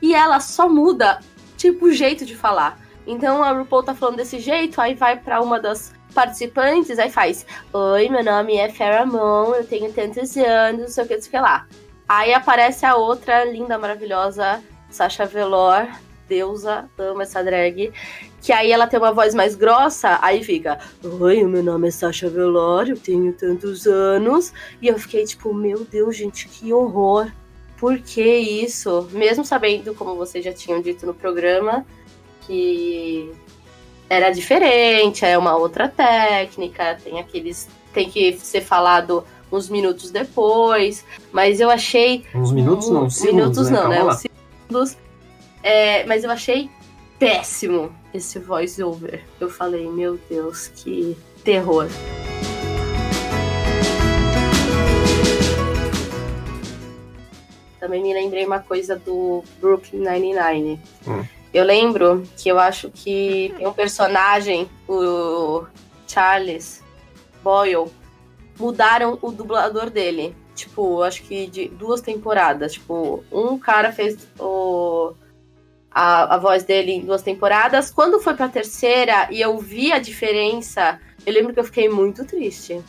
e 0.00 0.14
ela 0.14 0.40
só 0.40 0.68
muda, 0.68 1.20
tipo, 1.56 1.86
o 1.86 1.92
jeito 1.92 2.24
de 2.24 2.36
falar. 2.36 2.78
Então 3.06 3.42
a 3.42 3.52
RuPaul 3.52 3.82
tá 3.82 3.94
falando 3.94 4.16
desse 4.16 4.38
jeito, 4.38 4.80
aí 4.80 4.94
vai 4.94 5.18
pra 5.18 5.40
uma 5.40 5.60
das 5.60 5.92
participantes, 6.14 6.98
aí 6.98 7.10
faz: 7.10 7.46
Oi, 7.72 8.08
meu 8.08 8.24
nome 8.24 8.56
é 8.56 8.70
Farrah 8.70 9.04
Moon, 9.06 9.54
eu 9.54 9.66
tenho 9.66 9.92
tantos 9.92 10.36
anos, 10.36 10.80
não 10.80 10.88
sei 10.88 11.04
o 11.04 11.08
que, 11.08 11.14
não 11.14 11.22
sei 11.22 11.28
o 11.28 11.30
que 11.32 11.40
lá. 11.40 11.66
Aí 12.08 12.32
aparece 12.32 12.86
a 12.86 12.96
outra 12.96 13.44
linda, 13.44 13.78
maravilhosa, 13.78 14.62
Sasha 14.90 15.26
Velour, 15.26 15.88
deusa, 16.28 16.88
amo 16.98 17.22
essa 17.22 17.42
drag. 17.42 17.92
Que 18.44 18.52
aí 18.52 18.70
ela 18.70 18.86
tem 18.86 19.00
uma 19.00 19.10
voz 19.12 19.34
mais 19.34 19.54
grossa, 19.56 20.18
aí 20.20 20.44
fica: 20.44 20.78
Oi, 21.02 21.42
meu 21.44 21.62
nome 21.62 21.88
é 21.88 21.90
Sasha 21.90 22.28
Velour, 22.28 22.88
eu 22.90 22.96
tenho 22.98 23.32
tantos 23.32 23.86
anos. 23.86 24.52
E 24.82 24.86
eu 24.88 24.98
fiquei 24.98 25.24
tipo: 25.24 25.54
Meu 25.54 25.84
Deus, 25.84 26.14
gente, 26.14 26.46
que 26.48 26.70
horror. 26.72 27.28
Por 27.78 27.98
que 27.98 28.22
isso? 28.22 29.08
Mesmo 29.12 29.44
sabendo, 29.46 29.94
como 29.94 30.14
vocês 30.14 30.44
já 30.44 30.52
tinham 30.52 30.80
dito 30.82 31.06
no 31.06 31.14
programa, 31.14 31.86
que 32.46 33.32
era 34.10 34.30
diferente, 34.30 35.24
é 35.24 35.36
uma 35.38 35.56
outra 35.56 35.88
técnica, 35.88 36.98
tem 37.02 37.18
aqueles. 37.18 37.66
tem 37.94 38.10
que 38.10 38.36
ser 38.38 38.60
falado 38.60 39.24
uns 39.50 39.70
minutos 39.70 40.10
depois. 40.10 41.02
Mas 41.32 41.60
eu 41.60 41.70
achei 41.70 42.24
Uns 42.34 42.52
minutos 42.52 42.90
não, 42.90 43.04
Mu- 43.04 43.10
segundos, 43.10 43.34
minutos 43.56 43.70
né? 43.70 43.76
não, 43.76 43.82
Calma 43.90 44.04
né? 44.04 44.10
Uns 44.12 44.16
segundos. 44.20 44.96
É, 45.62 46.04
mas 46.06 46.24
eu 46.24 46.30
achei 46.30 46.68
péssimo 47.18 47.90
esse 48.14 48.38
voice 48.38 48.80
over. 48.80 49.24
Eu 49.40 49.50
falei, 49.50 49.88
meu 49.90 50.18
Deus, 50.30 50.68
que 50.68 51.16
terror. 51.42 51.88
Também 57.80 58.02
me 58.02 58.14
lembrei 58.14 58.46
uma 58.46 58.60
coisa 58.60 58.96
do 58.96 59.42
Brooklyn 59.60 59.98
Nine-Nine. 59.98 60.80
Hum. 61.06 61.24
Eu 61.52 61.64
lembro 61.64 62.22
que 62.36 62.48
eu 62.48 62.58
acho 62.58 62.90
que 62.90 63.52
tem 63.56 63.66
um 63.66 63.72
personagem, 63.72 64.70
o 64.88 65.64
Charles 66.06 66.82
Boyle, 67.42 67.90
mudaram 68.58 69.18
o 69.20 69.30
dublador 69.30 69.90
dele. 69.90 70.34
Tipo, 70.54 71.02
acho 71.02 71.22
que 71.24 71.48
de 71.48 71.68
duas 71.68 72.00
temporadas. 72.00 72.72
Tipo, 72.74 73.24
um 73.30 73.58
cara 73.58 73.92
fez 73.92 74.16
o, 74.38 75.12
a, 75.94 76.34
a 76.34 76.38
voz 76.38 76.64
dele 76.64 76.92
em 76.92 77.04
duas 77.04 77.22
temporadas. 77.22 77.90
Quando 77.90 78.20
foi 78.20 78.34
pra 78.34 78.48
terceira 78.48 79.28
e 79.30 79.40
eu 79.40 79.56
vi 79.58 79.92
a 79.92 79.98
diferença, 79.98 81.00
eu 81.24 81.32
lembro 81.32 81.54
que 81.54 81.60
eu 81.60 81.64
fiquei 81.64 81.88
muito 81.88 82.24
triste. 82.24 82.82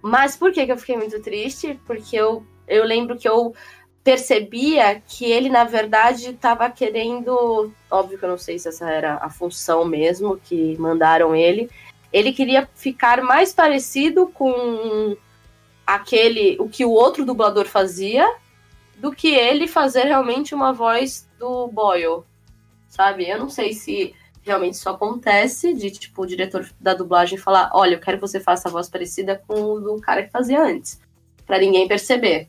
Mas 0.00 0.36
por 0.36 0.50
que, 0.50 0.64
que 0.64 0.72
eu 0.72 0.78
fiquei 0.78 0.96
muito 0.96 1.20
triste? 1.20 1.78
Porque 1.86 2.16
eu, 2.16 2.44
eu 2.66 2.84
lembro 2.84 3.16
que 3.16 3.28
eu 3.28 3.54
percebia 4.02 5.02
que 5.06 5.24
ele, 5.24 5.48
na 5.48 5.64
verdade, 5.64 6.30
estava 6.30 6.68
querendo. 6.70 7.70
Óbvio 7.90 8.18
que 8.18 8.24
eu 8.24 8.28
não 8.28 8.38
sei 8.38 8.58
se 8.58 8.68
essa 8.68 8.88
era 8.90 9.16
a 9.16 9.28
função 9.28 9.84
mesmo 9.84 10.38
que 10.38 10.76
mandaram 10.78 11.34
ele. 11.34 11.70
Ele 12.12 12.32
queria 12.32 12.68
ficar 12.74 13.22
mais 13.22 13.52
parecido 13.52 14.26
com 14.28 15.16
aquele. 15.86 16.56
o 16.58 16.68
que 16.68 16.84
o 16.84 16.90
outro 16.90 17.24
dublador 17.24 17.66
fazia 17.66 18.30
do 18.96 19.10
que 19.10 19.34
ele 19.34 19.66
fazer 19.66 20.04
realmente 20.04 20.54
uma 20.54 20.72
voz 20.72 21.26
do 21.44 21.68
Boyle. 21.68 22.22
Sabe? 22.88 23.28
Eu 23.28 23.38
não 23.38 23.50
sei 23.50 23.72
se 23.72 24.14
realmente 24.42 24.74
isso 24.74 24.88
acontece, 24.88 25.74
de 25.74 25.90
tipo, 25.90 26.22
o 26.22 26.26
diretor 26.26 26.68
da 26.80 26.94
dublagem 26.94 27.38
falar, 27.38 27.70
olha, 27.72 27.94
eu 27.94 28.00
quero 28.00 28.18
que 28.18 28.26
você 28.26 28.40
faça 28.40 28.68
a 28.68 28.72
voz 28.72 28.88
parecida 28.88 29.42
com 29.46 29.54
o 29.54 29.80
do 29.80 30.00
cara 30.00 30.22
que 30.22 30.30
fazia 30.30 30.62
antes. 30.62 31.00
para 31.46 31.58
ninguém 31.58 31.86
perceber. 31.86 32.48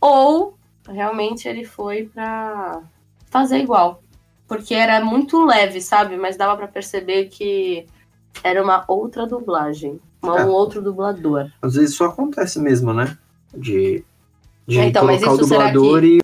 Ou 0.00 0.54
realmente 0.88 1.46
ele 1.46 1.64
foi 1.64 2.10
pra 2.12 2.82
fazer 3.26 3.58
igual. 3.58 4.02
Porque 4.48 4.74
era 4.74 5.04
muito 5.04 5.44
leve, 5.44 5.80
sabe? 5.80 6.16
Mas 6.16 6.36
dava 6.36 6.56
para 6.56 6.66
perceber 6.66 7.26
que 7.26 7.86
era 8.42 8.60
uma 8.60 8.84
outra 8.88 9.26
dublagem. 9.26 10.00
Uma, 10.20 10.40
É. 10.40 10.44
Um 10.44 10.50
outro 10.50 10.82
dublador. 10.82 11.50
Às 11.62 11.74
vezes 11.74 11.92
isso 11.92 12.02
acontece 12.02 12.58
mesmo, 12.58 12.92
né? 12.92 13.16
De, 13.56 14.04
de 14.66 14.80
Então, 14.80 15.04
mas 15.04 15.22
colocar 15.22 15.44
o 15.44 15.46
dublador 15.46 16.04
e 16.04 16.20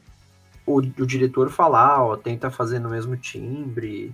o, 0.66 0.78
o 0.78 1.06
diretor 1.06 1.48
falar, 1.50 2.02
ó, 2.02 2.16
tenta 2.16 2.50
fazer 2.50 2.80
no 2.80 2.90
mesmo 2.90 3.16
timbre. 3.16 4.12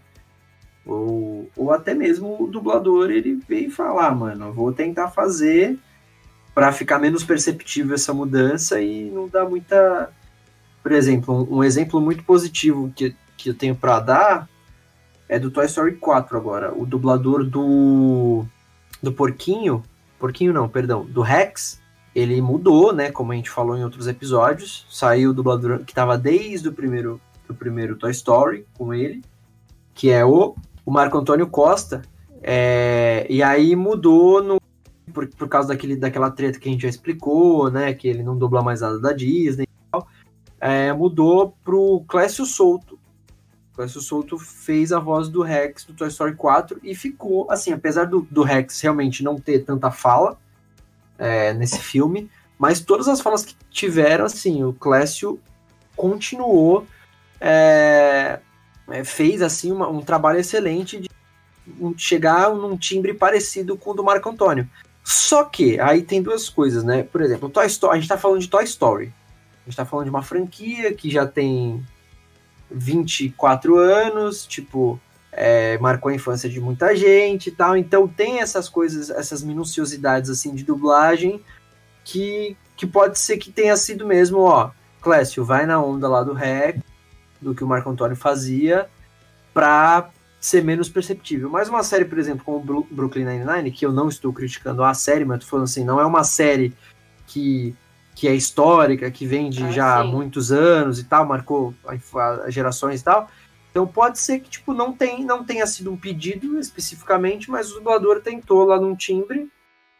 Ou, 0.84 1.50
ou 1.56 1.72
até 1.72 1.94
mesmo 1.94 2.42
o 2.42 2.46
dublador 2.46 3.10
ele 3.10 3.40
vem 3.48 3.70
falar, 3.70 4.14
mano, 4.14 4.52
vou 4.52 4.72
tentar 4.72 5.08
fazer 5.08 5.78
para 6.54 6.72
ficar 6.72 6.98
menos 6.98 7.24
perceptível 7.24 7.94
essa 7.94 8.12
mudança 8.12 8.80
e 8.80 9.10
não 9.10 9.28
dar 9.28 9.48
muita. 9.48 10.10
Por 10.82 10.92
exemplo, 10.92 11.48
um, 11.50 11.58
um 11.58 11.64
exemplo 11.64 12.00
muito 12.00 12.22
positivo 12.24 12.92
que, 12.94 13.16
que 13.36 13.50
eu 13.50 13.54
tenho 13.54 13.74
para 13.74 14.00
dar 14.00 14.48
é 15.28 15.38
do 15.38 15.50
Toy 15.50 15.64
Story 15.64 15.96
4 15.96 16.36
agora. 16.36 16.74
O 16.76 16.84
dublador 16.84 17.44
do, 17.44 18.44
do 19.02 19.12
Porquinho, 19.12 19.82
Porquinho 20.18 20.52
não, 20.52 20.68
perdão, 20.68 21.06
do 21.06 21.22
Rex, 21.22 21.80
ele 22.14 22.40
mudou, 22.42 22.92
né? 22.92 23.10
Como 23.10 23.32
a 23.32 23.34
gente 23.34 23.50
falou 23.50 23.76
em 23.76 23.84
outros 23.84 24.06
episódios. 24.06 24.86
Saiu 24.90 25.30
o 25.30 25.34
dublador 25.34 25.78
que 25.80 25.92
estava 25.92 26.18
desde 26.18 26.68
o 26.68 26.72
primeiro, 26.72 27.20
do 27.48 27.54
primeiro 27.54 27.96
Toy 27.96 28.10
Story 28.10 28.66
com 28.74 28.92
ele, 28.92 29.22
que 29.94 30.10
é 30.10 30.24
o, 30.24 30.54
o 30.84 30.90
Marco 30.90 31.16
Antônio 31.16 31.46
Costa. 31.46 32.02
É, 32.42 33.26
e 33.30 33.42
aí 33.42 33.74
mudou 33.74 34.42
no, 34.42 34.60
por, 35.12 35.26
por 35.28 35.48
causa 35.48 35.68
daquele, 35.68 35.96
daquela 35.96 36.30
treta 36.30 36.58
que 36.58 36.68
a 36.68 36.72
gente 36.72 36.82
já 36.82 36.88
explicou, 36.88 37.70
né? 37.70 37.94
Que 37.94 38.08
ele 38.08 38.22
não 38.22 38.36
dubla 38.36 38.62
mais 38.62 38.82
nada 38.82 39.00
da 39.00 39.12
Disney 39.12 39.64
e 39.64 39.90
tal. 39.90 40.06
É, 40.60 40.92
mudou 40.92 41.56
pro 41.64 42.04
Clécio 42.06 42.44
Souto. 42.44 42.98
Clécio 43.74 44.02
Souto 44.02 44.38
fez 44.38 44.92
a 44.92 44.98
voz 44.98 45.30
do 45.30 45.40
Rex 45.40 45.84
do 45.86 45.94
Toy 45.94 46.08
Story 46.08 46.34
4 46.34 46.78
e 46.82 46.94
ficou, 46.94 47.50
assim, 47.50 47.72
apesar 47.72 48.04
do, 48.04 48.26
do 48.30 48.42
Rex 48.42 48.78
realmente 48.82 49.24
não 49.24 49.36
ter 49.36 49.64
tanta 49.64 49.90
fala 49.90 50.38
é, 51.22 51.54
nesse 51.54 51.78
filme, 51.78 52.28
mas 52.58 52.80
todas 52.80 53.06
as 53.06 53.20
falas 53.20 53.44
que 53.44 53.54
tiveram, 53.70 54.24
assim, 54.24 54.64
o 54.64 54.72
Clécio 54.72 55.38
continuou, 55.94 56.84
é, 57.40 58.40
é, 58.90 59.04
fez, 59.04 59.40
assim, 59.40 59.70
uma, 59.70 59.88
um 59.88 60.00
trabalho 60.00 60.40
excelente 60.40 61.00
de 61.00 61.08
chegar 61.96 62.52
num 62.52 62.76
timbre 62.76 63.14
parecido 63.14 63.76
com 63.76 63.92
o 63.92 63.94
do 63.94 64.02
Marco 64.02 64.28
Antônio. 64.28 64.68
Só 65.04 65.44
que 65.44 65.78
aí 65.78 66.02
tem 66.02 66.20
duas 66.20 66.48
coisas, 66.48 66.82
né? 66.82 67.04
Por 67.04 67.20
exemplo, 67.20 67.48
Toy 67.48 67.66
Story, 67.66 67.96
a 67.96 68.00
gente 68.00 68.08
tá 68.08 68.18
falando 68.18 68.40
de 68.40 68.48
Toy 68.48 68.64
Story. 68.64 69.14
A 69.64 69.70
gente 69.70 69.76
tá 69.76 69.84
falando 69.84 70.06
de 70.06 70.10
uma 70.10 70.22
franquia 70.22 70.92
que 70.92 71.08
já 71.08 71.24
tem 71.24 71.86
24 72.68 73.76
anos, 73.76 74.44
tipo, 74.44 75.00
é, 75.32 75.78
marcou 75.78 76.10
a 76.10 76.14
infância 76.14 76.48
de 76.48 76.60
muita 76.60 76.94
gente 76.94 77.48
e 77.48 77.52
tal. 77.52 77.76
Então 77.76 78.06
tem 78.06 78.40
essas 78.40 78.68
coisas, 78.68 79.10
essas 79.10 79.42
minuciosidades 79.42 80.28
assim 80.28 80.54
de 80.54 80.62
dublagem 80.62 81.42
que, 82.04 82.56
que 82.76 82.86
pode 82.86 83.18
ser 83.18 83.38
que 83.38 83.50
tenha 83.50 83.76
sido 83.76 84.06
mesmo, 84.06 84.40
ó. 84.40 84.70
Clécio, 85.00 85.44
vai 85.44 85.66
na 85.66 85.82
onda 85.82 86.08
lá 86.08 86.22
do 86.22 86.32
rec, 86.32 86.80
do 87.40 87.54
que 87.54 87.64
o 87.64 87.66
Marco 87.66 87.90
Antônio 87.90 88.16
fazia, 88.16 88.88
pra 89.52 90.10
ser 90.40 90.62
menos 90.62 90.88
perceptível. 90.88 91.50
Mas 91.50 91.68
uma 91.68 91.82
série, 91.82 92.04
por 92.04 92.18
exemplo, 92.18 92.44
como 92.44 92.84
Brooklyn 92.90 93.24
Nine-Nine, 93.24 93.72
que 93.72 93.84
eu 93.84 93.92
não 93.92 94.08
estou 94.08 94.32
criticando 94.32 94.84
a 94.84 94.94
série, 94.94 95.24
mas 95.24 95.40
tô 95.40 95.46
falando 95.46 95.64
assim, 95.64 95.84
não 95.84 96.00
é 96.00 96.06
uma 96.06 96.22
série 96.22 96.72
que 97.26 97.74
que 98.14 98.28
é 98.28 98.34
histórica, 98.34 99.10
que 99.10 99.26
vem 99.26 99.48
de 99.48 99.64
ah, 99.64 99.70
já 99.70 99.96
há 99.98 100.04
muitos 100.04 100.52
anos 100.52 100.98
e 100.98 101.04
tal, 101.04 101.26
marcou 101.26 101.74
as 102.44 102.52
gerações 102.52 103.00
e 103.00 103.04
tal. 103.04 103.28
Então 103.72 103.86
pode 103.86 104.18
ser 104.18 104.38
que 104.40 104.50
tipo 104.50 104.74
não, 104.74 104.92
tem, 104.92 105.24
não 105.24 105.42
tenha 105.42 105.66
sido 105.66 105.90
um 105.90 105.96
pedido 105.96 106.58
especificamente, 106.58 107.50
mas 107.50 107.72
o 107.72 107.76
dublador 107.76 108.20
tentou 108.20 108.64
lá 108.64 108.78
num 108.78 108.94
timbre, 108.94 109.50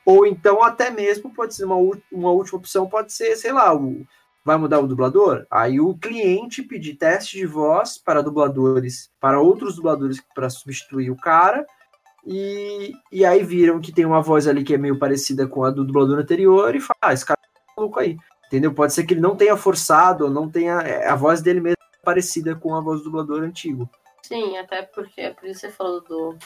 ou 0.04 0.26
então 0.26 0.62
até 0.62 0.90
mesmo 0.90 1.32
pode 1.32 1.54
ser 1.54 1.64
uma, 1.64 1.76
uma 2.12 2.30
última 2.30 2.58
opção, 2.58 2.86
pode 2.86 3.12
ser, 3.14 3.34
sei 3.34 3.50
lá, 3.50 3.74
o, 3.74 4.06
vai 4.44 4.58
mudar 4.58 4.78
o 4.78 4.86
dublador? 4.86 5.46
Aí 5.50 5.80
o 5.80 5.94
cliente 5.94 6.62
pedir 6.62 6.96
teste 6.96 7.38
de 7.38 7.46
voz 7.46 7.96
para 7.96 8.22
dubladores, 8.22 9.10
para 9.18 9.40
outros 9.40 9.76
dubladores 9.76 10.22
para 10.34 10.50
substituir 10.50 11.10
o 11.10 11.16
cara, 11.16 11.66
e, 12.26 12.92
e 13.10 13.24
aí 13.24 13.42
viram 13.42 13.80
que 13.80 13.90
tem 13.90 14.04
uma 14.04 14.20
voz 14.20 14.46
ali 14.46 14.62
que 14.62 14.74
é 14.74 14.78
meio 14.78 14.98
parecida 14.98 15.46
com 15.46 15.64
a 15.64 15.70
do 15.70 15.82
dublador 15.82 16.18
anterior 16.18 16.74
e 16.76 16.80
fala, 16.80 16.98
ah, 17.00 17.12
esse 17.12 17.24
cara 17.24 17.40
maluco 17.76 17.98
aí. 17.98 18.16
Entendeu? 18.46 18.72
Pode 18.74 18.92
ser 18.92 19.04
que 19.04 19.14
ele 19.14 19.20
não 19.20 19.34
tenha 19.34 19.56
forçado, 19.56 20.28
não 20.28 20.48
tenha. 20.48 20.80
É, 20.80 21.08
a 21.08 21.16
voz 21.16 21.40
dele 21.40 21.60
mesmo 21.60 21.76
é 21.80 21.82
parecida 22.03 22.55
com 22.55 22.74
a 22.74 22.80
voz 22.80 23.00
do 23.00 23.05
dublador 23.05 23.42
antigo. 23.42 23.88
Sim, 24.22 24.57
até 24.57 24.82
porque, 24.82 25.30
por 25.30 25.48
isso 25.48 25.61
você 25.61 25.70
falou 25.70 26.00
do 26.00 26.36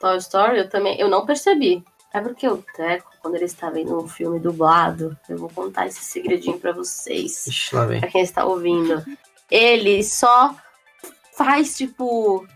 Toy 0.00 0.16
Story, 0.18 0.58
eu 0.58 0.68
também. 0.68 0.98
Eu 0.98 1.08
não 1.08 1.26
percebi. 1.26 1.84
É 2.12 2.20
porque 2.20 2.48
o 2.48 2.56
Teco, 2.74 3.08
quando 3.22 3.36
ele 3.36 3.44
estava 3.44 3.78
em 3.78 3.88
um 3.88 4.08
filme 4.08 4.40
dublado, 4.40 5.16
eu 5.28 5.38
vou 5.38 5.48
contar 5.48 5.86
esse 5.86 6.02
segredinho 6.02 6.58
para 6.58 6.72
vocês. 6.72 7.46
Ixi, 7.46 7.76
vem. 7.86 8.00
Pra 8.00 8.10
quem 8.10 8.22
está 8.22 8.44
ouvindo. 8.44 9.04
Ele 9.48 10.02
só 10.02 10.54
faz, 11.36 11.76
tipo. 11.76 12.46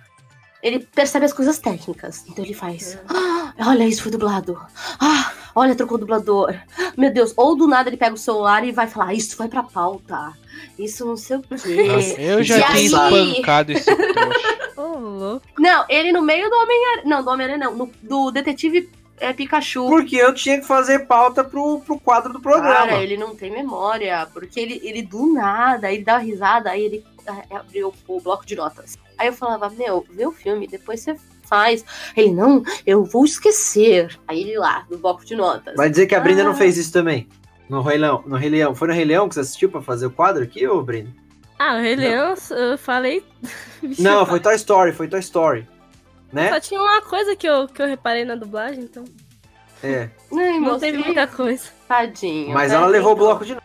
Ele 0.60 0.80
percebe 0.80 1.26
as 1.26 1.32
coisas 1.32 1.58
técnicas. 1.58 2.24
Então 2.28 2.44
ele 2.44 2.54
faz. 2.54 2.98
Ah, 3.08 3.52
olha, 3.68 3.84
isso 3.84 4.02
foi 4.02 4.10
dublado. 4.10 4.60
Ah, 4.98 5.32
olha, 5.54 5.76
trocou 5.76 5.98
o 5.98 6.00
dublador. 6.00 6.54
Meu 6.96 7.12
Deus, 7.12 7.32
ou 7.36 7.54
do 7.54 7.68
nada 7.68 7.88
ele 7.88 7.96
pega 7.96 8.14
o 8.14 8.18
celular 8.18 8.64
e 8.64 8.72
vai 8.72 8.88
falar, 8.88 9.08
ah, 9.08 9.14
isso 9.14 9.36
vai 9.36 9.46
pra 9.46 9.62
pauta. 9.62 10.32
Isso 10.78 11.04
não 11.04 11.16
sei 11.16 11.36
o 11.36 11.42
quê. 11.42 11.84
Nossa, 11.84 12.20
eu 12.20 12.42
já 12.42 12.58
e 12.58 12.62
tinha 12.62 12.70
aí... 12.70 12.86
espancado 12.86 13.72
esse 13.72 13.84
trouxa. 13.94 14.54
Oh, 14.76 15.40
não, 15.58 15.84
ele 15.88 16.12
no 16.12 16.22
meio 16.22 16.50
do 16.50 16.56
Homem-Aranha. 16.56 17.02
Não, 17.04 17.22
do 17.22 17.30
Homem-Aranha 17.30 17.58
não. 17.58 17.76
No, 17.76 17.90
do 18.02 18.30
Detetive 18.30 18.90
é 19.18 19.32
Pikachu. 19.32 19.86
Porque 19.88 20.16
eu 20.16 20.34
tinha 20.34 20.60
que 20.60 20.66
fazer 20.66 21.06
pauta 21.06 21.44
pro, 21.44 21.80
pro 21.80 21.98
quadro 21.98 22.32
do 22.32 22.40
programa. 22.40 22.74
Cara, 22.74 23.02
ele 23.02 23.16
não 23.16 23.34
tem 23.34 23.50
memória. 23.50 24.26
Porque 24.32 24.58
ele, 24.58 24.80
ele 24.82 25.02
do 25.02 25.32
nada, 25.32 25.92
ele 25.92 26.04
dá 26.04 26.14
uma 26.14 26.20
risada, 26.20 26.70
aí 26.70 26.82
ele 26.82 27.04
é, 27.26 27.56
abriu 27.56 27.94
o 28.06 28.20
bloco 28.20 28.44
de 28.44 28.56
notas. 28.56 28.98
Aí 29.16 29.28
eu 29.28 29.32
falava, 29.32 29.70
meu, 29.70 30.04
vê 30.10 30.26
o 30.26 30.32
filme, 30.32 30.66
depois 30.66 31.00
você 31.00 31.16
faz. 31.44 31.84
Ele, 32.16 32.32
não, 32.32 32.62
eu 32.86 33.04
vou 33.04 33.24
esquecer. 33.24 34.18
Aí 34.26 34.40
ele 34.40 34.58
lá, 34.58 34.84
no 34.90 34.98
bloco 34.98 35.24
de 35.24 35.36
notas. 35.36 35.76
Vai 35.76 35.88
dizer 35.88 36.06
que 36.06 36.14
a 36.14 36.20
Brenda 36.20 36.42
ah. 36.42 36.46
não 36.46 36.54
fez 36.54 36.76
isso 36.76 36.92
também? 36.92 37.28
No 37.68 37.82
Rei 37.82 37.96
Leão, 37.98 38.22
no 38.26 38.36
Rei 38.36 38.50
Leão. 38.50 38.74
Foi 38.74 38.88
no 38.88 38.94
Rei 38.94 39.04
Leão 39.04 39.28
que 39.28 39.34
você 39.34 39.40
assistiu 39.40 39.70
pra 39.70 39.80
fazer 39.80 40.06
o 40.06 40.10
quadro 40.10 40.42
aqui, 40.42 40.66
ô 40.66 40.82
Brenda? 40.82 41.10
Ah, 41.58 41.76
o 41.76 41.80
Rei 41.80 41.96
Leão, 41.96 42.34
eu 42.50 42.78
falei. 42.78 43.24
não, 43.98 44.26
foi 44.26 44.38
Toy 44.40 44.54
Story, 44.56 44.92
foi 44.92 45.08
Toy 45.08 45.20
Story. 45.20 45.66
Né? 46.32 46.50
Só 46.50 46.60
tinha 46.60 46.80
uma 46.80 47.00
coisa 47.02 47.36
que 47.36 47.48
eu, 47.48 47.68
que 47.68 47.80
eu 47.80 47.86
reparei 47.86 48.24
na 48.24 48.34
dublagem, 48.34 48.84
então. 48.84 49.04
É. 49.82 50.08
Não, 50.32 50.60
não 50.60 50.78
teve 50.78 50.98
muita 50.98 51.26
coisa. 51.26 51.68
Tadinho. 51.86 52.52
Mas 52.52 52.72
ela 52.72 52.86
levou 52.86 53.12
o 53.12 53.16
bloco 53.16 53.44
de 53.44 53.56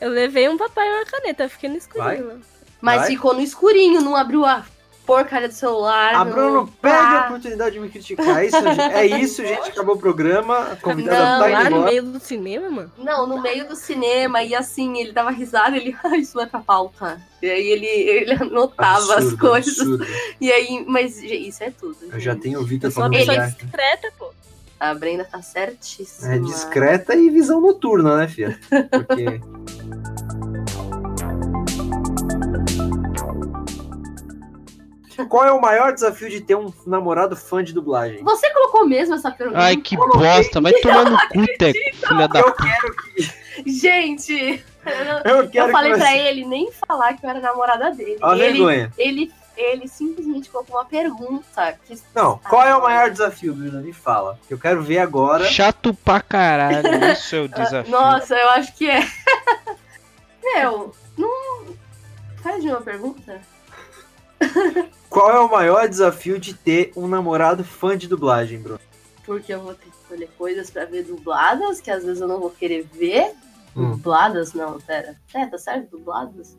Eu 0.00 0.10
levei 0.10 0.48
um 0.48 0.56
papai 0.56 0.88
e 0.88 0.92
uma 0.92 1.04
caneta, 1.04 1.48
fiquei 1.48 1.68
no 1.68 1.76
escurinho. 1.76 2.40
Mas 2.80 3.00
Vai? 3.00 3.10
ficou 3.10 3.34
no 3.34 3.40
escurinho, 3.40 4.00
não 4.00 4.14
abriu 4.14 4.44
a 4.44 4.64
porcaria 5.08 5.48
do 5.48 5.54
celular. 5.54 6.14
A 6.14 6.22
Bruno 6.22 6.70
perde 6.82 7.14
a 7.14 7.24
oportunidade 7.28 7.72
de 7.72 7.80
me 7.80 7.88
criticar. 7.88 8.42
É 8.42 8.46
isso, 8.46 8.56
é 8.92 9.06
isso, 9.06 9.42
gente. 9.42 9.70
Acabou 9.70 9.94
o 9.94 9.98
programa. 9.98 10.72
A 10.72 10.76
convidada 10.76 11.18
não, 11.18 11.40
tá 11.40 11.46
lá 11.46 11.70
no 11.70 11.84
meio 11.86 12.02
do 12.02 12.20
cinema, 12.20 12.68
mano? 12.68 12.92
Não, 12.98 13.26
no 13.26 13.40
meio 13.40 13.66
do 13.66 13.74
cinema. 13.74 14.42
E 14.42 14.54
assim, 14.54 14.98
ele 14.98 15.12
dava 15.12 15.30
risada. 15.30 15.78
Ele, 15.78 15.96
ah, 16.04 16.14
isso 16.14 16.36
não 16.36 16.44
é 16.44 16.46
pra 16.46 16.60
pauta. 16.60 17.18
E 17.40 17.48
aí 17.48 17.68
ele, 17.68 17.86
ele 17.86 18.34
anotava 18.34 19.14
absurdo, 19.14 19.28
as 19.28 19.40
coisas. 19.40 19.80
Absurdo. 19.80 20.06
E 20.38 20.52
aí, 20.52 20.84
mas 20.86 21.22
isso 21.22 21.64
é 21.64 21.70
tudo. 21.70 21.96
Gente. 22.02 22.12
Eu 22.12 22.20
já 22.20 22.36
tenho 22.36 22.58
ouvido 22.58 22.88
a 22.88 22.90
falando 22.90 23.14
Ele 23.14 23.30
é 23.30 23.46
discreta, 23.46 24.12
pô. 24.18 24.30
A 24.78 24.94
Brenda 24.94 25.24
tá 25.24 25.40
certíssima. 25.40 26.34
É 26.34 26.38
discreta 26.38 27.14
e 27.14 27.30
visão 27.30 27.62
noturna, 27.62 28.18
né, 28.18 28.28
filha? 28.28 28.60
Porque. 28.90 29.40
Qual 35.26 35.44
é 35.44 35.52
o 35.52 35.60
maior 35.60 35.92
desafio 35.92 36.30
de 36.30 36.40
ter 36.40 36.54
um 36.54 36.72
namorado 36.86 37.36
fã 37.36 37.62
de 37.62 37.72
dublagem? 37.72 38.22
Você 38.22 38.50
colocou 38.50 38.86
mesmo 38.86 39.14
essa 39.14 39.30
pergunta? 39.30 39.60
Ai, 39.60 39.76
que 39.76 39.96
bosta. 39.96 40.60
Vai 40.60 40.72
tomar 40.74 41.10
no 41.10 41.18
cu, 41.28 41.46
Teco, 41.58 41.78
filha 42.06 42.28
da 42.28 42.40
Eu 42.40 42.52
quero 42.52 42.96
que... 42.96 43.38
Gente, 43.66 44.64
eu, 44.86 45.42
eu, 45.42 45.50
eu 45.52 45.68
falei 45.70 45.94
pra 45.94 46.16
ele 46.16 46.44
nem 46.44 46.70
falar 46.86 47.14
que 47.14 47.26
eu 47.26 47.30
era 47.30 47.40
namorada 47.40 47.90
dele. 47.90 48.18
Olha 48.22 48.44
ele, 48.44 48.52
vergonha. 48.52 48.92
Ele, 48.96 49.32
ele 49.56 49.88
simplesmente 49.88 50.48
colocou 50.48 50.76
uma 50.76 50.84
pergunta. 50.84 51.76
Que... 51.84 51.98
Não, 52.14 52.38
qual 52.38 52.62
é 52.62 52.76
o 52.76 52.82
maior 52.82 53.10
desafio, 53.10 53.54
Bruna? 53.54 53.80
Me 53.80 53.92
fala. 53.92 54.38
Eu 54.48 54.58
quero 54.58 54.82
ver 54.82 54.98
agora. 54.98 55.44
Chato 55.46 55.92
pra 55.92 56.20
caralho. 56.20 57.12
Isso 57.12 57.34
é 57.34 57.40
o 57.40 57.48
desafio. 57.48 57.90
Nossa, 57.90 58.36
eu 58.36 58.48
acho 58.50 58.74
que 58.74 58.88
é. 58.88 59.00
Meu, 60.42 60.94
não. 61.16 61.66
Faz 62.42 62.62
de 62.62 62.68
uma 62.68 62.80
pergunta. 62.80 63.40
Qual 65.08 65.30
é 65.30 65.40
o 65.40 65.50
maior 65.50 65.88
desafio 65.88 66.38
de 66.38 66.54
ter 66.54 66.92
um 66.94 67.08
namorado 67.08 67.64
fã 67.64 67.96
de 67.96 68.06
dublagem, 68.06 68.60
Bruno? 68.60 68.80
Porque 69.24 69.52
eu 69.52 69.60
vou 69.60 69.74
ter 69.74 69.86
que 69.86 69.96
escolher 69.96 70.30
coisas 70.38 70.70
pra 70.70 70.84
ver 70.84 71.04
dubladas, 71.04 71.80
que 71.80 71.90
às 71.90 72.04
vezes 72.04 72.20
eu 72.20 72.28
não 72.28 72.40
vou 72.40 72.50
querer 72.50 72.86
ver. 72.92 73.32
Hum. 73.76 73.90
Dubladas, 73.92 74.54
não, 74.54 74.78
pera. 74.80 75.14
É, 75.34 75.46
tá 75.46 75.58
certo? 75.58 75.96
Dubladas? 75.96 76.56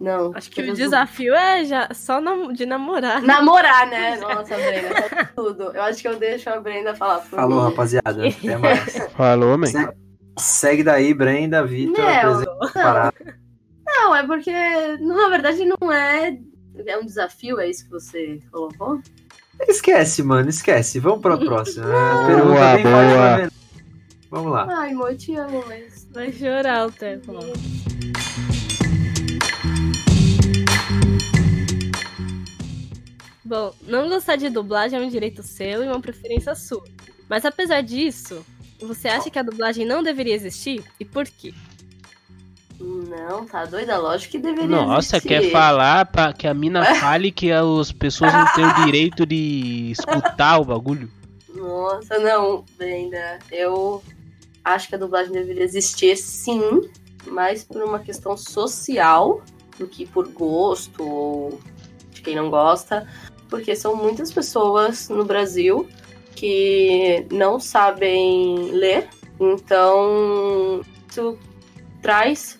Não. 0.00 0.32
Acho 0.34 0.50
que 0.50 0.62
o 0.62 0.74
desafio 0.74 1.34
é 1.34 1.64
já 1.64 1.88
só 1.92 2.20
de 2.52 2.64
namorar. 2.64 3.20
Namorar, 3.20 3.86
né? 3.86 4.16
Nossa, 4.20 4.56
Brenda, 4.56 5.08
tá 5.08 5.30
tudo. 5.36 5.64
Eu 5.74 5.82
acho 5.82 6.00
que 6.00 6.08
eu 6.08 6.18
deixo 6.18 6.48
a 6.48 6.58
Brenda 6.58 6.94
falar. 6.94 7.20
Falou, 7.20 7.64
mim. 7.64 7.70
rapaziada. 7.70 8.28
Até 8.28 8.56
mais. 8.56 8.96
Falou, 9.14 9.58
man. 9.58 9.66
Segue, 9.66 9.92
segue 10.38 10.82
daí, 10.82 11.12
Brenda, 11.12 11.64
Vitor. 11.66 12.02
Não, 12.74 13.12
não, 13.86 14.16
é 14.16 14.26
porque, 14.26 14.52
na 15.00 15.28
verdade, 15.28 15.64
não 15.66 15.92
é 15.92 16.38
É 16.86 16.98
um 16.98 17.04
desafio, 17.04 17.60
é 17.60 17.68
isso 17.68 17.84
que 17.84 17.90
você 17.90 18.40
colocou? 18.50 19.00
Esquece, 19.68 20.22
mano, 20.22 20.48
esquece. 20.48 20.98
Vamos 20.98 21.20
pra 21.20 21.36
próxima. 21.36 21.86
Boa, 21.86 22.26
Pergunta 22.26 22.74
bem 22.74 22.82
boa. 22.82 22.94
fácil, 22.94 23.44
né? 23.44 23.50
Vamos 24.30 24.52
lá. 24.52 24.66
Ai, 24.70 24.92
amor, 24.92 25.10
eu 25.10 25.18
te 25.18 25.34
amo, 25.34 25.64
mas. 25.66 26.08
Vai 26.12 26.32
chorar 26.32 26.86
o 26.86 26.92
tempo. 26.92 27.32
Bom, 33.44 33.74
não 33.82 34.08
gostar 34.08 34.36
de 34.36 34.48
dublagem 34.48 34.98
é 34.98 35.02
um 35.02 35.08
direito 35.08 35.42
seu 35.42 35.82
e 35.82 35.88
uma 35.88 36.00
preferência 36.00 36.54
sua. 36.54 36.84
Mas 37.28 37.44
apesar 37.44 37.80
disso, 37.80 38.44
você 38.80 39.08
acha 39.08 39.28
que 39.28 39.38
a 39.38 39.42
dublagem 39.42 39.84
não 39.84 40.02
deveria 40.02 40.34
existir? 40.34 40.84
E 40.98 41.04
por 41.04 41.26
quê? 41.26 41.52
Não, 42.80 43.44
tá 43.44 43.66
doida? 43.66 43.98
Lógico 43.98 44.32
que 44.32 44.38
deveria 44.38 44.66
Nossa, 44.66 45.16
existir. 45.16 45.28
quer 45.28 45.50
falar 45.50 46.06
pra 46.06 46.32
que 46.32 46.46
a 46.46 46.54
mina 46.54 46.82
fale 46.96 47.30
que 47.30 47.52
as 47.52 47.92
pessoas 47.92 48.32
não 48.32 48.46
têm 48.54 48.66
o 48.66 48.84
direito 48.86 49.26
de 49.26 49.90
escutar 49.90 50.58
o 50.58 50.64
bagulho? 50.64 51.10
Nossa, 51.54 52.18
não, 52.18 52.64
Brenda. 52.78 53.38
Eu 53.50 54.02
acho 54.64 54.88
que 54.88 54.94
a 54.94 54.98
dublagem 54.98 55.32
deveria 55.32 55.62
existir, 55.62 56.16
sim, 56.16 56.80
mais 57.26 57.64
por 57.64 57.82
uma 57.82 57.98
questão 57.98 58.36
social 58.36 59.42
do 59.78 59.86
que 59.86 60.06
por 60.06 60.28
gosto 60.28 61.02
ou 61.02 61.60
de 62.10 62.22
quem 62.22 62.34
não 62.34 62.50
gosta, 62.50 63.06
porque 63.48 63.74
são 63.74 63.94
muitas 63.94 64.32
pessoas 64.32 65.08
no 65.08 65.24
Brasil 65.24 65.88
que 66.34 67.26
não 67.30 67.58
sabem 67.58 68.70
ler, 68.72 69.08
então 69.38 70.80
isso 71.08 71.38
traz 72.00 72.59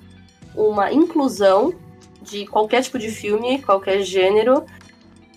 uma 0.55 0.93
inclusão 0.93 1.75
de 2.23 2.47
qualquer 2.47 2.83
tipo 2.83 2.99
de 2.99 3.11
filme, 3.11 3.63
qualquer 3.63 4.03
gênero, 4.03 4.65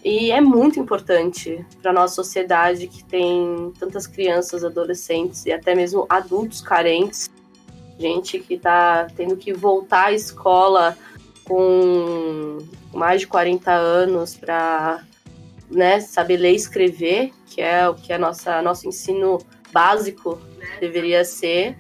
e 0.04 0.32
é 0.32 0.42
muito 0.42 0.80
importante 0.80 1.66
para 1.82 1.94
nossa 1.94 2.16
sociedade 2.16 2.88
que 2.88 3.04
tem 3.06 3.72
tantas 3.80 4.06
crianças, 4.06 4.64
adolescentes 4.64 5.46
e 5.46 5.52
até 5.52 5.74
mesmo 5.74 6.06
adultos 6.10 6.62
carentes, 6.62 7.30
gente 7.98 8.40
que 8.40 8.56
está 8.56 9.08
tendo 9.16 9.38
que 9.38 9.54
voltar 9.54 10.08
à 10.08 10.12
escola 10.12 10.98
com 11.46 12.58
mais 12.94 13.22
de 13.22 13.28
40 13.28 13.72
anos 13.72 14.36
para 14.36 15.04
né, 15.72 16.02
saber 16.02 16.38
ler 16.38 16.52
e 16.52 16.56
escrever, 16.56 17.32
que 17.46 17.62
é 17.62 17.88
o 17.88 17.96
que 17.96 18.12
é 18.12 18.18
nossa 18.18 18.62
nosso 18.62 18.88
ensino 18.88 19.40
básico 19.72 20.40
deveria 20.80 21.24
ser. 21.24 21.78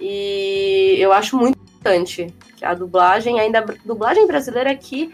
E 0.00 0.96
eu 0.98 1.12
acho 1.12 1.36
muito 1.36 1.53
importante 1.84 2.34
que 2.56 2.64
a 2.64 2.72
dublagem, 2.72 3.38
ainda 3.38 3.58
a 3.58 3.64
dublagem 3.84 4.26
brasileira 4.26 4.70
aqui 4.70 5.12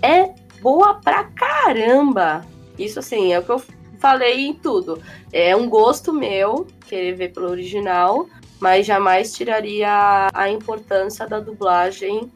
é 0.00 0.32
boa 0.60 0.94
pra 0.94 1.24
caramba. 1.24 2.46
Isso 2.78 3.00
assim, 3.00 3.32
é 3.32 3.38
o 3.38 3.42
que 3.42 3.50
eu 3.50 3.62
falei 3.98 4.46
em 4.46 4.54
tudo. 4.54 5.02
É 5.32 5.56
um 5.56 5.68
gosto 5.68 6.12
meu 6.12 6.66
querer 6.86 7.14
ver 7.14 7.32
pelo 7.32 7.50
original, 7.50 8.28
mas 8.60 8.86
jamais 8.86 9.34
tiraria 9.34 10.28
a 10.32 10.48
importância 10.48 11.26
da 11.26 11.40
dublagem 11.40 12.30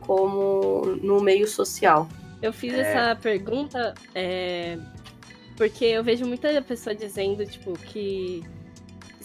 como 0.00 0.82
no 1.02 1.20
meio 1.20 1.48
social. 1.48 2.08
Eu 2.40 2.52
fiz 2.52 2.72
essa 2.72 3.16
pergunta 3.16 3.94
é, 4.14 4.78
porque 5.56 5.84
eu 5.84 6.04
vejo 6.04 6.24
muita 6.24 6.62
pessoa 6.62 6.94
dizendo, 6.94 7.44
tipo, 7.44 7.72
que 7.72 8.44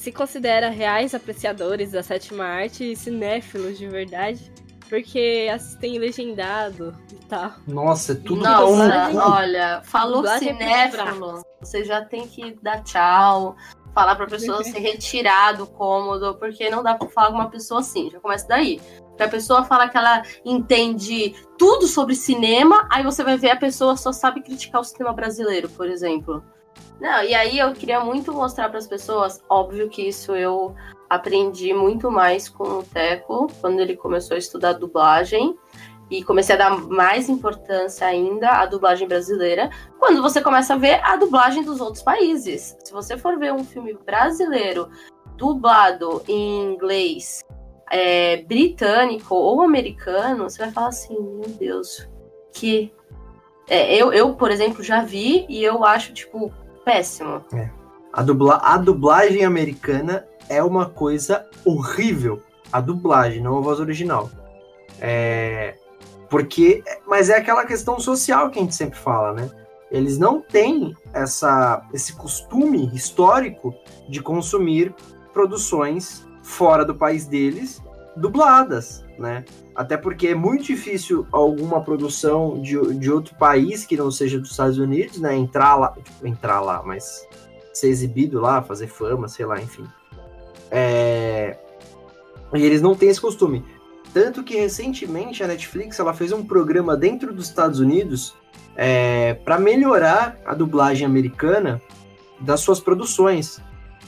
se 0.03 0.11
considera 0.11 0.69
reais 0.69 1.15
apreciadores 1.15 1.93
da 1.93 2.03
sétima 2.03 2.43
arte 2.43 2.91
e 2.91 2.93
cinéfilos 2.93 3.77
de 3.77 3.87
verdade, 3.87 4.51
porque 4.89 5.49
assistem 5.49 5.97
legendado 5.97 6.93
e 7.09 7.25
tal. 7.25 7.53
Nossa, 7.65 8.11
é 8.11 8.15
tudo 8.15 8.43
Nossa, 8.43 9.11
tão... 9.13 9.31
olha, 9.31 9.81
falou 9.85 10.27
é 10.27 10.39
cinéfilo, 10.39 11.41
você 11.61 11.85
já 11.85 12.03
tem 12.03 12.27
que 12.27 12.53
dar 12.61 12.83
tchau, 12.83 13.55
falar 13.95 14.17
pra 14.17 14.27
pessoa 14.27 14.61
se 14.61 14.77
retirar 14.77 15.53
do 15.53 15.65
cômodo, 15.65 16.35
porque 16.35 16.69
não 16.69 16.83
dá 16.83 16.95
pra 16.95 17.07
falar 17.07 17.27
com 17.29 17.35
uma 17.35 17.49
pessoa 17.49 17.79
assim, 17.79 18.09
já 18.11 18.19
começa 18.19 18.45
daí. 18.45 18.81
Porque 19.07 19.23
a 19.23 19.29
pessoa 19.29 19.63
fala 19.63 19.87
que 19.87 19.97
ela 19.97 20.21
entende 20.43 21.33
tudo 21.57 21.87
sobre 21.87 22.13
cinema, 22.13 22.89
aí 22.91 23.05
você 23.05 23.23
vai 23.23 23.37
ver 23.37 23.51
a 23.51 23.55
pessoa 23.55 23.95
só 23.95 24.11
sabe 24.11 24.41
criticar 24.41 24.81
o 24.81 24.83
cinema 24.83 25.13
brasileiro, 25.13 25.69
por 25.69 25.87
exemplo. 25.87 26.43
Não, 26.99 27.23
e 27.23 27.33
aí 27.33 27.59
eu 27.59 27.73
queria 27.73 27.99
muito 27.99 28.31
mostrar 28.33 28.69
para 28.69 28.79
as 28.79 28.87
pessoas, 28.87 29.43
óbvio 29.49 29.89
que 29.89 30.07
isso 30.07 30.35
eu 30.35 30.75
aprendi 31.09 31.73
muito 31.73 32.09
mais 32.09 32.47
com 32.49 32.63
o 32.63 32.83
Teco, 32.83 33.47
quando 33.61 33.79
ele 33.79 33.95
começou 33.95 34.35
a 34.35 34.37
estudar 34.37 34.73
dublagem, 34.73 35.57
e 36.09 36.23
comecei 36.23 36.55
a 36.55 36.57
dar 36.57 36.77
mais 36.77 37.29
importância 37.29 38.05
ainda 38.05 38.49
à 38.49 38.65
dublagem 38.65 39.07
brasileira, 39.07 39.69
quando 39.99 40.21
você 40.21 40.41
começa 40.41 40.73
a 40.73 40.77
ver 40.77 40.99
a 41.03 41.15
dublagem 41.15 41.63
dos 41.63 41.81
outros 41.81 42.03
países. 42.03 42.77
Se 42.83 42.93
você 42.93 43.17
for 43.17 43.37
ver 43.37 43.53
um 43.53 43.63
filme 43.63 43.93
brasileiro 44.05 44.89
dublado 45.35 46.21
em 46.27 46.73
inglês, 46.73 47.43
é, 47.91 48.37
britânico 48.43 49.35
ou 49.35 49.61
americano, 49.61 50.49
você 50.49 50.59
vai 50.59 50.71
falar 50.71 50.87
assim, 50.87 51.19
meu 51.19 51.49
Deus, 51.49 52.07
que... 52.53 52.93
É, 53.69 53.95
eu, 53.95 54.11
eu, 54.11 54.35
por 54.35 54.51
exemplo, 54.51 54.83
já 54.83 55.01
vi 55.01 55.45
e 55.47 55.63
eu 55.63 55.85
acho, 55.85 56.13
tipo, 56.13 56.51
péssimo. 56.83 57.43
A, 58.11 58.21
dubla... 58.21 58.57
a 58.63 58.77
dublagem 58.77 59.43
americana 59.43 60.25
é 60.49 60.61
uma 60.63 60.87
coisa 60.87 61.47
horrível. 61.65 62.41
A 62.71 62.81
dublagem, 62.81 63.41
não 63.41 63.57
a 63.57 63.61
voz 63.61 63.79
original. 63.79 64.29
É... 64.99 65.75
Porque. 66.29 66.83
Mas 67.07 67.29
é 67.29 67.37
aquela 67.37 67.65
questão 67.65 67.99
social 67.99 68.49
que 68.49 68.59
a 68.59 68.61
gente 68.61 68.75
sempre 68.75 68.97
fala, 68.97 69.33
né? 69.33 69.49
Eles 69.91 70.17
não 70.17 70.41
têm 70.41 70.95
essa, 71.13 71.85
esse 71.93 72.13
costume 72.13 72.89
histórico 72.95 73.75
de 74.09 74.21
consumir 74.21 74.93
produções 75.31 76.27
fora 76.41 76.83
do 76.83 76.95
país 76.95 77.27
deles 77.27 77.81
dubladas, 78.15 79.05
né? 79.19 79.45
Até 79.75 79.97
porque 79.97 80.27
é 80.27 80.35
muito 80.35 80.65
difícil 80.65 81.25
alguma 81.31 81.81
produção 81.81 82.61
de, 82.61 82.95
de 82.95 83.11
outro 83.11 83.35
país 83.35 83.85
que 83.85 83.97
não 83.97 84.11
seja 84.11 84.39
dos 84.39 84.51
Estados 84.51 84.77
Unidos, 84.77 85.19
né? 85.19 85.35
Entrar 85.35 85.75
lá, 85.75 85.91
tipo, 85.91 86.27
entrar 86.27 86.61
lá, 86.61 86.83
mas 86.83 87.27
ser 87.73 87.87
exibido 87.87 88.39
lá, 88.39 88.61
fazer 88.61 88.87
fama, 88.87 89.27
sei 89.27 89.45
lá, 89.45 89.59
enfim. 89.59 89.85
É... 90.69 91.57
E 92.53 92.63
eles 92.63 92.81
não 92.81 92.95
têm 92.95 93.09
esse 93.09 93.19
costume. 93.19 93.65
Tanto 94.13 94.43
que 94.43 94.55
recentemente 94.55 95.43
a 95.43 95.47
Netflix 95.47 95.99
ela 95.99 96.13
fez 96.13 96.31
um 96.31 96.43
programa 96.43 96.95
dentro 96.95 97.33
dos 97.33 97.47
Estados 97.47 97.79
Unidos 97.79 98.35
é, 98.75 99.33
para 99.33 99.59
melhorar 99.59 100.37
a 100.45 100.53
dublagem 100.53 101.05
americana 101.05 101.81
das 102.39 102.59
suas 102.59 102.79
produções. 102.79 103.59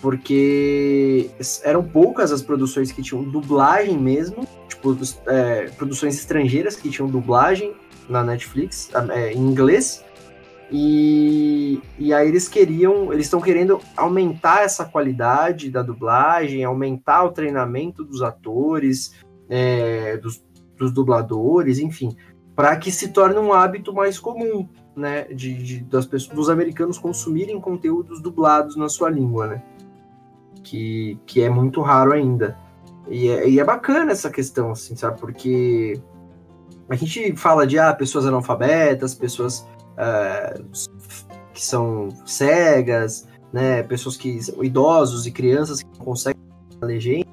Porque 0.01 1.29
eram 1.63 1.83
poucas 1.83 2.31
as 2.31 2.41
produções 2.41 2.91
que 2.91 3.01
tinham 3.01 3.23
dublagem 3.23 3.97
mesmo, 3.97 4.47
tipo, 4.67 4.95
é, 5.27 5.69
produções 5.77 6.15
estrangeiras 6.15 6.75
que 6.75 6.89
tinham 6.89 7.09
dublagem 7.09 7.73
na 8.07 8.23
Netflix 8.23 8.89
é, 9.11 9.33
em 9.33 9.39
inglês. 9.39 10.03
E, 10.71 11.79
e 11.97 12.13
aí 12.13 12.27
eles 12.27 12.47
queriam, 12.47 13.13
eles 13.13 13.27
estão 13.27 13.39
querendo 13.39 13.79
aumentar 13.95 14.63
essa 14.63 14.83
qualidade 14.83 15.69
da 15.69 15.81
dublagem, 15.81 16.63
aumentar 16.63 17.23
o 17.23 17.31
treinamento 17.31 18.03
dos 18.03 18.21
atores, 18.21 19.13
é, 19.47 20.17
dos, 20.17 20.43
dos 20.77 20.91
dubladores, 20.91 21.77
enfim, 21.79 22.15
para 22.55 22.75
que 22.77 22.91
se 22.91 23.09
torne 23.09 23.37
um 23.37 23.53
hábito 23.53 23.93
mais 23.93 24.17
comum, 24.17 24.67
né, 24.95 25.23
de, 25.25 25.53
de- 25.53 25.83
das 25.83 26.05
pessoas, 26.05 26.35
dos 26.35 26.49
americanos 26.49 26.97
consumirem 26.97 27.59
conteúdos 27.59 28.21
dublados 28.21 28.75
na 28.75 28.89
sua 28.89 29.09
língua, 29.09 29.45
né, 29.47 29.63
que, 30.65 31.19
que 31.27 31.41
é 31.43 31.49
muito 31.49 31.81
raro 31.81 32.11
ainda. 32.11 32.57
E 33.07 33.29
é, 33.29 33.47
e 33.47 33.59
é 33.59 33.63
bacana 33.63 34.11
essa 34.11 34.29
questão, 34.29 34.71
assim, 34.71 34.95
sabe, 34.95 35.19
porque 35.19 36.01
a 36.89 36.95
gente 36.95 37.35
fala 37.35 37.65
de 37.65 37.77
ah, 37.77 37.93
pessoas 37.93 38.25
analfabetas, 38.25 39.13
pessoas 39.13 39.65
ah, 39.95 40.59
que 41.53 41.63
são 41.63 42.09
cegas, 42.25 43.27
né, 43.53 43.83
pessoas 43.83 44.17
que 44.17 44.39
idosos 44.61 45.27
e 45.27 45.31
crianças 45.31 45.83
que 45.83 45.89
não 45.99 46.05
conseguem 46.05 46.41
legenda. 46.81 47.27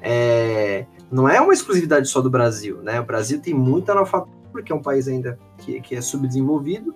É, 0.00 0.86
não 1.10 1.28
é 1.28 1.40
uma 1.40 1.52
exclusividade 1.52 2.08
só 2.08 2.20
do 2.20 2.30
Brasil, 2.30 2.80
né? 2.82 3.00
O 3.00 3.04
Brasil 3.04 3.40
tem 3.40 3.54
muito 3.54 3.90
analfabeto, 3.92 4.32
porque 4.50 4.72
é 4.72 4.74
um 4.74 4.82
país 4.82 5.06
ainda 5.06 5.38
que, 5.58 5.80
que 5.80 5.94
é 5.94 6.00
subdesenvolvido, 6.00 6.94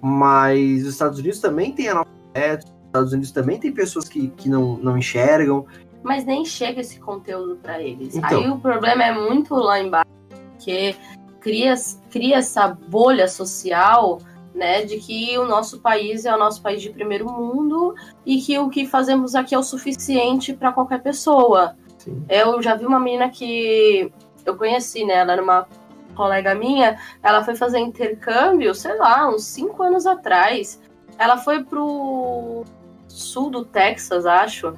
mas 0.00 0.82
os 0.82 0.92
Estados 0.92 1.18
Unidos 1.18 1.40
também 1.40 1.72
tem 1.72 1.88
analfabetos, 1.88 2.66
os 2.66 2.75
Estados 2.96 3.12
Unidos 3.12 3.30
também 3.30 3.58
tem 3.58 3.72
pessoas 3.72 4.08
que, 4.08 4.28
que 4.28 4.48
não, 4.48 4.76
não 4.76 4.96
enxergam. 4.96 5.66
Mas 6.02 6.24
nem 6.24 6.44
chega 6.44 6.80
esse 6.80 6.98
conteúdo 7.00 7.56
para 7.56 7.80
eles. 7.80 8.16
Então. 8.16 8.40
Aí 8.40 8.50
o 8.50 8.58
problema 8.58 9.04
é 9.04 9.12
muito 9.12 9.54
lá 9.54 9.80
embaixo, 9.80 10.10
porque 10.52 10.94
cria, 11.40 11.74
cria 12.10 12.36
essa 12.36 12.68
bolha 12.68 13.28
social, 13.28 14.18
né, 14.54 14.84
de 14.84 14.96
que 14.98 15.36
o 15.38 15.46
nosso 15.46 15.80
país 15.80 16.24
é 16.24 16.34
o 16.34 16.38
nosso 16.38 16.62
país 16.62 16.80
de 16.80 16.90
primeiro 16.90 17.30
mundo 17.30 17.94
e 18.24 18.40
que 18.40 18.58
o 18.58 18.70
que 18.70 18.86
fazemos 18.86 19.34
aqui 19.34 19.54
é 19.54 19.58
o 19.58 19.62
suficiente 19.62 20.54
para 20.54 20.72
qualquer 20.72 21.02
pessoa. 21.02 21.76
Sim. 21.98 22.24
Eu 22.28 22.62
já 22.62 22.74
vi 22.74 22.86
uma 22.86 22.98
menina 22.98 23.28
que 23.28 24.10
eu 24.44 24.56
conheci, 24.56 25.04
né, 25.04 25.14
ela 25.14 25.32
era 25.32 25.42
uma 25.42 25.66
colega 26.14 26.54
minha, 26.54 26.98
ela 27.22 27.44
foi 27.44 27.54
fazer 27.54 27.78
intercâmbio, 27.78 28.74
sei 28.74 28.96
lá, 28.96 29.28
uns 29.28 29.44
cinco 29.44 29.82
anos 29.82 30.06
atrás. 30.06 30.80
Ela 31.18 31.36
foi 31.36 31.62
pro 31.62 32.64
sul 33.18 33.50
do 33.50 33.64
Texas, 33.64 34.26
acho. 34.26 34.74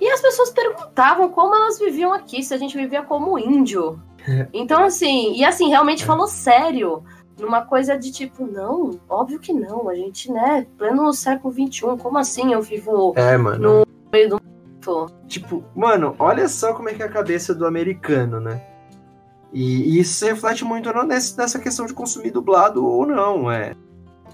E 0.00 0.08
as 0.08 0.20
pessoas 0.20 0.50
perguntavam 0.50 1.28
como 1.30 1.54
elas 1.54 1.78
viviam 1.78 2.12
aqui, 2.12 2.42
se 2.42 2.54
a 2.54 2.58
gente 2.58 2.76
vivia 2.76 3.02
como 3.02 3.38
índio. 3.38 4.00
Então, 4.52 4.84
assim, 4.84 5.32
e 5.34 5.42
assim, 5.42 5.70
realmente 5.70 6.04
falou 6.04 6.26
sério. 6.26 7.02
Numa 7.38 7.62
coisa 7.62 7.96
de 7.96 8.12
tipo, 8.12 8.46
não, 8.46 8.98
óbvio 9.08 9.38
que 9.38 9.54
não. 9.54 9.88
A 9.88 9.94
gente, 9.94 10.30
né, 10.30 10.66
pleno 10.76 11.10
século 11.14 11.54
XXI, 11.54 11.96
como 11.98 12.18
assim 12.18 12.52
eu 12.52 12.60
vivo 12.60 13.14
É, 13.16 13.38
no 13.38 13.86
meio 14.12 14.28
do. 14.30 14.38
Tipo, 15.26 15.64
mano, 15.74 16.14
olha 16.18 16.48
só 16.48 16.74
como 16.74 16.88
é 16.88 16.94
que 16.94 17.02
é 17.02 17.06
a 17.06 17.10
cabeça 17.10 17.54
do 17.54 17.66
americano, 17.66 18.38
né? 18.38 18.60
E, 19.52 19.96
e 19.96 20.00
isso 20.00 20.24
reflete 20.24 20.64
muito 20.64 20.90
nessa 21.04 21.58
questão 21.58 21.86
de 21.86 21.94
consumir 21.94 22.30
dublado 22.30 22.86
ou 22.86 23.06
não, 23.06 23.50
é. 23.50 23.74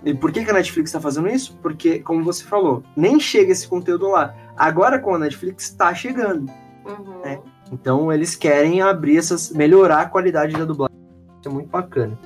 E 0.05 0.13
por 0.13 0.31
que, 0.31 0.45
que 0.45 0.51
a 0.51 0.55
Netflix 0.55 0.93
tá 0.93 1.01
fazendo 1.01 1.29
isso? 1.29 1.59
Porque, 1.63 2.01
como 2.01 2.23
você 2.23 2.45
falou, 2.45 2.83
nem 2.95 3.19
chega 3.19 3.53
esse 3.53 3.67
conteúdo 3.67 4.09
lá. 4.09 4.35
Agora 4.55 4.99
com 4.99 5.15
a 5.15 5.19
Netflix 5.19 5.71
tá 5.71 5.95
chegando. 5.95 6.53
Uhum. 6.85 7.25
É. 7.25 7.41
Então 7.73 8.13
eles 8.13 8.37
querem 8.37 8.83
abrir 8.83 9.17
essas. 9.17 9.51
melhorar 9.51 10.03
a 10.03 10.07
qualidade 10.07 10.53
da 10.55 10.67
dublagem. 10.67 10.95
Isso 11.41 11.49
é 11.49 11.53
muito 11.53 11.71
bacana. 11.71 12.19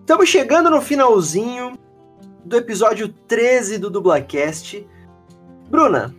Estamos 0.00 0.28
chegando 0.28 0.70
no 0.70 0.80
finalzinho 0.80 1.72
do 2.44 2.56
episódio 2.56 3.08
13 3.08 3.78
do 3.78 3.90
Dublacast. 3.90 4.86
Bruna, 5.68 6.14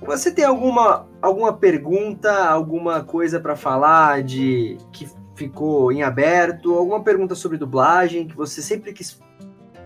você 0.00 0.30
tem 0.30 0.44
alguma, 0.44 1.06
alguma 1.20 1.52
pergunta, 1.54 2.32
alguma 2.44 3.02
coisa 3.02 3.40
pra 3.40 3.56
falar 3.56 4.22
de 4.22 4.78
que 4.92 5.06
ficou 5.34 5.92
em 5.92 6.02
aberto? 6.02 6.74
Alguma 6.74 7.02
pergunta 7.02 7.34
sobre 7.34 7.58
dublagem 7.58 8.26
que 8.26 8.36
você 8.36 8.62
sempre 8.62 8.92
quis 8.92 9.20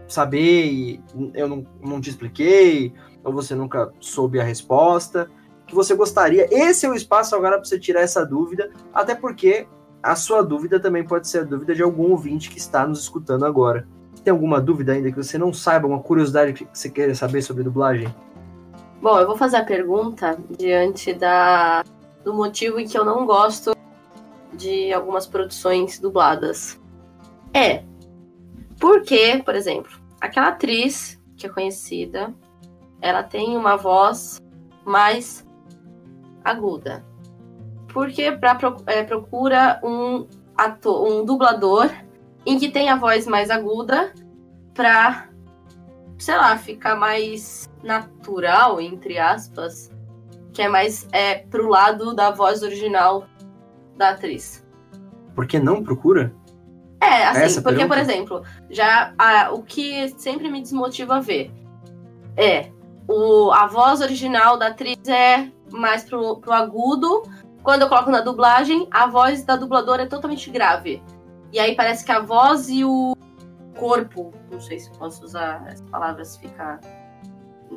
saber 0.06 0.64
e 0.64 1.02
eu 1.34 1.48
não, 1.48 1.66
não 1.82 2.00
te 2.00 2.10
expliquei? 2.10 2.92
Ou 3.24 3.32
você 3.32 3.54
nunca 3.54 3.92
soube 4.00 4.40
a 4.40 4.44
resposta? 4.44 5.30
Que 5.66 5.74
você 5.74 5.94
gostaria? 5.94 6.48
Esse 6.50 6.86
é 6.86 6.88
o 6.88 6.94
espaço 6.94 7.34
agora 7.34 7.56
para 7.56 7.64
você 7.64 7.78
tirar 7.78 8.00
essa 8.00 8.24
dúvida, 8.24 8.70
até 8.92 9.14
porque 9.14 9.66
a 10.02 10.14
sua 10.16 10.42
dúvida 10.42 10.80
também 10.80 11.04
pode 11.04 11.28
ser 11.28 11.40
a 11.40 11.44
dúvida 11.44 11.74
de 11.74 11.82
algum 11.82 12.10
ouvinte 12.10 12.48
que 12.50 12.58
está 12.58 12.86
nos 12.86 13.00
escutando 13.00 13.44
agora. 13.44 13.86
Tem 14.24 14.30
alguma 14.30 14.60
dúvida 14.60 14.92
ainda 14.92 15.10
que 15.10 15.16
você 15.16 15.36
não 15.36 15.52
saiba, 15.52 15.86
uma 15.86 16.00
curiosidade 16.00 16.52
que 16.52 16.66
você 16.72 16.88
queira 16.88 17.14
saber 17.14 17.42
sobre 17.42 17.62
dublagem? 17.62 18.12
Bom, 19.00 19.18
eu 19.18 19.26
vou 19.26 19.36
fazer 19.36 19.58
a 19.58 19.64
pergunta 19.64 20.38
diante 20.58 21.12
da, 21.12 21.84
do 22.24 22.34
motivo 22.34 22.80
em 22.80 22.86
que 22.86 22.98
eu 22.98 23.04
não 23.04 23.26
gosto 23.26 23.72
de 24.58 24.92
algumas 24.92 25.26
produções 25.26 25.98
dubladas. 25.98 26.80
É, 27.54 27.84
porque, 28.78 29.40
por 29.44 29.54
exemplo, 29.54 29.90
aquela 30.20 30.48
atriz 30.48 31.18
que 31.36 31.46
é 31.46 31.48
conhecida, 31.48 32.34
ela 33.00 33.22
tem 33.22 33.56
uma 33.56 33.76
voz 33.76 34.38
mais 34.84 35.46
aguda. 36.44 37.04
Porque 37.92 38.32
pra, 38.32 38.58
é, 38.86 39.02
procura 39.02 39.80
um 39.82 40.26
ator, 40.56 41.08
um 41.08 41.24
dublador 41.24 41.90
em 42.44 42.58
que 42.58 42.68
tem 42.68 42.90
a 42.90 42.96
voz 42.96 43.26
mais 43.26 43.50
aguda 43.50 44.12
pra, 44.74 45.28
sei 46.18 46.36
lá, 46.36 46.56
ficar 46.58 46.96
mais 46.96 47.68
natural, 47.82 48.80
entre 48.80 49.18
aspas, 49.18 49.90
que 50.52 50.62
é 50.62 50.68
mais 50.68 51.06
é, 51.12 51.36
pro 51.36 51.68
lado 51.68 52.14
da 52.14 52.30
voz 52.30 52.62
original 52.62 53.26
da 53.98 54.10
atriz. 54.10 54.64
Por 55.34 55.46
que 55.46 55.58
não 55.58 55.82
procura? 55.82 56.32
É, 57.00 57.26
assim, 57.26 57.40
Essa 57.42 57.62
porque, 57.62 57.78
pergunta? 57.78 57.94
por 57.94 57.98
exemplo, 58.10 58.42
já 58.70 59.12
a- 59.18 59.50
o 59.52 59.62
que 59.62 60.08
sempre 60.18 60.48
me 60.50 60.60
desmotiva 60.60 61.16
a 61.16 61.20
ver 61.20 61.50
é 62.36 62.70
o, 63.06 63.50
a 63.52 63.66
voz 63.66 64.00
original 64.00 64.56
da 64.58 64.68
atriz 64.68 64.96
é 65.08 65.48
mais 65.70 66.04
pro, 66.04 66.38
pro 66.40 66.52
agudo. 66.52 67.22
Quando 67.62 67.82
eu 67.82 67.88
coloco 67.88 68.10
na 68.10 68.20
dublagem, 68.20 68.88
a 68.90 69.06
voz 69.06 69.44
da 69.44 69.56
dubladora 69.56 70.02
é 70.04 70.06
totalmente 70.06 70.50
grave. 70.50 71.02
E 71.52 71.58
aí 71.58 71.74
parece 71.76 72.04
que 72.04 72.12
a 72.12 72.20
voz 72.20 72.68
e 72.68 72.84
o 72.84 73.14
corpo, 73.78 74.32
não 74.50 74.60
sei 74.60 74.78
se 74.80 74.90
posso 74.98 75.24
usar 75.24 75.64
as 75.68 75.80
palavras, 75.82 76.36
fica. 76.36 76.80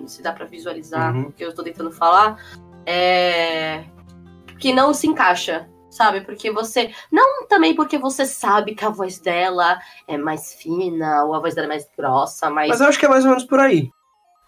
Se 0.07 0.21
dá 0.23 0.31
pra 0.33 0.45
visualizar 0.45 1.13
Uhum. 1.15 1.23
o 1.23 1.31
que 1.31 1.43
eu 1.43 1.53
tô 1.53 1.63
tentando 1.63 1.91
falar, 1.91 2.37
é. 2.85 3.83
que 4.57 4.73
não 4.73 4.93
se 4.93 5.05
encaixa, 5.07 5.67
sabe? 5.91 6.21
Porque 6.21 6.49
você. 6.49 6.91
Não 7.11 7.45
também 7.47 7.75
porque 7.75 7.99
você 7.99 8.25
sabe 8.25 8.73
que 8.73 8.83
a 8.83 8.89
voz 8.89 9.19
dela 9.19 9.79
é 10.07 10.17
mais 10.17 10.53
fina, 10.53 11.25
ou 11.25 11.35
a 11.35 11.39
voz 11.39 11.53
dela 11.53 11.67
é 11.67 11.69
mais 11.69 11.87
grossa, 11.95 12.49
mais. 12.49 12.69
Mas 12.69 12.81
eu 12.81 12.87
acho 12.87 12.97
que 12.97 13.05
é 13.05 13.09
mais 13.09 13.23
ou 13.23 13.29
menos 13.29 13.43
por 13.43 13.59
aí. 13.59 13.91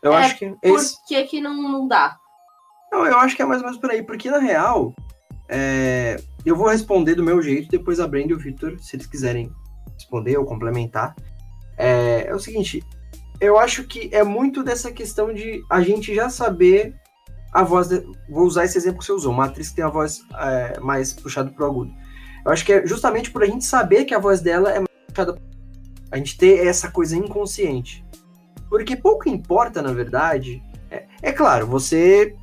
Eu 0.02 0.14
É, 0.14 0.18
acho 0.18 0.40
que 0.40 0.50
Por 0.50 0.80
esse, 0.80 0.98
que, 1.06 1.24
que 1.26 1.42
não, 1.42 1.54
não 1.54 1.88
dá? 1.88 2.18
Não, 2.92 3.06
eu 3.06 3.18
acho 3.20 3.36
que 3.36 3.42
é 3.42 3.46
mais 3.46 3.62
ou 3.62 3.66
menos 3.68 3.80
por 3.80 3.92
aí, 3.92 4.02
porque 4.04 4.32
na 4.32 4.40
real, 4.40 4.94
é, 5.50 6.18
eu 6.46 6.56
vou 6.56 6.68
responder 6.68 7.16
do 7.16 7.24
meu 7.24 7.42
jeito, 7.42 7.70
depois 7.70 8.00
a 8.00 8.08
Brenda 8.08 8.34
e 8.34 8.36
o 8.36 8.40
Victor, 8.40 8.78
se 8.80 8.96
eles 8.96 9.08
quiserem 9.08 9.52
responder 9.94 10.38
ou 10.38 10.46
complementar. 10.46 11.16
É, 11.78 12.26
é 12.28 12.36
o 12.36 12.40
seguinte, 12.40 12.84
eu 13.40 13.58
acho 13.58 13.86
que 13.86 14.10
é 14.14 14.24
muito 14.24 14.64
dessa 14.64 14.92
questão 14.92 15.34
de 15.34 15.64
a 15.70 15.82
gente 15.82 16.14
já 16.14 16.30
saber 16.30 16.94
a 17.54 17.64
voz. 17.64 17.88
de- 17.90 18.04
vou 18.30 18.46
usar 18.46 18.66
esse 18.66 18.78
exemplo 18.78 19.00
que 19.00 19.06
você 19.06 19.12
usou, 19.12 19.32
uma 19.32 19.46
atriz 19.46 19.70
que 19.70 19.76
tem 19.76 19.86
a 19.86 19.90
voz 19.90 20.22
é, 20.38 20.80
mais 20.80 21.14
puxada 21.14 21.52
pro 21.52 21.66
agudo. 21.66 21.94
Eu 22.46 22.52
acho 22.52 22.66
que 22.66 22.74
é 22.74 22.86
justamente 22.86 23.32
por 23.32 23.44
a 23.44 23.46
gente 23.46 23.64
saber 23.64 24.06
que 24.06 24.14
a 24.14 24.20
voz 24.20 24.42
dela 24.42 24.70
é 24.70 24.80
mais 24.80 24.90
puxada 25.08 25.40
a 26.12 26.18
gente 26.18 26.38
ter 26.38 26.66
essa 26.68 26.92
coisa 26.92 27.16
inconsciente. 27.16 28.06
Porque 28.70 28.96
pouco 28.96 29.30
importa, 29.30 29.82
na 29.82 29.94
verdade. 29.94 30.62
É, 30.90 31.06
é 31.22 31.32
claro, 31.32 31.66
você 31.68 32.36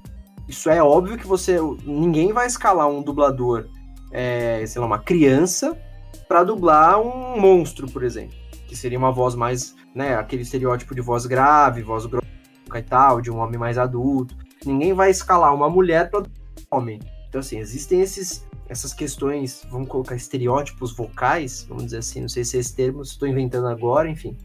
isso 0.51 0.69
é 0.69 0.83
óbvio 0.83 1.17
que 1.17 1.27
você. 1.27 1.59
Ninguém 1.85 2.33
vai 2.33 2.49
escalar 2.49 2.89
um 2.89 3.03
dublador, 3.03 3.67
é, 4.11 4.65
sei 4.67 4.81
lá, 4.81 4.87
uma 4.87 4.99
criança, 4.99 5.79
pra 6.27 6.43
dublar 6.43 7.01
um 7.01 7.41
monstro, 7.41 7.89
por 7.89 8.03
exemplo. 8.03 8.37
Que 8.67 8.75
seria 8.75 8.99
uma 8.99 9.13
voz 9.13 9.37
mais, 9.37 9.77
né, 9.95 10.17
aquele 10.17 10.43
estereótipo 10.43 10.93
de 10.93 11.01
voz 11.01 11.25
grave, 11.25 11.83
voz 11.83 12.05
grossa 12.05 12.27
e 12.75 12.83
tal, 12.83 13.21
de 13.21 13.31
um 13.31 13.39
homem 13.39 13.61
mais 13.61 13.79
adulto. 13.79 14.37
Ninguém 14.65 14.93
vai 14.93 15.11
escalar 15.11 15.55
uma 15.55 15.69
mulher 15.69 16.11
um 16.15 16.77
homem. 16.77 17.01
Então, 17.29 17.41
assim, 17.41 17.59
existem 17.59 18.01
esses, 18.01 18.45
essas 18.69 18.93
questões, 18.93 19.67
vamos 19.71 19.89
colocar 19.89 20.15
estereótipos 20.15 20.95
vocais, 20.95 21.65
vamos 21.69 21.85
dizer 21.85 21.99
assim, 21.99 22.21
não 22.21 22.29
sei 22.29 22.45
se 22.45 22.57
é 22.57 22.61
esse 22.61 22.75
termo, 22.75 23.03
estou 23.03 23.29
inventando 23.29 23.69
agora, 23.69 24.09
enfim. 24.09 24.37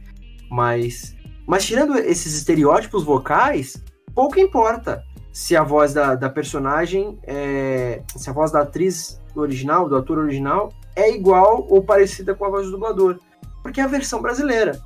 Mas, 0.49 1.16
mas 1.47 1.66
tirando 1.66 1.97
esses 1.97 2.34
estereótipos 2.36 3.03
vocais, 3.03 3.84
pouco 4.13 4.39
importa 4.39 5.03
se 5.34 5.55
a 5.55 5.63
voz 5.63 5.93
da, 5.93 6.16
da 6.16 6.30
personagem, 6.30 7.20
é, 7.24 8.01
se 8.16 8.30
a 8.30 8.34
voz 8.34 8.51
da 8.51 8.61
atriz 8.61 9.22
original, 9.36 9.89
do 9.89 9.97
ator 9.97 10.18
original, 10.18 10.72
é 10.95 11.13
igual 11.13 11.68
ou 11.70 11.84
parecida 11.84 12.34
com 12.34 12.45
a 12.45 12.49
voz 12.49 12.68
do 12.68 12.72
dublador. 12.72 13.20
Porque 13.61 13.82
é 13.82 13.84
a 13.84 13.88
versão 13.88 14.22
brasileira. 14.22 14.80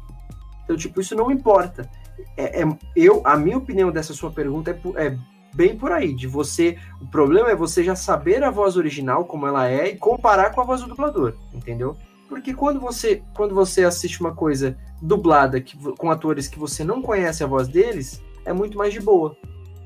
Então, 0.63 0.75
tipo, 0.75 1.01
isso 1.01 1.15
não 1.15 1.30
importa. 1.30 1.88
É, 2.38 2.61
é- 2.61 2.78
eu, 2.95 3.22
a 3.24 3.38
minha 3.38 3.57
opinião 3.57 3.91
dessa 3.91 4.13
sua 4.13 4.32
pergunta 4.32 4.72
é, 4.95 5.07
é 5.07 5.17
bem 5.53 5.76
por 5.76 5.91
aí, 5.91 6.13
de 6.13 6.28
você. 6.28 6.78
O 7.01 7.07
problema 7.07 7.49
é 7.49 7.55
você 7.55 7.84
já 7.84 7.95
saber 7.95 8.43
a 8.43 8.51
voz 8.51 8.78
original, 8.78 9.26
como 9.26 9.47
ela 9.47 9.67
é, 9.67 9.89
e 9.89 9.97
comparar 9.97 10.51
com 10.51 10.61
a 10.61 10.63
voz 10.63 10.82
do 10.82 10.88
dublador, 10.88 11.34
entendeu? 11.53 11.95
Porque 12.28 12.53
quando 12.53 12.80
você, 12.80 13.24
quando 13.36 13.55
você 13.55 13.84
assiste 13.84 14.22
uma 14.22 14.34
coisa 14.36 14.78
dublada 15.01 15.59
que, 15.59 15.76
com 15.93 16.11
atores 16.11 16.47
que 16.47 16.59
você 16.59 16.84
não 16.84 17.01
conhece 17.01 17.43
a 17.43 17.47
voz 17.47 17.67
deles, 17.67 18.22
é 18.45 18.53
muito 18.53 18.78
mais 18.78 18.93
de 18.93 18.99
boa. 18.99 19.36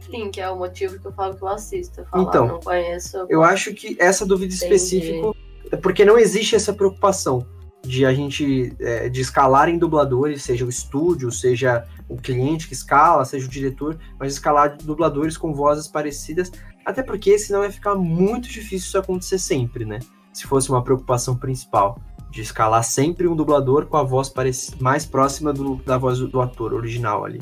Sim, 0.01 0.29
que 0.29 0.41
é 0.41 0.49
o 0.49 0.57
motivo 0.57 0.99
que 0.99 1.07
eu 1.07 1.13
falo 1.13 1.35
que 1.35 1.43
eu 1.43 1.47
assisto. 1.47 2.01
Eu 2.01 2.05
falo, 2.05 2.23
Então, 2.23 2.45
ah, 2.45 2.47
não 2.47 2.59
conheço. 2.59 3.25
Eu 3.29 3.41
acho 3.41 3.73
que 3.73 3.95
essa 3.99 4.25
dúvida 4.25 4.53
Entendi. 4.53 4.73
específica 4.75 5.31
é 5.71 5.77
porque 5.77 6.03
não 6.03 6.19
existe 6.19 6.55
essa 6.55 6.73
preocupação 6.73 7.45
de 7.81 8.05
a 8.05 8.13
gente 8.13 8.73
é, 8.79 9.09
de 9.09 9.21
escalar 9.21 9.69
em 9.69 9.77
dubladores, 9.77 10.43
seja 10.43 10.65
o 10.65 10.69
estúdio, 10.69 11.31
seja 11.31 11.85
o 12.07 12.17
cliente 12.17 12.67
que 12.67 12.73
escala, 12.73 13.25
seja 13.25 13.45
o 13.45 13.49
diretor, 13.49 13.97
mas 14.19 14.33
escalar 14.33 14.77
dubladores 14.77 15.37
com 15.37 15.53
vozes 15.53 15.87
parecidas, 15.87 16.51
até 16.85 17.01
porque 17.01 17.37
senão 17.37 17.61
vai 17.61 17.71
ficar 17.71 17.95
muito 17.95 18.47
difícil 18.49 18.87
isso 18.87 18.97
acontecer 18.97 19.39
sempre, 19.39 19.85
né? 19.85 19.99
Se 20.33 20.45
fosse 20.47 20.69
uma 20.69 20.83
preocupação 20.83 21.35
principal 21.35 21.99
de 22.29 22.41
escalar 22.41 22.83
sempre 22.83 23.27
um 23.27 23.35
dublador 23.35 23.85
com 23.85 23.95
a 23.95 24.03
voz 24.03 24.31
mais 24.79 25.05
próxima 25.05 25.53
do- 25.53 25.75
da 25.77 25.97
voz 25.97 26.19
do, 26.19 26.41
ator 26.41 26.73
original 26.73 27.23
ali. 27.23 27.41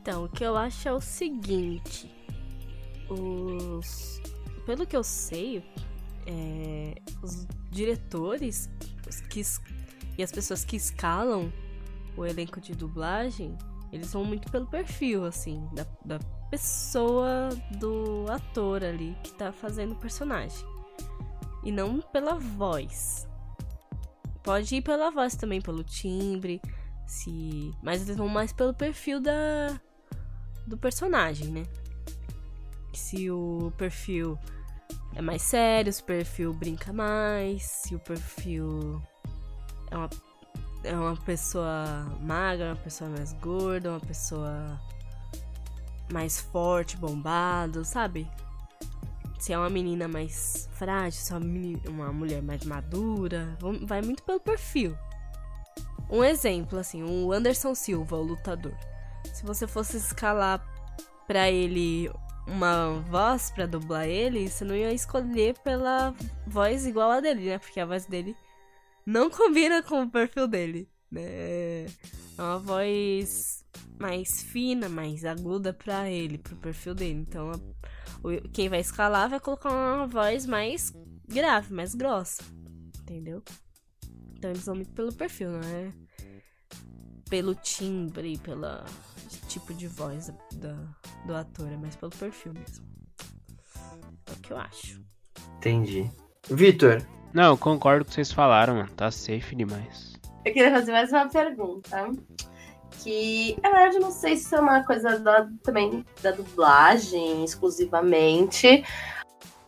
Então, 0.00 0.24
o 0.24 0.28
que 0.28 0.44
eu 0.44 0.56
acho 0.56 0.88
é 0.88 0.92
o 0.92 1.00
seguinte. 1.00 2.10
Os... 3.08 4.20
Pelo 4.64 4.86
que 4.86 4.96
eu 4.96 5.02
sei, 5.02 5.64
é, 6.26 6.94
os 7.22 7.46
diretores 7.70 8.70
que, 9.28 9.42
e 10.16 10.22
as 10.22 10.30
pessoas 10.30 10.64
que 10.64 10.76
escalam 10.76 11.52
o 12.16 12.24
elenco 12.24 12.60
de 12.60 12.74
dublagem, 12.74 13.56
eles 13.92 14.12
vão 14.12 14.24
muito 14.24 14.50
pelo 14.50 14.66
perfil, 14.66 15.24
assim, 15.24 15.68
da, 15.72 15.86
da 16.04 16.18
pessoa, 16.50 17.50
do 17.78 18.26
ator 18.30 18.82
ali 18.84 19.16
que 19.22 19.32
tá 19.32 19.52
fazendo 19.52 19.92
o 19.92 19.96
personagem. 19.96 20.66
E 21.62 21.72
não 21.72 22.00
pela 22.00 22.34
voz. 22.34 23.28
Pode 24.42 24.76
ir 24.76 24.82
pela 24.82 25.10
voz 25.10 25.34
também, 25.34 25.60
pelo 25.60 25.82
timbre, 25.82 26.60
se, 27.06 27.72
mas 27.82 28.02
eles 28.02 28.16
vão 28.16 28.28
mais 28.28 28.52
pelo 28.52 28.74
perfil 28.74 29.20
da 29.20 29.80
do 30.66 30.78
personagem, 30.78 31.48
né? 31.48 31.62
Se 32.92 33.30
o 33.30 33.72
perfil 33.76 34.38
é 35.14 35.20
mais 35.20 35.42
sério, 35.42 35.92
se 35.92 36.02
o 36.02 36.04
perfil 36.04 36.54
brinca 36.54 36.92
mais, 36.92 37.62
se 37.62 37.94
o 37.94 37.98
perfil 37.98 39.02
é 39.90 39.96
uma, 39.96 40.10
é 40.84 40.94
uma 40.94 41.16
pessoa 41.16 42.06
magra, 42.20 42.66
uma 42.66 42.76
pessoa 42.76 43.10
mais 43.10 43.32
gorda, 43.34 43.90
uma 43.90 44.00
pessoa 44.00 44.80
mais 46.12 46.40
forte, 46.40 46.96
bombado, 46.96 47.84
sabe? 47.84 48.28
Se 49.38 49.52
é 49.52 49.58
uma 49.58 49.70
menina 49.70 50.06
mais 50.06 50.68
frágil, 50.72 51.20
se 51.20 51.32
é 51.32 51.36
uma, 51.36 51.44
menina, 51.44 51.80
uma 51.88 52.12
mulher 52.12 52.42
mais 52.42 52.64
madura, 52.64 53.56
vai 53.82 54.00
muito 54.02 54.22
pelo 54.22 54.40
perfil. 54.40 54.96
Um 56.10 56.22
exemplo, 56.22 56.78
assim, 56.78 57.02
o 57.02 57.32
Anderson 57.32 57.74
Silva, 57.74 58.16
o 58.16 58.22
lutador. 58.22 58.74
Se 59.32 59.44
você 59.44 59.66
fosse 59.66 59.96
escalar 59.96 60.64
para 61.26 61.50
ele 61.50 62.10
uma 62.46 63.00
voz 63.08 63.50
para 63.50 63.66
dublar 63.66 64.06
ele, 64.06 64.48
você 64.48 64.64
não 64.64 64.74
ia 64.74 64.92
escolher 64.92 65.58
pela 65.60 66.14
voz 66.46 66.86
igual 66.86 67.10
a 67.10 67.20
dele, 67.20 67.46
né? 67.46 67.58
Porque 67.58 67.80
a 67.80 67.86
voz 67.86 68.06
dele 68.06 68.36
não 69.06 69.30
combina 69.30 69.82
com 69.82 70.02
o 70.02 70.10
perfil 70.10 70.46
dele, 70.46 70.88
né? 71.10 71.84
É 71.84 71.86
uma 72.38 72.58
voz 72.58 73.64
mais 73.98 74.42
fina, 74.42 74.88
mais 74.88 75.24
aguda 75.24 75.72
para 75.72 76.10
ele, 76.10 76.38
pro 76.38 76.56
perfil 76.56 76.94
dele. 76.94 77.20
Então, 77.28 77.52
quem 78.52 78.68
vai 78.68 78.80
escalar 78.80 79.28
vai 79.28 79.40
colocar 79.40 79.70
uma 79.70 80.06
voz 80.06 80.46
mais 80.46 80.92
grave, 81.28 81.72
mais 81.72 81.94
grossa, 81.94 82.42
entendeu? 83.00 83.42
Então 84.36 84.50
eles 84.50 84.66
vão 84.66 84.74
muito 84.74 84.92
pelo 84.92 85.12
perfil, 85.12 85.52
não 85.52 85.60
é? 85.60 85.92
Pelo 87.30 87.54
timbre, 87.54 88.36
pelo 88.38 88.66
tipo 89.48 89.72
de 89.72 89.86
voz 89.86 90.30
da, 90.54 90.74
do 91.26 91.34
ator, 91.34 91.72
é 91.72 91.76
mais 91.76 91.96
pelo 91.96 92.10
perfil 92.10 92.52
mesmo. 92.52 92.86
É 94.26 94.32
o 94.32 94.36
que 94.36 94.52
eu 94.52 94.58
acho. 94.58 95.00
Entendi. 95.58 96.10
Vitor. 96.50 96.98
Não, 97.34 97.50
eu 97.50 97.58
concordo 97.58 98.04
com 98.04 98.06
o 98.06 98.10
que 98.10 98.14
vocês 98.14 98.30
falaram, 98.30 98.76
mano. 98.76 98.90
Tá 98.96 99.10
safe 99.10 99.56
demais. 99.56 100.14
Eu 100.44 100.52
queria 100.52 100.70
fazer 100.70 100.92
mais 100.92 101.10
uma 101.10 101.28
pergunta. 101.28 102.08
Que, 103.02 103.58
na 103.60 103.70
verdade, 103.70 103.98
não 103.98 104.12
sei 104.12 104.36
se 104.36 104.54
é 104.54 104.60
uma 104.60 104.84
coisa 104.84 105.18
da, 105.18 105.48
também 105.64 106.06
da 106.22 106.30
dublagem 106.30 107.42
exclusivamente, 107.42 108.84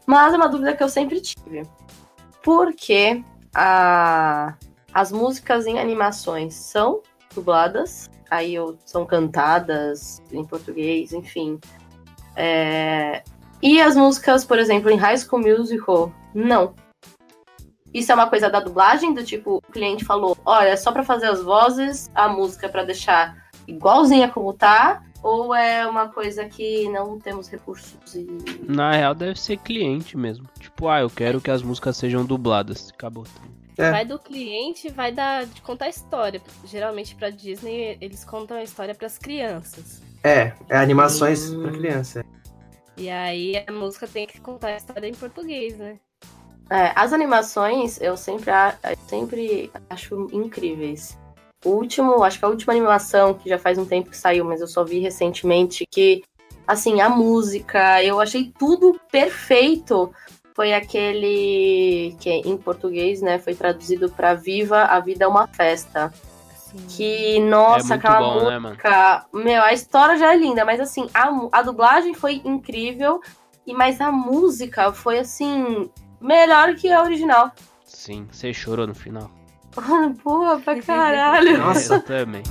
mas 0.07 0.33
é 0.33 0.37
uma 0.37 0.49
dúvida 0.49 0.77
que 0.77 0.83
eu 0.83 0.89
sempre 0.89 1.21
tive. 1.21 1.63
Por 2.41 2.73
que 2.73 3.25
a, 3.53 4.55
as 4.95 5.11
músicas 5.11 5.67
em 5.67 5.81
animações 5.81 6.55
são 6.55 7.03
dubladas, 7.35 8.09
aí 8.31 8.55
são 8.85 9.05
cantadas 9.05 10.23
em 10.31 10.45
português, 10.45 11.13
enfim. 11.13 11.59
É... 12.37 13.25
E 13.61 13.81
as 13.81 13.97
músicas, 13.97 14.45
por 14.45 14.61
exemplo, 14.61 14.89
em 14.89 14.97
High 14.97 15.19
School 15.19 15.43
Musical, 15.43 16.13
não. 16.33 16.73
Isso 17.97 18.13
é 18.13 18.15
uma 18.15 18.29
coisa 18.29 18.51
da 18.51 18.61
dublagem, 18.61 19.15
do 19.15 19.25
tipo, 19.25 19.57
o 19.57 19.73
cliente 19.73 20.05
falou, 20.05 20.37
olha, 20.45 20.69
é 20.69 20.77
só 20.77 20.93
para 20.93 21.03
fazer 21.03 21.29
as 21.29 21.43
vozes, 21.43 22.11
a 22.15 22.29
música 22.29 22.69
para 22.69 22.85
deixar 22.85 23.35
igualzinha 23.67 24.29
como 24.29 24.53
tá, 24.53 25.03
ou 25.23 25.55
é 25.55 25.87
uma 25.87 26.07
coisa 26.07 26.45
que 26.45 26.87
não 26.91 27.19
temos 27.19 27.49
recursos 27.49 28.15
e... 28.15 28.27
Na 28.69 28.93
real 28.93 29.15
deve 29.15 29.41
ser 29.41 29.57
cliente 29.57 30.15
mesmo. 30.15 30.47
Tipo, 30.61 30.89
ah, 30.89 31.01
eu 31.01 31.09
quero 31.09 31.41
que 31.41 31.51
as 31.51 31.63
músicas 31.63 31.97
sejam 31.97 32.23
dubladas. 32.27 32.91
Acabou. 32.93 33.25
É. 33.79 33.91
Vai 33.91 34.05
do 34.05 34.19
cliente, 34.19 34.91
vai 34.91 35.11
da, 35.11 35.45
de 35.45 35.63
contar 35.63 35.87
a 35.87 35.89
história. 35.89 36.43
Geralmente 36.67 37.15
pra 37.15 37.31
Disney 37.31 37.97
eles 37.99 38.27
contam 38.27 38.59
a 38.59 38.63
história 38.63 38.95
para 38.95 39.07
as 39.07 39.17
crianças. 39.17 40.03
É, 40.23 40.53
é 40.69 40.77
animações 40.77 41.51
hum. 41.51 41.63
para 41.63 41.73
criança. 41.73 42.23
E 42.95 43.09
aí 43.09 43.65
a 43.67 43.73
música 43.73 44.07
tem 44.07 44.27
que 44.27 44.39
contar 44.39 44.69
a 44.69 44.77
história 44.77 45.09
em 45.09 45.15
português, 45.15 45.79
né? 45.79 45.99
É, 46.69 46.93
as 46.97 47.13
animações 47.13 48.01
eu 48.01 48.17
sempre, 48.17 48.51
eu 48.51 48.97
sempre 49.09 49.71
acho 49.89 50.29
incríveis. 50.33 51.17
O 51.65 51.71
último, 51.71 52.23
acho 52.23 52.39
que 52.39 52.45
a 52.45 52.49
última 52.49 52.73
animação, 52.73 53.35
que 53.35 53.49
já 53.49 53.59
faz 53.59 53.79
um 53.79 53.85
tempo 53.85 54.11
que 54.11 54.17
saiu, 54.17 54.45
mas 54.45 54.61
eu 54.61 54.67
só 54.67 54.85
vi 54.85 55.01
recentemente, 55.01 55.87
que, 55.91 56.23
assim, 56.67 57.01
a 57.01 57.09
música, 57.09 58.03
eu 58.03 58.21
achei 58.21 58.53
tudo 58.59 59.01
perfeito 59.11 60.13
foi 60.57 60.73
aquele 60.73 62.17
que 62.19 62.31
em 62.31 62.57
português, 62.57 63.21
né, 63.21 63.39
foi 63.39 63.55
traduzido 63.55 64.09
para 64.11 64.33
Viva 64.33 64.85
a 64.85 64.99
Vida 65.01 65.27
é 65.27 65.29
uma 65.29 65.47
Festa. 65.47 66.11
Sim. 66.57 66.79
Que, 66.89 67.41
nossa, 67.41 67.93
é 67.93 67.97
aquela 67.99 68.21
bom, 68.21 68.49
né, 68.49 68.59
música. 68.59 69.27
Né, 69.35 69.45
meu, 69.45 69.63
a 69.63 69.75
história 69.75 70.17
já 70.17 70.33
é 70.33 70.37
linda, 70.37 70.65
mas 70.65 70.81
assim, 70.81 71.09
a, 71.13 71.29
a 71.53 71.63
dublagem 71.63 72.15
foi 72.15 72.41
incrível, 72.43 73.21
e 73.67 73.75
mas 73.75 74.01
a 74.01 74.11
música 74.11 74.91
foi 74.95 75.19
assim, 75.19 75.91
melhor 76.21 76.75
que 76.75 76.91
a 76.91 77.03
original. 77.03 77.53
Sim, 77.85 78.27
você 78.31 78.53
chorou 78.53 78.87
no 78.87 78.95
final. 78.95 79.31
Pô, 80.23 80.59
pra 80.61 80.81
caralho. 80.81 81.59
Nossa, 81.59 81.97
Eu 81.97 82.03
também. 82.05 82.43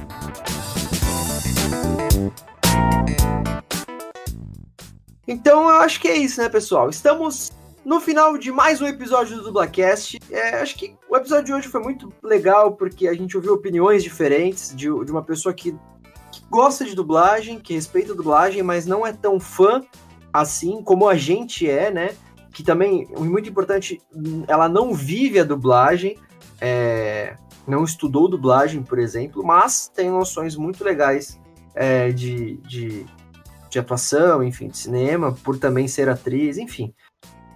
Então 5.27 5.63
eu 5.63 5.77
acho 5.77 5.99
que 5.99 6.07
é 6.07 6.15
isso, 6.15 6.39
né, 6.39 6.49
pessoal? 6.49 6.89
Estamos 6.89 7.51
no 7.83 7.99
final 7.99 8.37
de 8.37 8.51
mais 8.51 8.81
um 8.81 8.85
episódio 8.85 9.37
do 9.37 9.43
Dublacast. 9.43 10.19
É, 10.29 10.61
acho 10.61 10.75
que 10.75 10.95
o 11.09 11.17
episódio 11.17 11.45
de 11.45 11.53
hoje 11.53 11.67
foi 11.67 11.81
muito 11.81 12.13
legal 12.21 12.73
porque 12.73 13.07
a 13.07 13.13
gente 13.13 13.35
ouviu 13.35 13.53
opiniões 13.53 14.03
diferentes 14.03 14.69
de, 14.75 14.85
de 14.85 15.11
uma 15.11 15.23
pessoa 15.23 15.53
que, 15.53 15.71
que 16.31 16.41
gosta 16.49 16.85
de 16.85 16.95
dublagem, 16.95 17.59
que 17.59 17.73
respeita 17.73 18.13
a 18.13 18.15
dublagem, 18.15 18.61
mas 18.61 18.85
não 18.85 19.05
é 19.05 19.11
tão 19.13 19.39
fã 19.39 19.83
assim 20.31 20.83
como 20.83 21.07
a 21.07 21.15
gente 21.15 21.67
é, 21.67 21.89
né? 21.89 22.15
Que 22.55 22.63
também, 22.63 23.05
muito 23.17 23.49
importante, 23.49 24.01
ela 24.47 24.69
não 24.69 24.93
vive 24.93 25.37
a 25.37 25.43
dublagem, 25.43 26.17
é, 26.61 27.35
não 27.67 27.83
estudou 27.83 28.29
dublagem, 28.29 28.81
por 28.81 28.97
exemplo, 28.97 29.43
mas 29.43 29.91
tem 29.93 30.09
noções 30.09 30.55
muito 30.55 30.81
legais 30.81 31.37
é, 31.75 32.13
de, 32.13 32.55
de, 32.59 33.05
de 33.69 33.77
atuação, 33.77 34.41
enfim, 34.41 34.69
de 34.69 34.77
cinema, 34.77 35.33
por 35.43 35.59
também 35.59 35.85
ser 35.85 36.07
atriz, 36.07 36.57
enfim. 36.57 36.93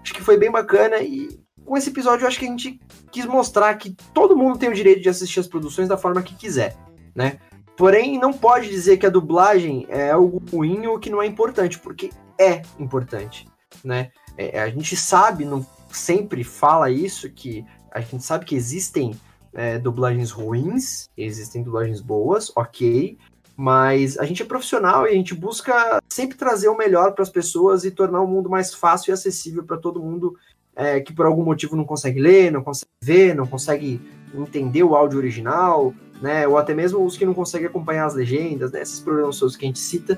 Acho 0.03 0.13
que 0.13 0.21
foi 0.21 0.35
bem 0.35 0.51
bacana 0.51 0.97
e 0.97 1.29
com 1.63 1.77
esse 1.77 1.91
episódio 1.91 2.25
eu 2.25 2.27
acho 2.27 2.37
que 2.37 2.45
a 2.45 2.49
gente 2.49 2.77
quis 3.09 3.25
mostrar 3.25 3.73
que 3.75 3.95
todo 4.13 4.35
mundo 4.35 4.59
tem 4.59 4.67
o 4.67 4.75
direito 4.75 5.01
de 5.01 5.07
assistir 5.07 5.39
as 5.39 5.47
produções 5.47 5.87
da 5.87 5.95
forma 5.95 6.21
que 6.21 6.35
quiser, 6.35 6.75
né? 7.15 7.39
Porém, 7.77 8.19
não 8.19 8.33
pode 8.33 8.67
dizer 8.67 8.97
que 8.97 9.05
a 9.05 9.09
dublagem 9.09 9.87
é 9.87 10.11
algo 10.11 10.43
ruim 10.51 10.87
ou 10.87 10.99
que 10.99 11.09
não 11.09 11.21
é 11.21 11.25
importante, 11.25 11.79
porque 11.79 12.09
é 12.37 12.63
importante, 12.77 13.47
né? 13.81 14.11
É, 14.39 14.61
a 14.61 14.69
gente 14.69 14.95
sabe, 14.95 15.43
não 15.43 15.65
sempre 15.91 16.45
fala 16.45 16.89
isso, 16.89 17.29
que 17.29 17.65
a 17.91 17.99
gente 17.99 18.23
sabe 18.23 18.45
que 18.45 18.55
existem 18.55 19.13
é, 19.53 19.77
dublagens 19.77 20.31
ruins, 20.31 21.09
existem 21.17 21.61
dublagens 21.61 21.99
boas, 21.99 22.49
ok, 22.55 23.17
mas 23.57 24.17
a 24.17 24.23
gente 24.23 24.41
é 24.41 24.45
profissional 24.45 25.05
e 25.05 25.09
a 25.09 25.13
gente 25.13 25.35
busca 25.35 26.01
sempre 26.07 26.37
trazer 26.37 26.69
o 26.69 26.77
melhor 26.77 27.11
para 27.11 27.23
as 27.23 27.29
pessoas 27.29 27.83
e 27.83 27.91
tornar 27.91 28.21
o 28.21 28.27
mundo 28.27 28.49
mais 28.49 28.73
fácil 28.73 29.11
e 29.11 29.13
acessível 29.13 29.65
para 29.65 29.75
todo 29.75 30.01
mundo 30.01 30.37
é, 30.73 31.01
que 31.01 31.11
por 31.11 31.25
algum 31.25 31.43
motivo 31.43 31.75
não 31.75 31.83
consegue 31.83 32.21
ler, 32.21 32.49
não 32.49 32.63
consegue 32.63 32.91
ver, 33.03 33.35
não 33.35 33.45
consegue 33.45 33.99
entender 34.33 34.83
o 34.83 34.95
áudio 34.95 35.17
original, 35.17 35.93
né? 36.21 36.47
Ou 36.47 36.57
até 36.57 36.73
mesmo 36.73 37.03
os 37.03 37.17
que 37.17 37.25
não 37.25 37.33
conseguem 37.33 37.67
acompanhar 37.67 38.05
as 38.05 38.15
legendas, 38.15 38.71
né? 38.71 38.81
Esses 38.81 39.01
problemas 39.01 39.37
todos 39.37 39.57
que 39.57 39.65
a 39.65 39.67
gente 39.67 39.79
cita, 39.79 40.17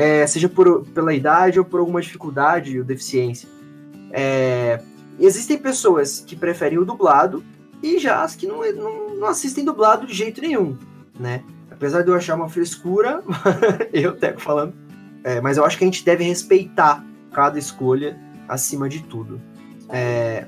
é, 0.00 0.26
seja 0.26 0.48
por, 0.48 0.86
pela 0.86 1.12
idade 1.12 1.58
ou 1.58 1.64
por 1.64 1.78
alguma 1.78 2.00
dificuldade 2.00 2.78
ou 2.78 2.84
deficiência. 2.84 3.46
É, 4.10 4.80
existem 5.18 5.58
pessoas 5.58 6.20
que 6.20 6.34
preferem 6.34 6.78
o 6.78 6.84
dublado 6.86 7.44
e 7.82 7.98
já 7.98 8.22
as 8.22 8.34
que 8.34 8.46
não, 8.46 8.60
não, 8.72 9.14
não 9.16 9.28
assistem 9.28 9.62
dublado 9.62 10.06
de 10.06 10.14
jeito 10.14 10.40
nenhum, 10.40 10.78
né? 11.18 11.42
apesar 11.70 12.02
de 12.02 12.08
eu 12.08 12.14
achar 12.14 12.34
uma 12.34 12.48
frescura, 12.48 13.22
eu 13.92 14.14
teco 14.14 14.40
falando, 14.40 14.74
é, 15.24 15.40
mas 15.40 15.56
eu 15.56 15.64
acho 15.64 15.78
que 15.78 15.84
a 15.84 15.86
gente 15.86 16.04
deve 16.04 16.24
respeitar 16.24 17.02
cada 17.32 17.58
escolha 17.58 18.18
acima 18.46 18.86
de 18.86 19.02
tudo. 19.02 19.40
É, 19.88 20.46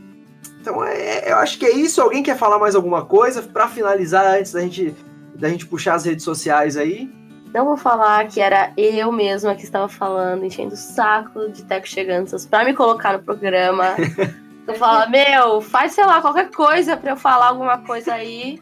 então, 0.61 0.85
é, 0.85 1.31
eu 1.31 1.37
acho 1.37 1.59
que 1.59 1.65
é 1.65 1.73
isso. 1.73 2.01
Alguém 2.01 2.23
quer 2.23 2.37
falar 2.37 2.59
mais 2.59 2.75
alguma 2.75 3.05
coisa 3.05 3.43
para 3.43 3.67
finalizar 3.67 4.39
antes 4.39 4.53
da 4.53 4.61
gente, 4.61 4.95
da 5.35 5.49
gente 5.49 5.67
puxar 5.67 5.95
as 5.95 6.05
redes 6.05 6.25
sociais 6.25 6.77
aí? 6.77 7.11
Não 7.53 7.67
vou 7.67 7.77
falar 7.77 8.27
que 8.29 8.41
era 8.41 8.73
eu 8.77 9.13
mesma 9.13 9.55
que 9.55 9.65
estava 9.65 9.89
falando, 9.89 10.45
enchendo 10.45 10.75
o 10.75 10.77
saco 10.77 11.51
de 11.51 11.63
Teco 11.65 11.87
Cheganças 11.87 12.47
para 12.47 12.65
me 12.65 12.75
colocar 12.75 13.13
no 13.13 13.23
programa. 13.23 13.95
Eu 14.65 14.75
falo, 14.75 15.11
meu, 15.11 15.61
faz, 15.61 15.93
sei 15.93 16.07
lá, 16.07 16.21
qualquer 16.21 16.49
coisa 16.53 16.97
para 16.97 17.11
eu 17.11 17.17
falar 17.17 17.49
alguma 17.49 17.79
coisa 17.79 18.15
aí. 18.15 18.61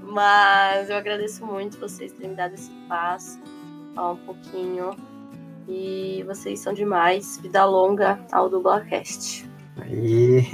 Mas 0.00 0.88
eu 0.88 0.96
agradeço 0.96 1.44
muito 1.44 1.76
vocês 1.76 2.12
terem 2.12 2.30
me 2.30 2.36
dado 2.36 2.54
esse 2.54 2.70
espaço, 2.70 3.40
falar 3.96 4.12
um 4.12 4.16
pouquinho. 4.18 4.90
E 5.66 6.22
vocês 6.24 6.60
são 6.60 6.72
demais. 6.72 7.36
Vida 7.38 7.64
longa 7.64 8.20
ao 8.30 8.48
Dublacast. 8.48 9.44
Aí. 9.76 10.46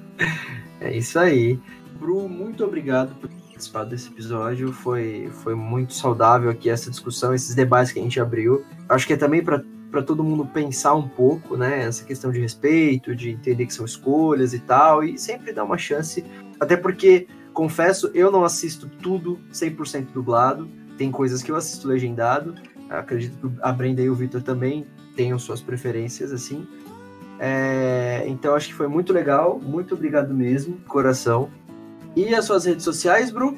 é 0.80 0.96
isso 0.96 1.18
aí. 1.18 1.60
Bru, 1.98 2.26
muito 2.26 2.64
obrigado 2.64 3.14
por 3.16 3.28
participar 3.62 3.84
desse 3.84 4.08
episódio. 4.08 4.72
Foi, 4.72 5.30
foi 5.42 5.54
muito 5.54 5.94
saudável 5.94 6.50
aqui 6.50 6.68
essa 6.68 6.90
discussão, 6.90 7.34
esses 7.34 7.54
debates 7.54 7.92
que 7.92 7.98
a 7.98 8.02
gente 8.02 8.18
abriu. 8.18 8.64
Acho 8.88 9.06
que 9.06 9.12
é 9.12 9.16
também 9.16 9.42
para 9.42 9.62
para 9.90 10.02
todo 10.02 10.24
mundo 10.24 10.46
pensar 10.46 10.94
um 10.94 11.06
pouco, 11.06 11.54
né? 11.54 11.82
Essa 11.82 12.02
questão 12.02 12.32
de 12.32 12.40
respeito, 12.40 13.14
de 13.14 13.28
entender 13.28 13.66
que 13.66 13.74
são 13.74 13.84
escolhas 13.84 14.54
e 14.54 14.58
tal, 14.58 15.04
e 15.04 15.18
sempre 15.18 15.52
dar 15.52 15.64
uma 15.64 15.76
chance. 15.76 16.24
Até 16.58 16.78
porque, 16.78 17.28
confesso, 17.52 18.10
eu 18.14 18.30
não 18.30 18.42
assisto 18.42 18.88
tudo 19.02 19.38
100% 19.52 20.06
dublado. 20.14 20.66
Tem 20.96 21.10
coisas 21.10 21.42
que 21.42 21.52
eu 21.52 21.56
assisto 21.56 21.86
legendado. 21.86 22.54
Acredito 22.88 23.36
que 23.36 23.58
a 23.60 23.70
Brenda 23.70 24.00
e 24.00 24.08
o 24.08 24.14
Victor 24.14 24.40
também 24.40 24.86
tenham 25.14 25.38
suas 25.38 25.60
preferências, 25.60 26.32
assim. 26.32 26.66
É, 27.38 28.24
então 28.26 28.54
acho 28.54 28.68
que 28.68 28.74
foi 28.74 28.88
muito 28.88 29.12
legal. 29.12 29.60
Muito 29.62 29.94
obrigado 29.94 30.32
mesmo, 30.32 30.78
coração. 30.88 31.50
E 32.14 32.34
as 32.34 32.44
suas 32.44 32.66
redes 32.66 32.84
sociais, 32.84 33.30
Bru? 33.30 33.56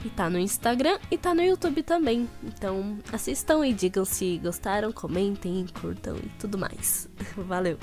E 0.03 0.09
tá 0.09 0.29
no 0.29 0.39
Instagram 0.39 0.97
e 1.11 1.17
tá 1.17 1.33
no 1.33 1.43
YouTube 1.43 1.83
também. 1.83 2.27
Então 2.43 2.97
assistam 3.13 3.65
e 3.65 3.73
digam 3.73 4.03
se 4.03 4.39
gostaram, 4.39 4.91
comentem, 4.91 5.65
curtam 5.79 6.17
e 6.17 6.29
tudo 6.39 6.57
mais. 6.57 7.07
Valeu. 7.37 7.77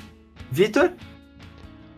Vitor? 0.50 0.92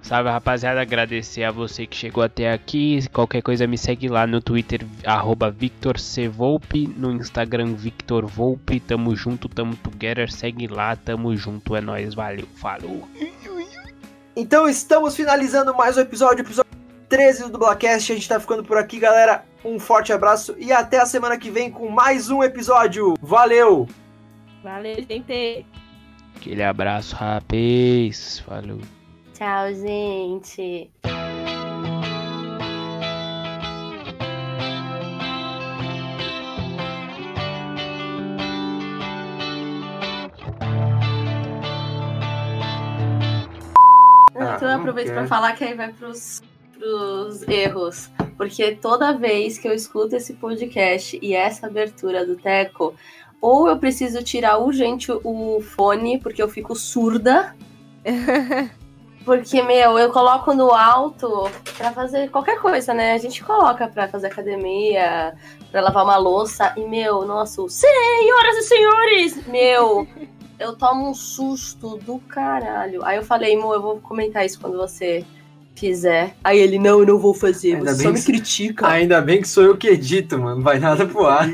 Salve 0.03 0.31
rapaziada, 0.31 0.81
agradecer 0.81 1.45
a 1.45 1.51
você 1.51 1.87
que 1.87 1.97
chegou 1.97 2.23
até 2.23 2.53
aqui. 2.53 3.07
Qualquer 3.13 3.43
coisa 3.43 3.67
me 3.67 3.77
segue 3.77 4.09
lá 4.09 4.27
no 4.27 4.41
Twitter, 4.41 4.85
arroba 5.05 5.51
VictorCvolpe, 5.51 6.87
no 6.97 7.13
Instagram 7.13 7.75
Victor 7.75 8.27
Volpe. 8.27 8.81
Tamo 8.81 9.15
junto, 9.15 9.49
tamo 9.49 9.77
together, 9.77 10.33
segue 10.33 10.67
lá, 10.67 10.97
tamo 10.97 11.37
junto, 11.37 11.77
é 11.77 11.81
nóis, 11.81 12.15
valeu, 12.15 12.47
falou. 12.57 13.09
Então 14.35 14.69
estamos 14.69 15.15
finalizando 15.15 15.75
mais 15.75 15.97
um 15.97 16.01
episódio, 16.01 16.43
episódio 16.43 16.71
13 17.09 17.43
do 17.45 17.51
Dublacast. 17.51 18.13
A 18.13 18.15
gente 18.15 18.29
tá 18.29 18.41
ficando 18.41 18.65
por 18.65 18.79
aqui, 18.79 18.99
galera. 18.99 19.45
Um 19.65 19.79
forte 19.79 20.13
abraço 20.13 20.55
e 20.59 20.73
até 20.73 20.99
a 20.99 21.05
semana 21.05 21.37
que 21.37 21.51
vem 21.51 21.71
com 21.71 21.91
mais 21.91 22.31
um 22.31 22.43
episódio. 22.43 23.15
Valeu! 23.21 23.87
Valeu, 24.63 24.97
gente! 24.97 25.67
Aquele 26.37 26.63
abraço, 26.63 27.15
rapaz. 27.15 28.39
Falou. 28.41 28.81
Tchau, 29.41 29.73
gente. 29.73 30.91
Ah, 44.37 44.57
então 44.57 44.69
eu 44.69 44.77
aproveito 44.77 45.09
para 45.09 45.27
falar 45.27 45.57
que 45.57 45.65
aí 45.65 45.73
vai 45.73 45.91
pros, 45.91 46.43
pros 46.75 47.49
erros. 47.49 48.11
Porque 48.37 48.73
toda 48.73 49.17
vez 49.17 49.57
que 49.57 49.67
eu 49.67 49.73
escuto 49.73 50.17
esse 50.17 50.35
podcast 50.35 51.19
e 51.23 51.33
essa 51.33 51.67
abertura 51.67 52.27
do 52.27 52.37
Teco, 52.37 52.95
ou 53.41 53.69
eu 53.69 53.79
preciso 53.79 54.23
tirar 54.23 54.59
urgente 54.59 55.11
o 55.11 55.63
fone, 55.63 56.21
porque 56.21 56.43
eu 56.43 56.49
fico 56.51 56.77
surda. 56.77 57.57
Porque, 59.25 59.63
meu, 59.63 59.99
eu 59.99 60.11
coloco 60.11 60.55
no 60.55 60.73
alto 60.73 61.51
para 61.77 61.93
fazer 61.93 62.31
qualquer 62.31 62.59
coisa, 62.59 62.95
né? 62.95 63.13
A 63.13 63.19
gente 63.19 63.45
coloca 63.45 63.87
para 63.87 64.09
fazer 64.09 64.29
academia, 64.29 65.35
para 65.71 65.83
lavar 65.83 66.05
uma 66.05 66.17
louça. 66.17 66.73
E, 66.77 66.85
meu, 66.85 67.27
nossa, 67.27 67.63
senhoras 67.69 68.57
e 68.57 68.63
senhores, 68.63 69.47
meu, 69.47 70.07
eu 70.59 70.75
tomo 70.75 71.11
um 71.11 71.15
susto 71.15 71.97
do 71.99 72.19
caralho. 72.19 73.05
Aí 73.05 73.19
eu 73.19 73.23
falei, 73.23 73.57
mo, 73.57 73.75
eu 73.75 73.83
vou 73.83 74.01
comentar 74.01 74.45
isso 74.45 74.59
quando 74.59 74.79
você 74.79 75.25
fizer. 75.77 76.35
Aí 76.43 76.59
ele, 76.59 76.79
não, 76.79 77.01
eu 77.01 77.07
não 77.07 77.19
vou 77.19 77.35
fazer, 77.35 77.77
ainda 77.77 77.95
você 77.95 78.03
só 78.03 78.13
me 78.13 78.23
critica. 78.23 78.89
Ainda 78.89 79.21
bem 79.21 79.41
que 79.43 79.49
sou 79.49 79.65
eu 79.65 79.77
que 79.77 79.89
edito, 79.89 80.39
mano. 80.39 80.63
Vai 80.63 80.79
nada 80.79 81.07
pro 81.07 81.27
ar. 81.27 81.51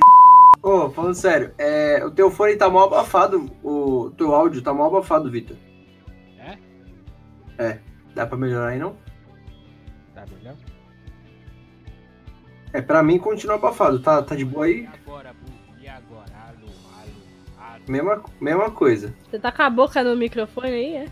Ô, 0.63 0.87
oh, 0.87 0.91
falando 0.91 1.15
sério, 1.15 1.53
é, 1.59 2.03
o 2.05 2.11
teu 2.11 2.31
fone 2.31 2.57
tá 2.57 2.69
mal 2.69 2.85
abafado, 2.85 3.49
o 3.63 4.11
teu 4.17 4.35
áudio 4.35 4.63
tá 4.63 4.75
mal 4.75 4.89
abafado, 4.89 5.31
Vitor. 5.31 5.57
É? 7.59 7.79
Dá 8.15 8.27
pra 8.27 8.37
melhorar 8.37 8.69
aí, 8.69 8.79
não? 8.79 8.97
Tá 10.15 10.25
melhor? 10.27 10.57
É, 12.73 12.83
pra 12.83 13.03
mim 13.03 13.19
continua 13.19 13.57
abafado. 13.57 14.01
Tá, 14.01 14.23
tá 14.23 14.35
de 14.35 14.45
boa 14.45 14.67
aí? 14.67 14.87
Agora, 14.87 15.35
e 15.81 15.89
agora? 15.89 16.33
Alô, 16.49 16.69
alô. 17.59 17.81
Mesma, 17.89 18.23
mesma 18.41 18.71
coisa. 18.71 19.15
Você 19.31 19.39
tá 19.39 19.51
com 19.53 19.63
a 19.63 19.71
boca 19.71 20.03
no 20.03 20.17
microfone 20.17 20.69
aí, 20.69 20.97
é? 20.97 21.07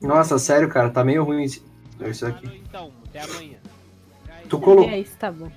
Nossa, 0.00 0.38
sério, 0.38 0.68
cara, 0.68 0.90
tá 0.90 1.02
meio 1.02 1.24
ruim 1.24 1.44
isso 1.44 1.64
aqui. 2.26 2.62
Então, 2.68 2.92
até 3.08 3.22
amanhã. 3.22 3.56
Tu 4.48 4.60
colocou. 4.60 4.90
É 4.90 5.00
isso, 5.00 5.16
tá 5.16 5.32
bom. 5.32 5.50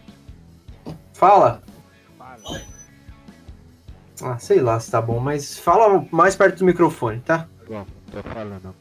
Fala. 1.13 1.61
Fala. 2.17 2.61
Ah, 4.21 4.37
sei 4.39 4.59
lá 4.59 4.79
se 4.79 4.89
tá 4.89 5.01
bom, 5.01 5.19
mas 5.19 5.59
fala 5.59 6.05
mais 6.11 6.35
perto 6.35 6.59
do 6.59 6.65
microfone, 6.65 7.19
tá? 7.19 7.47
Bom, 7.67 7.85
tô 8.11 8.23
falando. 8.23 8.75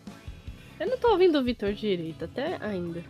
Eu 0.78 0.86
não 0.88 0.98
tô 0.98 1.10
ouvindo 1.10 1.38
o 1.38 1.44
Vitor 1.44 1.72
direito, 1.72 2.24
até 2.24 2.58
ainda. 2.60 3.02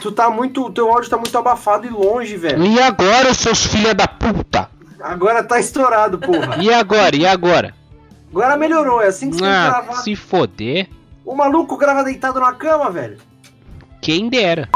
Tu 0.00 0.12
tá 0.12 0.30
muito. 0.30 0.66
O 0.66 0.72
teu 0.72 0.90
áudio 0.92 1.08
tá 1.08 1.16
muito 1.16 1.36
abafado 1.36 1.86
e 1.86 1.90
longe, 1.90 2.36
velho. 2.36 2.64
E 2.64 2.80
agora, 2.80 3.32
seus 3.32 3.66
filha 3.66 3.94
da 3.94 4.06
puta? 4.06 4.68
Agora 5.00 5.42
tá 5.42 5.58
estourado, 5.58 6.18
porra. 6.18 6.62
E 6.62 6.72
agora? 6.72 7.16
E 7.16 7.26
agora? 7.26 7.74
Agora 8.30 8.56
melhorou, 8.56 9.00
é 9.00 9.08
assim 9.08 9.30
que 9.30 9.36
você 9.36 9.44
ah, 9.44 9.48
tem 9.48 9.80
que 9.80 9.86
gravar. 9.86 10.02
Se 10.02 10.16
foder. 10.16 10.88
O 11.24 11.34
maluco 11.34 11.76
grava 11.76 12.04
deitado 12.04 12.38
na 12.38 12.52
cama, 12.52 12.90
velho. 12.90 13.18
Quem 14.00 14.28
dera. 14.28 14.68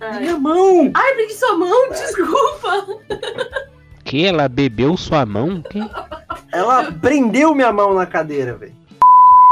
Ai. 0.00 0.20
Minha 0.20 0.38
mão! 0.38 0.90
Ai, 0.94 1.14
peguei 1.14 1.36
sua 1.36 1.56
mão, 1.56 1.90
desculpa. 1.90 2.86
Que? 4.10 4.26
Ela 4.26 4.48
bebeu 4.48 4.96
sua 4.96 5.24
mão? 5.24 5.62
Que? 5.62 5.78
Ela 6.52 6.90
prendeu 6.90 7.54
minha 7.54 7.72
mão 7.72 7.94
na 7.94 8.06
cadeira, 8.06 8.54
velho. 8.56 8.74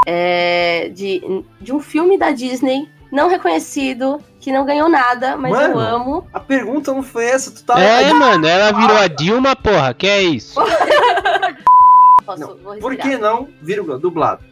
é, 0.05 0.89
de, 0.93 1.21
de 1.61 1.71
um 1.73 1.79
filme 1.79 2.17
da 2.17 2.31
Disney 2.31 2.89
não 3.09 3.29
reconhecido, 3.29 4.19
que 4.39 4.51
não 4.51 4.65
ganhou 4.65 4.89
nada, 4.89 5.37
mas 5.37 5.51
Mano. 5.51 5.73
eu 5.75 5.79
amo. 5.79 6.27
A 6.33 6.39
pergunta 6.41 6.93
não 6.93 7.01
foi 7.01 7.25
essa, 7.25 7.51
tu 7.51 7.63
tá. 7.63 7.79
É, 7.79 8.11
mano, 8.13 8.45
ela 8.45 8.71
virou 8.77 8.97
a 8.97 9.07
Dilma, 9.07 9.55
porra, 9.55 9.93
que 9.93 10.05
é 10.07 10.21
isso? 10.21 10.59
Posso, 12.25 12.41
Não, 12.41 12.57
vou 12.57 12.77
Por 12.79 12.95
que 12.97 13.17
não, 13.17 13.47
vírgula, 13.61 13.97
dublado? 13.97 14.43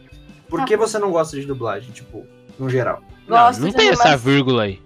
Por 0.48 0.60
Tá 0.60 0.64
que 0.66 0.76
você 0.76 0.98
não 0.98 1.10
gosta 1.12 1.38
de 1.38 1.46
dublagem, 1.46 1.92
tipo, 1.92 2.26
no 2.58 2.68
geral? 2.68 3.00
Não, 3.28 3.36
Gosto 3.36 3.60
não 3.60 3.68
de 3.68 3.76
tem 3.76 3.90
essa 3.90 4.02
animação. 4.04 4.24
vírgula 4.32 4.62
aí. 4.64 4.80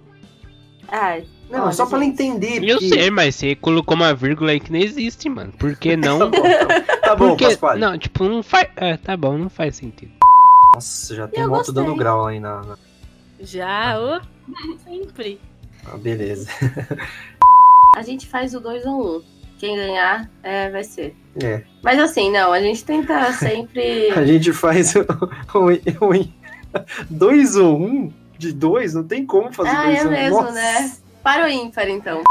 Ai, 0.89 1.25
Não, 1.53 1.65
olha, 1.65 1.73
só 1.73 1.87
pra 1.87 1.99
ela 1.99 2.05
gente. 2.07 2.15
entender. 2.23 2.65
Eu 2.65 2.79
porque- 2.79 2.89
sei, 2.89 3.11
mas 3.11 3.35
você 3.37 3.55
colocou 3.55 3.95
uma 3.95 4.15
vírgula 4.15 4.51
aí 4.53 4.59
que 4.61 4.73
não 4.73 4.79
existe, 4.79 5.29
mano. 5.29 5.53
Por 5.59 5.77
que 5.77 5.91
Tá 5.97 6.09
não? 6.09 6.31
bom, 6.31 6.43
tá, 6.43 6.81
tá 7.03 7.17
bom 7.17 7.29
Porque, 7.29 7.45
Pasquale. 7.45 7.81
não, 7.81 7.99
tipo, 7.99 8.25
não 8.25 8.43
faz. 8.43 8.69
É, 8.77 8.97
tá 8.97 9.17
bom, 9.17 9.37
não 9.39 9.49
faz 9.51 9.77
sentido. 9.77 10.13
Nossa, 10.75 11.15
já 11.15 11.29
tem 11.29 11.43
Eu 11.43 11.49
moto 11.51 11.59
gostei. 11.67 11.75
dando 11.75 11.95
grau 11.95 12.27
aí 12.27 12.41
na. 12.41 12.63
na- 12.63 12.79
Já, 13.41 13.99
ô, 14.01 14.21
sempre. 14.83 15.39
Ah, 15.87 15.97
beleza. 15.97 16.49
A 17.97 18.03
gente 18.03 18.27
faz 18.27 18.55
o 18.55 18.61
2 18.61 18.87
ou 18.87 18.93
1. 18.93 19.17
Um. 19.19 19.23
Quem 19.59 19.77
ganhar 19.77 20.29
é, 20.43 20.71
vai 20.71 20.83
ser. 20.83 21.15
É. 21.41 21.63
Mas 21.85 21.99
assim, 22.01 22.33
não, 22.33 22.53
a 22.53 22.61
gente 22.61 22.85
tenta 22.85 23.31
sempre. 23.35 24.11
A 24.11 24.25
gente 24.25 24.53
faz 24.53 24.95
o. 24.97 25.01
o, 25.55 26.07
o 26.11 26.25
dois 27.11 27.57
ou 27.57 27.79
um? 27.81 28.13
De 28.39 28.53
dois? 28.53 28.95
Não 28.95 29.05
tem 29.05 29.25
como 29.25 29.53
fazer 29.53 29.69
Ah, 29.71 29.85
dois 29.85 29.99
é 29.99 30.03
ou 30.03 30.09
um. 30.09 30.11
mesmo, 30.11 30.37
Nossa. 30.43 30.53
né? 30.53 30.93
Para 31.23 31.45
o 31.45 31.49
ímpar, 31.49 31.89
então. 31.89 32.23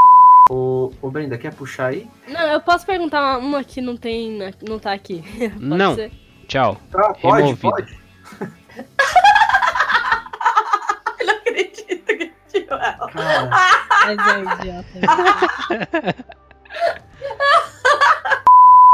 Ô, 0.49 0.91
ô, 1.01 1.09
Brenda, 1.09 1.37
quer 1.37 1.53
puxar 1.53 1.87
aí? 1.87 2.09
Não, 2.27 2.41
eu 2.41 2.59
posso 2.59 2.85
perguntar 2.85 3.21
uma, 3.21 3.37
uma 3.37 3.63
que 3.63 3.79
não 3.81 3.95
tem, 3.95 4.37
não 4.67 4.77
tá 4.79 4.91
aqui. 4.91 5.23
Pode 5.53 5.59
Não. 5.65 5.95
ser? 5.95 6.11
Tchau. 6.47 6.77
Tá, 6.91 7.13
pode, 7.21 7.43
Removido. 7.43 7.61
pode. 7.61 8.01
Eu 11.19 11.25
não 11.27 11.35
acredito 11.35 12.05
que 12.05 12.31
tirou 12.51 12.77
ela. 12.77 13.07
Cara, 13.11 13.49
Mas 14.05 14.17
é 14.27 14.39
idiota. 14.59 14.99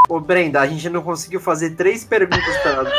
ô, 0.10 0.19
Brenda, 0.19 0.61
a 0.61 0.68
gente 0.68 0.88
não 0.90 1.02
conseguiu 1.02 1.40
fazer 1.40 1.72
três 1.72 2.03
perguntas 2.03 2.57
pra 2.57 2.72
ela. 2.72 2.91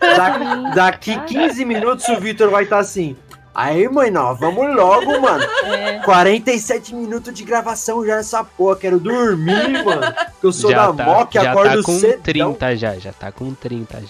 Da- 0.00 0.74
daqui 0.74 1.18
15 1.26 1.64
minutos 1.66 2.08
o 2.08 2.18
Vitor 2.18 2.48
vai 2.50 2.64
estar 2.64 2.78
assim. 2.78 3.14
Aí, 3.56 3.88
mãe, 3.88 4.10
não, 4.10 4.36
vamos 4.36 4.76
logo, 4.76 5.18
mano. 5.18 5.42
É, 5.64 5.98
47 6.00 6.94
minutos 6.94 7.32
de 7.32 7.42
gravação 7.42 8.04
já 8.04 8.16
nessa 8.16 8.44
porra. 8.44 8.76
Quero 8.76 9.00
dormir, 9.00 9.82
mano. 9.82 10.02
Que 10.38 10.46
eu 10.46 10.52
sou 10.52 10.70
já 10.70 10.92
da 10.92 10.92
tá, 10.92 11.04
MOC, 11.10 11.34
já 11.34 11.52
acordo 11.52 11.76
tá 11.78 11.82
com 11.82 11.98
cedão. 11.98 12.52
30 12.52 12.76
já, 12.76 12.98
já 12.98 13.14
tá 13.14 13.32
com 13.32 13.54
30 13.54 14.02
já. 14.02 14.08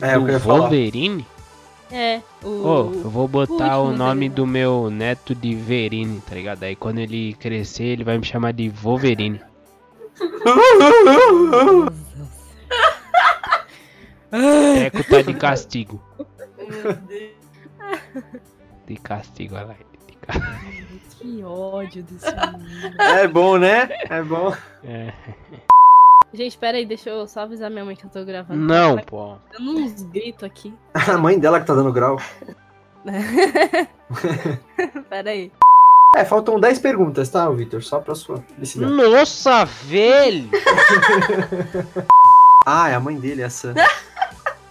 É, 0.00 0.14
eu 0.14 0.20
Do 0.20 0.26
queria 0.26 0.38
falar. 0.38 0.60
Wolverine? 0.60 1.26
é. 1.90 2.20
O... 2.44 2.48
Ô, 2.48 2.92
eu 2.94 3.10
vou 3.10 3.26
botar 3.26 3.78
o 3.78 3.86
último 3.86 3.98
nome 3.98 4.28
do 4.28 4.46
meu 4.46 4.90
neto 4.90 5.34
de 5.34 5.56
Verine, 5.56 6.20
tá 6.20 6.36
ligado? 6.36 6.62
Aí 6.62 6.76
quando 6.76 7.00
ele 7.00 7.34
crescer, 7.40 7.82
ele 7.82 8.04
vai 8.04 8.16
me 8.16 8.24
chamar 8.24 8.52
de 8.52 8.68
Wolverine. 8.68 9.40
Teco 14.74 15.02
tá 15.02 15.22
de 15.22 15.34
castigo. 15.34 16.00
Meu 16.68 16.94
Deus. 16.94 17.35
De 18.86 18.96
castigo, 18.96 19.56
olha 19.56 19.66
lá. 19.66 19.74
De 20.06 20.16
ca- 20.18 20.60
Que 21.18 21.42
ódio 21.42 22.02
desse 22.04 22.26
menino. 22.58 23.02
É 23.02 23.26
bom, 23.28 23.56
né? 23.58 23.88
É 24.08 24.22
bom. 24.22 24.54
É. 24.84 25.12
Gente, 26.32 26.58
pera 26.58 26.76
aí, 26.76 26.84
deixa 26.86 27.08
eu 27.10 27.26
só 27.26 27.40
avisar 27.40 27.70
minha 27.70 27.84
mãe 27.84 27.96
que 27.96 28.04
eu 28.04 28.10
tô 28.10 28.24
gravando. 28.24 28.60
Não, 28.60 28.96
Tá 28.96 29.02
pô. 29.06 29.36
dando 29.52 29.70
uns 29.80 30.02
gritos 30.02 30.44
aqui. 30.44 30.74
A 30.94 31.16
mãe 31.18 31.38
dela 31.38 31.60
que 31.60 31.66
tá 31.66 31.74
dando 31.74 31.92
grau. 31.92 32.18
Pera 35.08 35.30
aí. 35.30 35.52
É, 36.14 36.24
faltam 36.24 36.58
10 36.58 36.78
perguntas, 36.78 37.28
tá, 37.28 37.48
Vitor? 37.50 37.82
Só 37.82 38.00
pra 38.00 38.14
sua 38.14 38.38
felicidade. 38.54 38.92
Nossa, 38.92 39.64
velho! 39.64 40.48
Ah, 42.64 42.88
é 42.88 42.94
a 42.94 43.00
mãe 43.00 43.18
dele, 43.18 43.42
essa. 43.42 43.74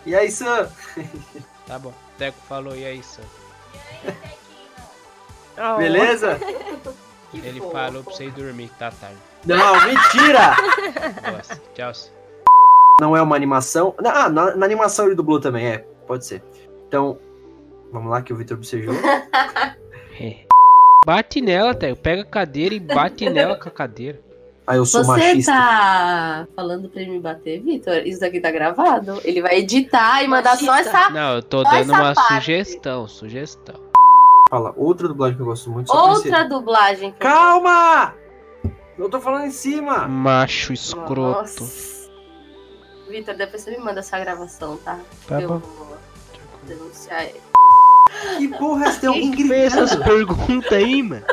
E 0.06 0.16
aí, 0.16 0.32
Sam? 0.32 0.70
Tá 1.68 1.80
bom. 1.80 1.94
Teco 2.18 2.38
falou, 2.48 2.76
e 2.76 2.86
aí, 2.86 3.02
Sam? 3.04 3.24
Oh, 5.58 5.78
Beleza? 5.78 6.40
Que 7.32 7.40
Ele 7.40 7.60
fofo. 7.60 7.72
falou 7.72 8.04
pra 8.04 8.14
você 8.14 8.26
ir 8.26 8.32
dormir, 8.32 8.70
que 8.70 8.76
tá 8.76 8.92
tarde. 8.92 9.18
Não, 9.46 9.74
mentira! 9.86 10.56
Nossa, 11.34 11.62
tchau. 11.74 11.92
Não 13.02 13.18
é 13.18 13.22
uma 13.22 13.36
animação. 13.36 13.94
Ah, 14.06 14.30
na, 14.30 14.56
na 14.56 14.66
animação 14.66 15.08
ele 15.08 15.16
dublou 15.16 15.40
também, 15.42 15.68
é. 15.68 15.80
Pode 16.08 16.26
ser. 16.26 16.42
Então, 16.88 17.18
vamos 17.92 18.10
lá 18.12 18.22
que 18.22 18.32
o 18.32 18.36
Vitor 18.38 18.58
bocejou. 18.58 18.94
É. 20.18 20.46
Bate 21.06 21.42
nela, 21.42 21.76
Teco. 21.76 22.00
Pega 22.02 22.22
a 22.22 22.26
cadeira 22.26 22.74
e 22.74 22.80
bate 22.80 23.30
nela 23.30 23.58
com 23.60 23.68
a 23.68 23.72
cadeira. 23.72 24.22
Ah, 24.68 24.76
eu 24.78 24.86
sou 24.86 25.04
Você 25.04 25.12
machista. 25.12 25.52
tá 25.52 26.48
falando 26.56 26.90
pra 26.90 27.02
ele 27.02 27.12
me 27.12 27.20
bater, 27.20 27.62
Vitor? 27.62 27.98
Isso 28.06 28.20
daqui 28.20 28.40
tá 28.40 28.50
gravado? 28.50 29.22
Ele 29.24 29.40
vai 29.42 29.60
editar 29.60 30.24
e 30.24 30.28
mandar 30.28 30.58
só 30.58 30.66
Machista. 30.66 30.98
essa 30.98 31.10
Não, 31.12 31.36
eu 31.36 31.44
tô 31.44 31.64
Só 31.64 31.70
dando 31.70 31.90
uma 31.94 32.14
parte. 32.16 32.34
sugestão, 32.40 33.08
sugestão. 33.08 33.76
Fala, 34.50 34.74
outra 34.76 35.08
dublagem 35.08 35.36
que 35.36 35.42
eu 35.42 35.46
gosto 35.46 35.70
muito. 35.70 35.88
Só 35.92 36.10
outra 36.14 36.44
dublagem. 36.46 37.12
que 37.12 37.20
Calma! 37.20 38.14
Eu 38.98 39.08
tô 39.10 39.20
falando 39.20 39.46
em 39.46 39.52
cima! 39.52 40.08
Macho 40.08 40.74
escroto. 40.74 41.42
Nossa. 41.42 42.10
Vitor, 43.08 43.36
depois 43.36 43.62
você 43.62 43.70
me 43.72 43.78
manda 43.78 44.00
essa 44.00 44.18
gravação, 44.20 44.78
tá? 44.78 44.98
Tá 45.28 45.42
eu 45.42 45.48
bom. 45.50 45.60
vou 45.60 45.98
denunciar 46.64 47.24
ele. 47.24 47.42
Que 48.38 48.48
porra, 48.58 48.92
tem 48.94 49.10
alguém 49.10 49.30
Quem 49.36 49.48
fez 49.48 49.74
essas 49.74 49.94
gritando? 49.96 50.06
perguntas 50.26 50.72
aí, 50.74 51.04
mano? 51.04 51.24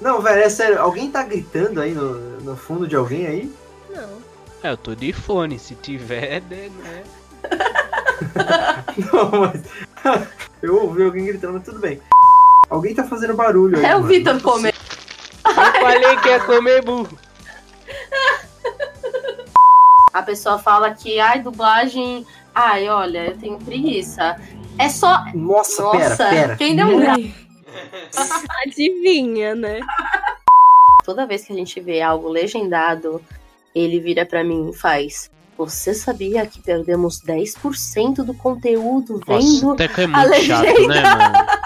Não, 0.00 0.20
velho, 0.20 0.42
é 0.42 0.48
sério. 0.48 0.80
Alguém 0.80 1.10
tá 1.10 1.22
gritando 1.22 1.80
aí 1.80 1.92
no, 1.92 2.40
no 2.40 2.56
fundo 2.56 2.88
de 2.88 2.96
alguém 2.96 3.26
aí? 3.26 3.52
Não. 3.90 4.18
É, 4.62 4.70
eu 4.70 4.76
tô 4.76 4.94
de 4.94 5.12
fone, 5.12 5.58
se 5.58 5.74
tiver, 5.74 6.42
né? 6.42 6.70
né? 6.82 7.02
Não, 9.12 9.30
mas. 9.40 9.62
eu 10.62 10.82
ouvi 10.82 11.02
alguém 11.04 11.26
gritando, 11.26 11.54
mas 11.54 11.64
tudo 11.64 11.78
bem. 11.78 12.00
Alguém 12.68 12.94
tá 12.94 13.04
fazendo 13.04 13.34
barulho 13.34 13.78
aí. 13.78 13.84
É 13.84 13.96
o. 13.96 14.02
Vitor 14.02 14.40
comer. 14.40 14.74
Eu 15.44 15.52
falei 15.54 16.16
que 16.16 16.28
ia 16.28 16.40
comer 16.40 16.84
burro. 16.84 17.18
A 20.12 20.22
pessoa 20.22 20.58
fala 20.58 20.90
que, 20.92 21.20
ai, 21.20 21.40
dublagem. 21.40 22.26
Ai, 22.54 22.88
olha, 22.88 23.26
eu 23.26 23.36
tenho 23.38 23.58
preguiça. 23.58 24.36
É 24.78 24.88
só. 24.88 25.24
Nossa, 25.34 25.82
Nossa, 25.82 25.98
pera, 25.98 26.16
pera. 26.16 26.56
quem 26.56 26.74
deu 26.74 26.86
um. 26.86 27.32
Adivinha, 28.64 29.54
né? 29.54 29.80
Toda 31.04 31.26
vez 31.26 31.44
que 31.44 31.52
a 31.52 31.56
gente 31.56 31.80
vê 31.80 32.00
algo 32.02 32.28
legendado, 32.28 33.22
ele 33.74 34.00
vira 34.00 34.24
pra 34.26 34.44
mim 34.44 34.70
e 34.70 34.76
faz. 34.76 35.30
Você 35.56 35.92
sabia 35.92 36.46
que 36.46 36.60
perdemos 36.62 37.20
10% 37.22 38.24
do 38.24 38.32
conteúdo 38.32 39.20
Nossa, 39.26 39.46
vendo? 39.46 39.68
o 39.70 39.76
Teco 39.76 40.00
é 40.00 40.04
a 40.04 40.08
muito 40.08 40.34
chato, 40.42 40.64
legenda. 40.64 40.94
né, 40.94 41.02
mano? 41.02 41.59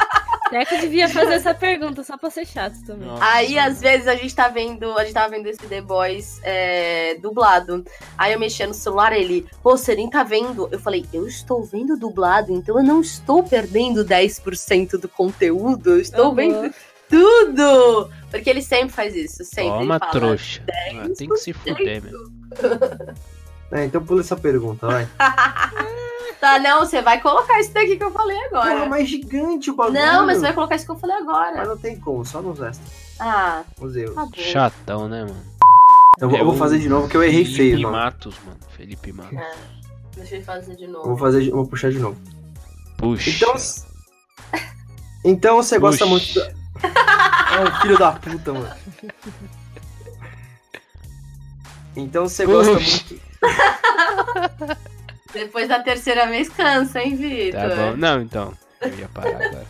Teco 0.55 0.79
devia 0.81 1.09
fazer 1.09 1.35
essa 1.35 1.53
pergunta 1.53 2.05
só 2.05 2.17
pra 2.17 2.31
ser 2.31 2.47
chato 2.47 2.81
também. 2.87 3.09
Nossa. 3.09 3.25
Aí, 3.25 3.59
às 3.59 3.81
vezes, 3.81 4.07
a 4.07 4.15
gente 4.15 4.33
tá 4.33 4.47
vendo, 4.47 4.97
a 4.97 5.03
gente 5.03 5.13
tava 5.13 5.29
vendo 5.29 5.49
esse 5.49 5.67
The 5.67 5.81
Boys 5.81 6.39
é, 6.45 7.17
dublado. 7.17 7.85
Aí 8.17 8.33
eu 8.33 8.39
mexia 8.39 8.65
no 8.65 8.73
celular, 8.73 9.13
ele, 9.13 9.45
pô, 9.61 9.77
você 9.77 9.97
nem 9.97 10.09
tá 10.09 10.23
vendo. 10.23 10.69
Eu 10.71 10.79
falei, 10.79 11.05
eu 11.13 11.27
estou 11.27 11.65
vendo 11.65 11.97
dublado, 11.97 12.53
então 12.53 12.79
eu 12.79 12.85
não 12.85 13.01
estou 13.01 13.43
perdendo 13.43 14.05
10% 14.05 14.93
do 14.93 15.09
conteúdo, 15.09 15.91
eu 15.91 16.01
estou 16.01 16.27
Aham. 16.27 16.35
vendo 16.37 16.75
tudo. 17.09 18.11
Porque 18.31 18.49
ele 18.49 18.63
sempre 18.63 18.95
faz 18.95 19.17
isso, 19.17 19.45
sempre. 19.45 19.77
Toma, 19.81 19.95
ele 19.95 19.99
fala, 19.99 20.13
trouxa. 20.13 20.63
Ah, 20.69 21.09
tem 21.19 21.29
que 21.29 21.37
se 21.37 21.53
fuder, 21.53 22.01
mesmo. 22.01 22.33
É, 23.73 23.85
então 23.85 24.05
pula 24.05 24.21
essa 24.21 24.37
pergunta, 24.37 24.87
vai. 24.87 25.09
Tá, 26.41 26.59
não, 26.59 26.81
você 26.81 27.01
vai 27.01 27.19
colocar 27.23 27.59
isso 27.59 27.73
daqui 27.73 27.97
que 27.97 28.05
eu 28.05 28.11
falei 28.11 28.37
agora. 28.49 28.75
Porra, 28.75 28.87
mas 28.87 29.09
gigante 29.09 29.71
o 29.71 29.75
bagulho. 29.75 29.99
Não, 29.99 30.27
mas 30.27 30.37
você 30.37 30.43
vai 30.43 30.53
colocar 30.53 30.75
isso 30.77 30.85
que 30.85 30.91
eu 30.91 30.99
falei 30.99 31.17
Mas 31.21 31.27
agora. 31.27 31.65
não 31.65 31.79
tem 31.79 31.99
como, 31.99 32.23
só 32.23 32.43
nos 32.43 32.61
extras. 32.61 32.93
Ah, 33.19 33.63
Os 33.81 33.97
erros. 33.97 34.15
tá. 34.15 34.29
Chatão, 34.35 35.09
né, 35.09 35.23
mano? 35.23 35.43
Eu 36.21 36.29
vou, 36.29 36.37
É 36.37 36.41
eu 36.43 36.45
vou 36.45 36.55
o 36.55 36.59
fazer 36.59 36.81
de 36.81 36.89
novo 36.91 37.09
que 37.09 37.17
eu 37.17 37.23
errei 37.23 37.45
Felipe 37.47 37.57
feio, 37.57 37.81
mano. 37.81 37.97
Matos, 37.97 38.35
mano. 38.45 38.59
Felipe 38.77 39.11
Matos. 39.11 39.39
Deixa 40.17 40.37
eu 40.37 40.43
fazer 40.43 40.77
de 40.77 40.87
novo. 40.87 41.09
vou 41.09 41.17
fazer, 41.17 41.41
de- 41.45 41.51
vou 41.51 41.67
puxar 41.67 41.91
de 41.91 41.99
novo. 41.99 42.21
Puxa. 42.99 43.31
Então, 43.31 43.55
então 45.25 45.57
você 45.57 45.79
gosta 45.79 46.05
Puxa. 46.07 46.11
muito 46.11 46.35
da... 46.35 47.57
É 47.57 47.61
um 47.69 47.81
filho 47.81 47.99
da 47.99 48.13
puta, 48.13 48.53
mano. 48.53 48.71
Então 51.97 52.29
você 52.29 52.45
gosta 52.45 52.73
Puxa. 52.75 53.03
muito. 53.09 53.24
Depois 55.33 55.69
da 55.69 55.81
terceira 55.81 56.27
vez 56.27 56.49
cansa, 56.49 57.01
hein, 57.01 57.17
Vitor? 57.17 57.61
Tá 57.61 57.77
bom. 57.77 57.97
Não, 57.97 58.23
então. 58.23 58.53
Eu 58.81 58.99
ia 58.99 59.09
parar 59.09 59.31
agora. 59.31 59.67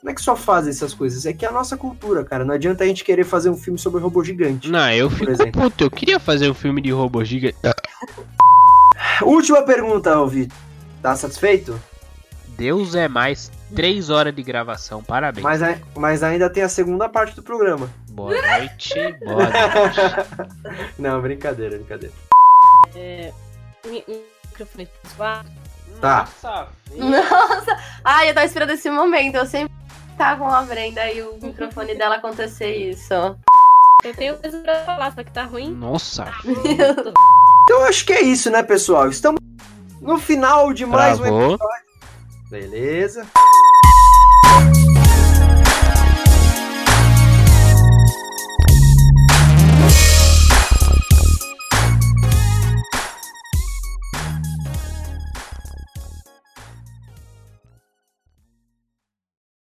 Como 0.00 0.10
é 0.10 0.14
que 0.14 0.22
só 0.22 0.34
fazem 0.34 0.70
essas 0.70 0.94
coisas? 0.94 1.26
É 1.26 1.32
que 1.34 1.44
é 1.44 1.48
a 1.48 1.52
nossa 1.52 1.76
cultura, 1.76 2.24
cara. 2.24 2.42
Não 2.42 2.54
adianta 2.54 2.84
a 2.84 2.86
gente 2.86 3.04
querer 3.04 3.24
fazer 3.24 3.50
um 3.50 3.56
filme 3.56 3.78
sobre 3.78 4.00
robô 4.00 4.24
gigante. 4.24 4.70
Não, 4.70 4.90
eu 4.92 5.10
fico 5.10 5.30
exemplo. 5.30 5.60
puto. 5.60 5.84
Eu 5.84 5.90
queria 5.90 6.18
fazer 6.18 6.50
um 6.50 6.54
filme 6.54 6.80
de 6.80 6.90
robô 6.90 7.22
gigante. 7.22 7.58
Última 9.22 9.62
pergunta, 9.62 10.26
Vitor. 10.26 10.56
Tá 11.02 11.14
satisfeito? 11.14 11.78
Deus 12.56 12.94
é 12.94 13.08
mais. 13.08 13.50
Três 13.74 14.10
horas 14.10 14.34
de 14.34 14.42
gravação, 14.42 15.02
parabéns. 15.02 15.44
Mas, 15.44 15.60
mas 15.96 16.22
ainda 16.22 16.50
tem 16.50 16.62
a 16.62 16.68
segunda 16.68 17.08
parte 17.08 17.36
do 17.36 17.42
programa. 17.42 17.88
Boa 18.10 18.32
noite, 18.32 18.94
boa 19.24 19.44
noite. 19.44 20.92
Não, 20.98 21.20
brincadeira, 21.22 21.76
brincadeira. 21.76 22.12
Mi- 22.94 24.04
mi- 24.06 24.24
Microfone. 24.50 24.88
Tá. 26.00 26.28
Nossa, 26.42 26.68
Nossa! 26.96 27.78
Ai, 28.04 28.30
eu 28.30 28.34
tava 28.34 28.46
esperando 28.46 28.70
esse 28.70 28.90
momento. 28.90 29.36
Eu 29.36 29.46
sempre 29.46 29.72
tá 30.18 30.36
com 30.36 30.48
a 30.48 30.62
Brenda 30.62 31.10
e 31.10 31.22
o 31.22 31.38
microfone 31.42 31.94
dela 31.94 32.16
acontecer 32.16 32.74
isso. 32.90 33.12
Eu 34.02 34.14
tenho 34.14 34.36
coisa 34.38 34.58
pra 34.60 34.84
falar, 34.84 35.12
só 35.14 35.22
que 35.22 35.30
tá 35.30 35.44
ruim. 35.44 35.70
Nossa. 35.72 36.26
Então 37.64 37.84
acho 37.84 38.04
que 38.04 38.12
é 38.12 38.20
isso, 38.22 38.50
né, 38.50 38.64
pessoal? 38.64 39.08
Estamos 39.08 39.40
no 40.00 40.18
final 40.18 40.72
de 40.72 40.84
mais 40.84 41.20
um 41.20 41.22
Travou. 41.22 41.58
Beleza. 42.50 43.24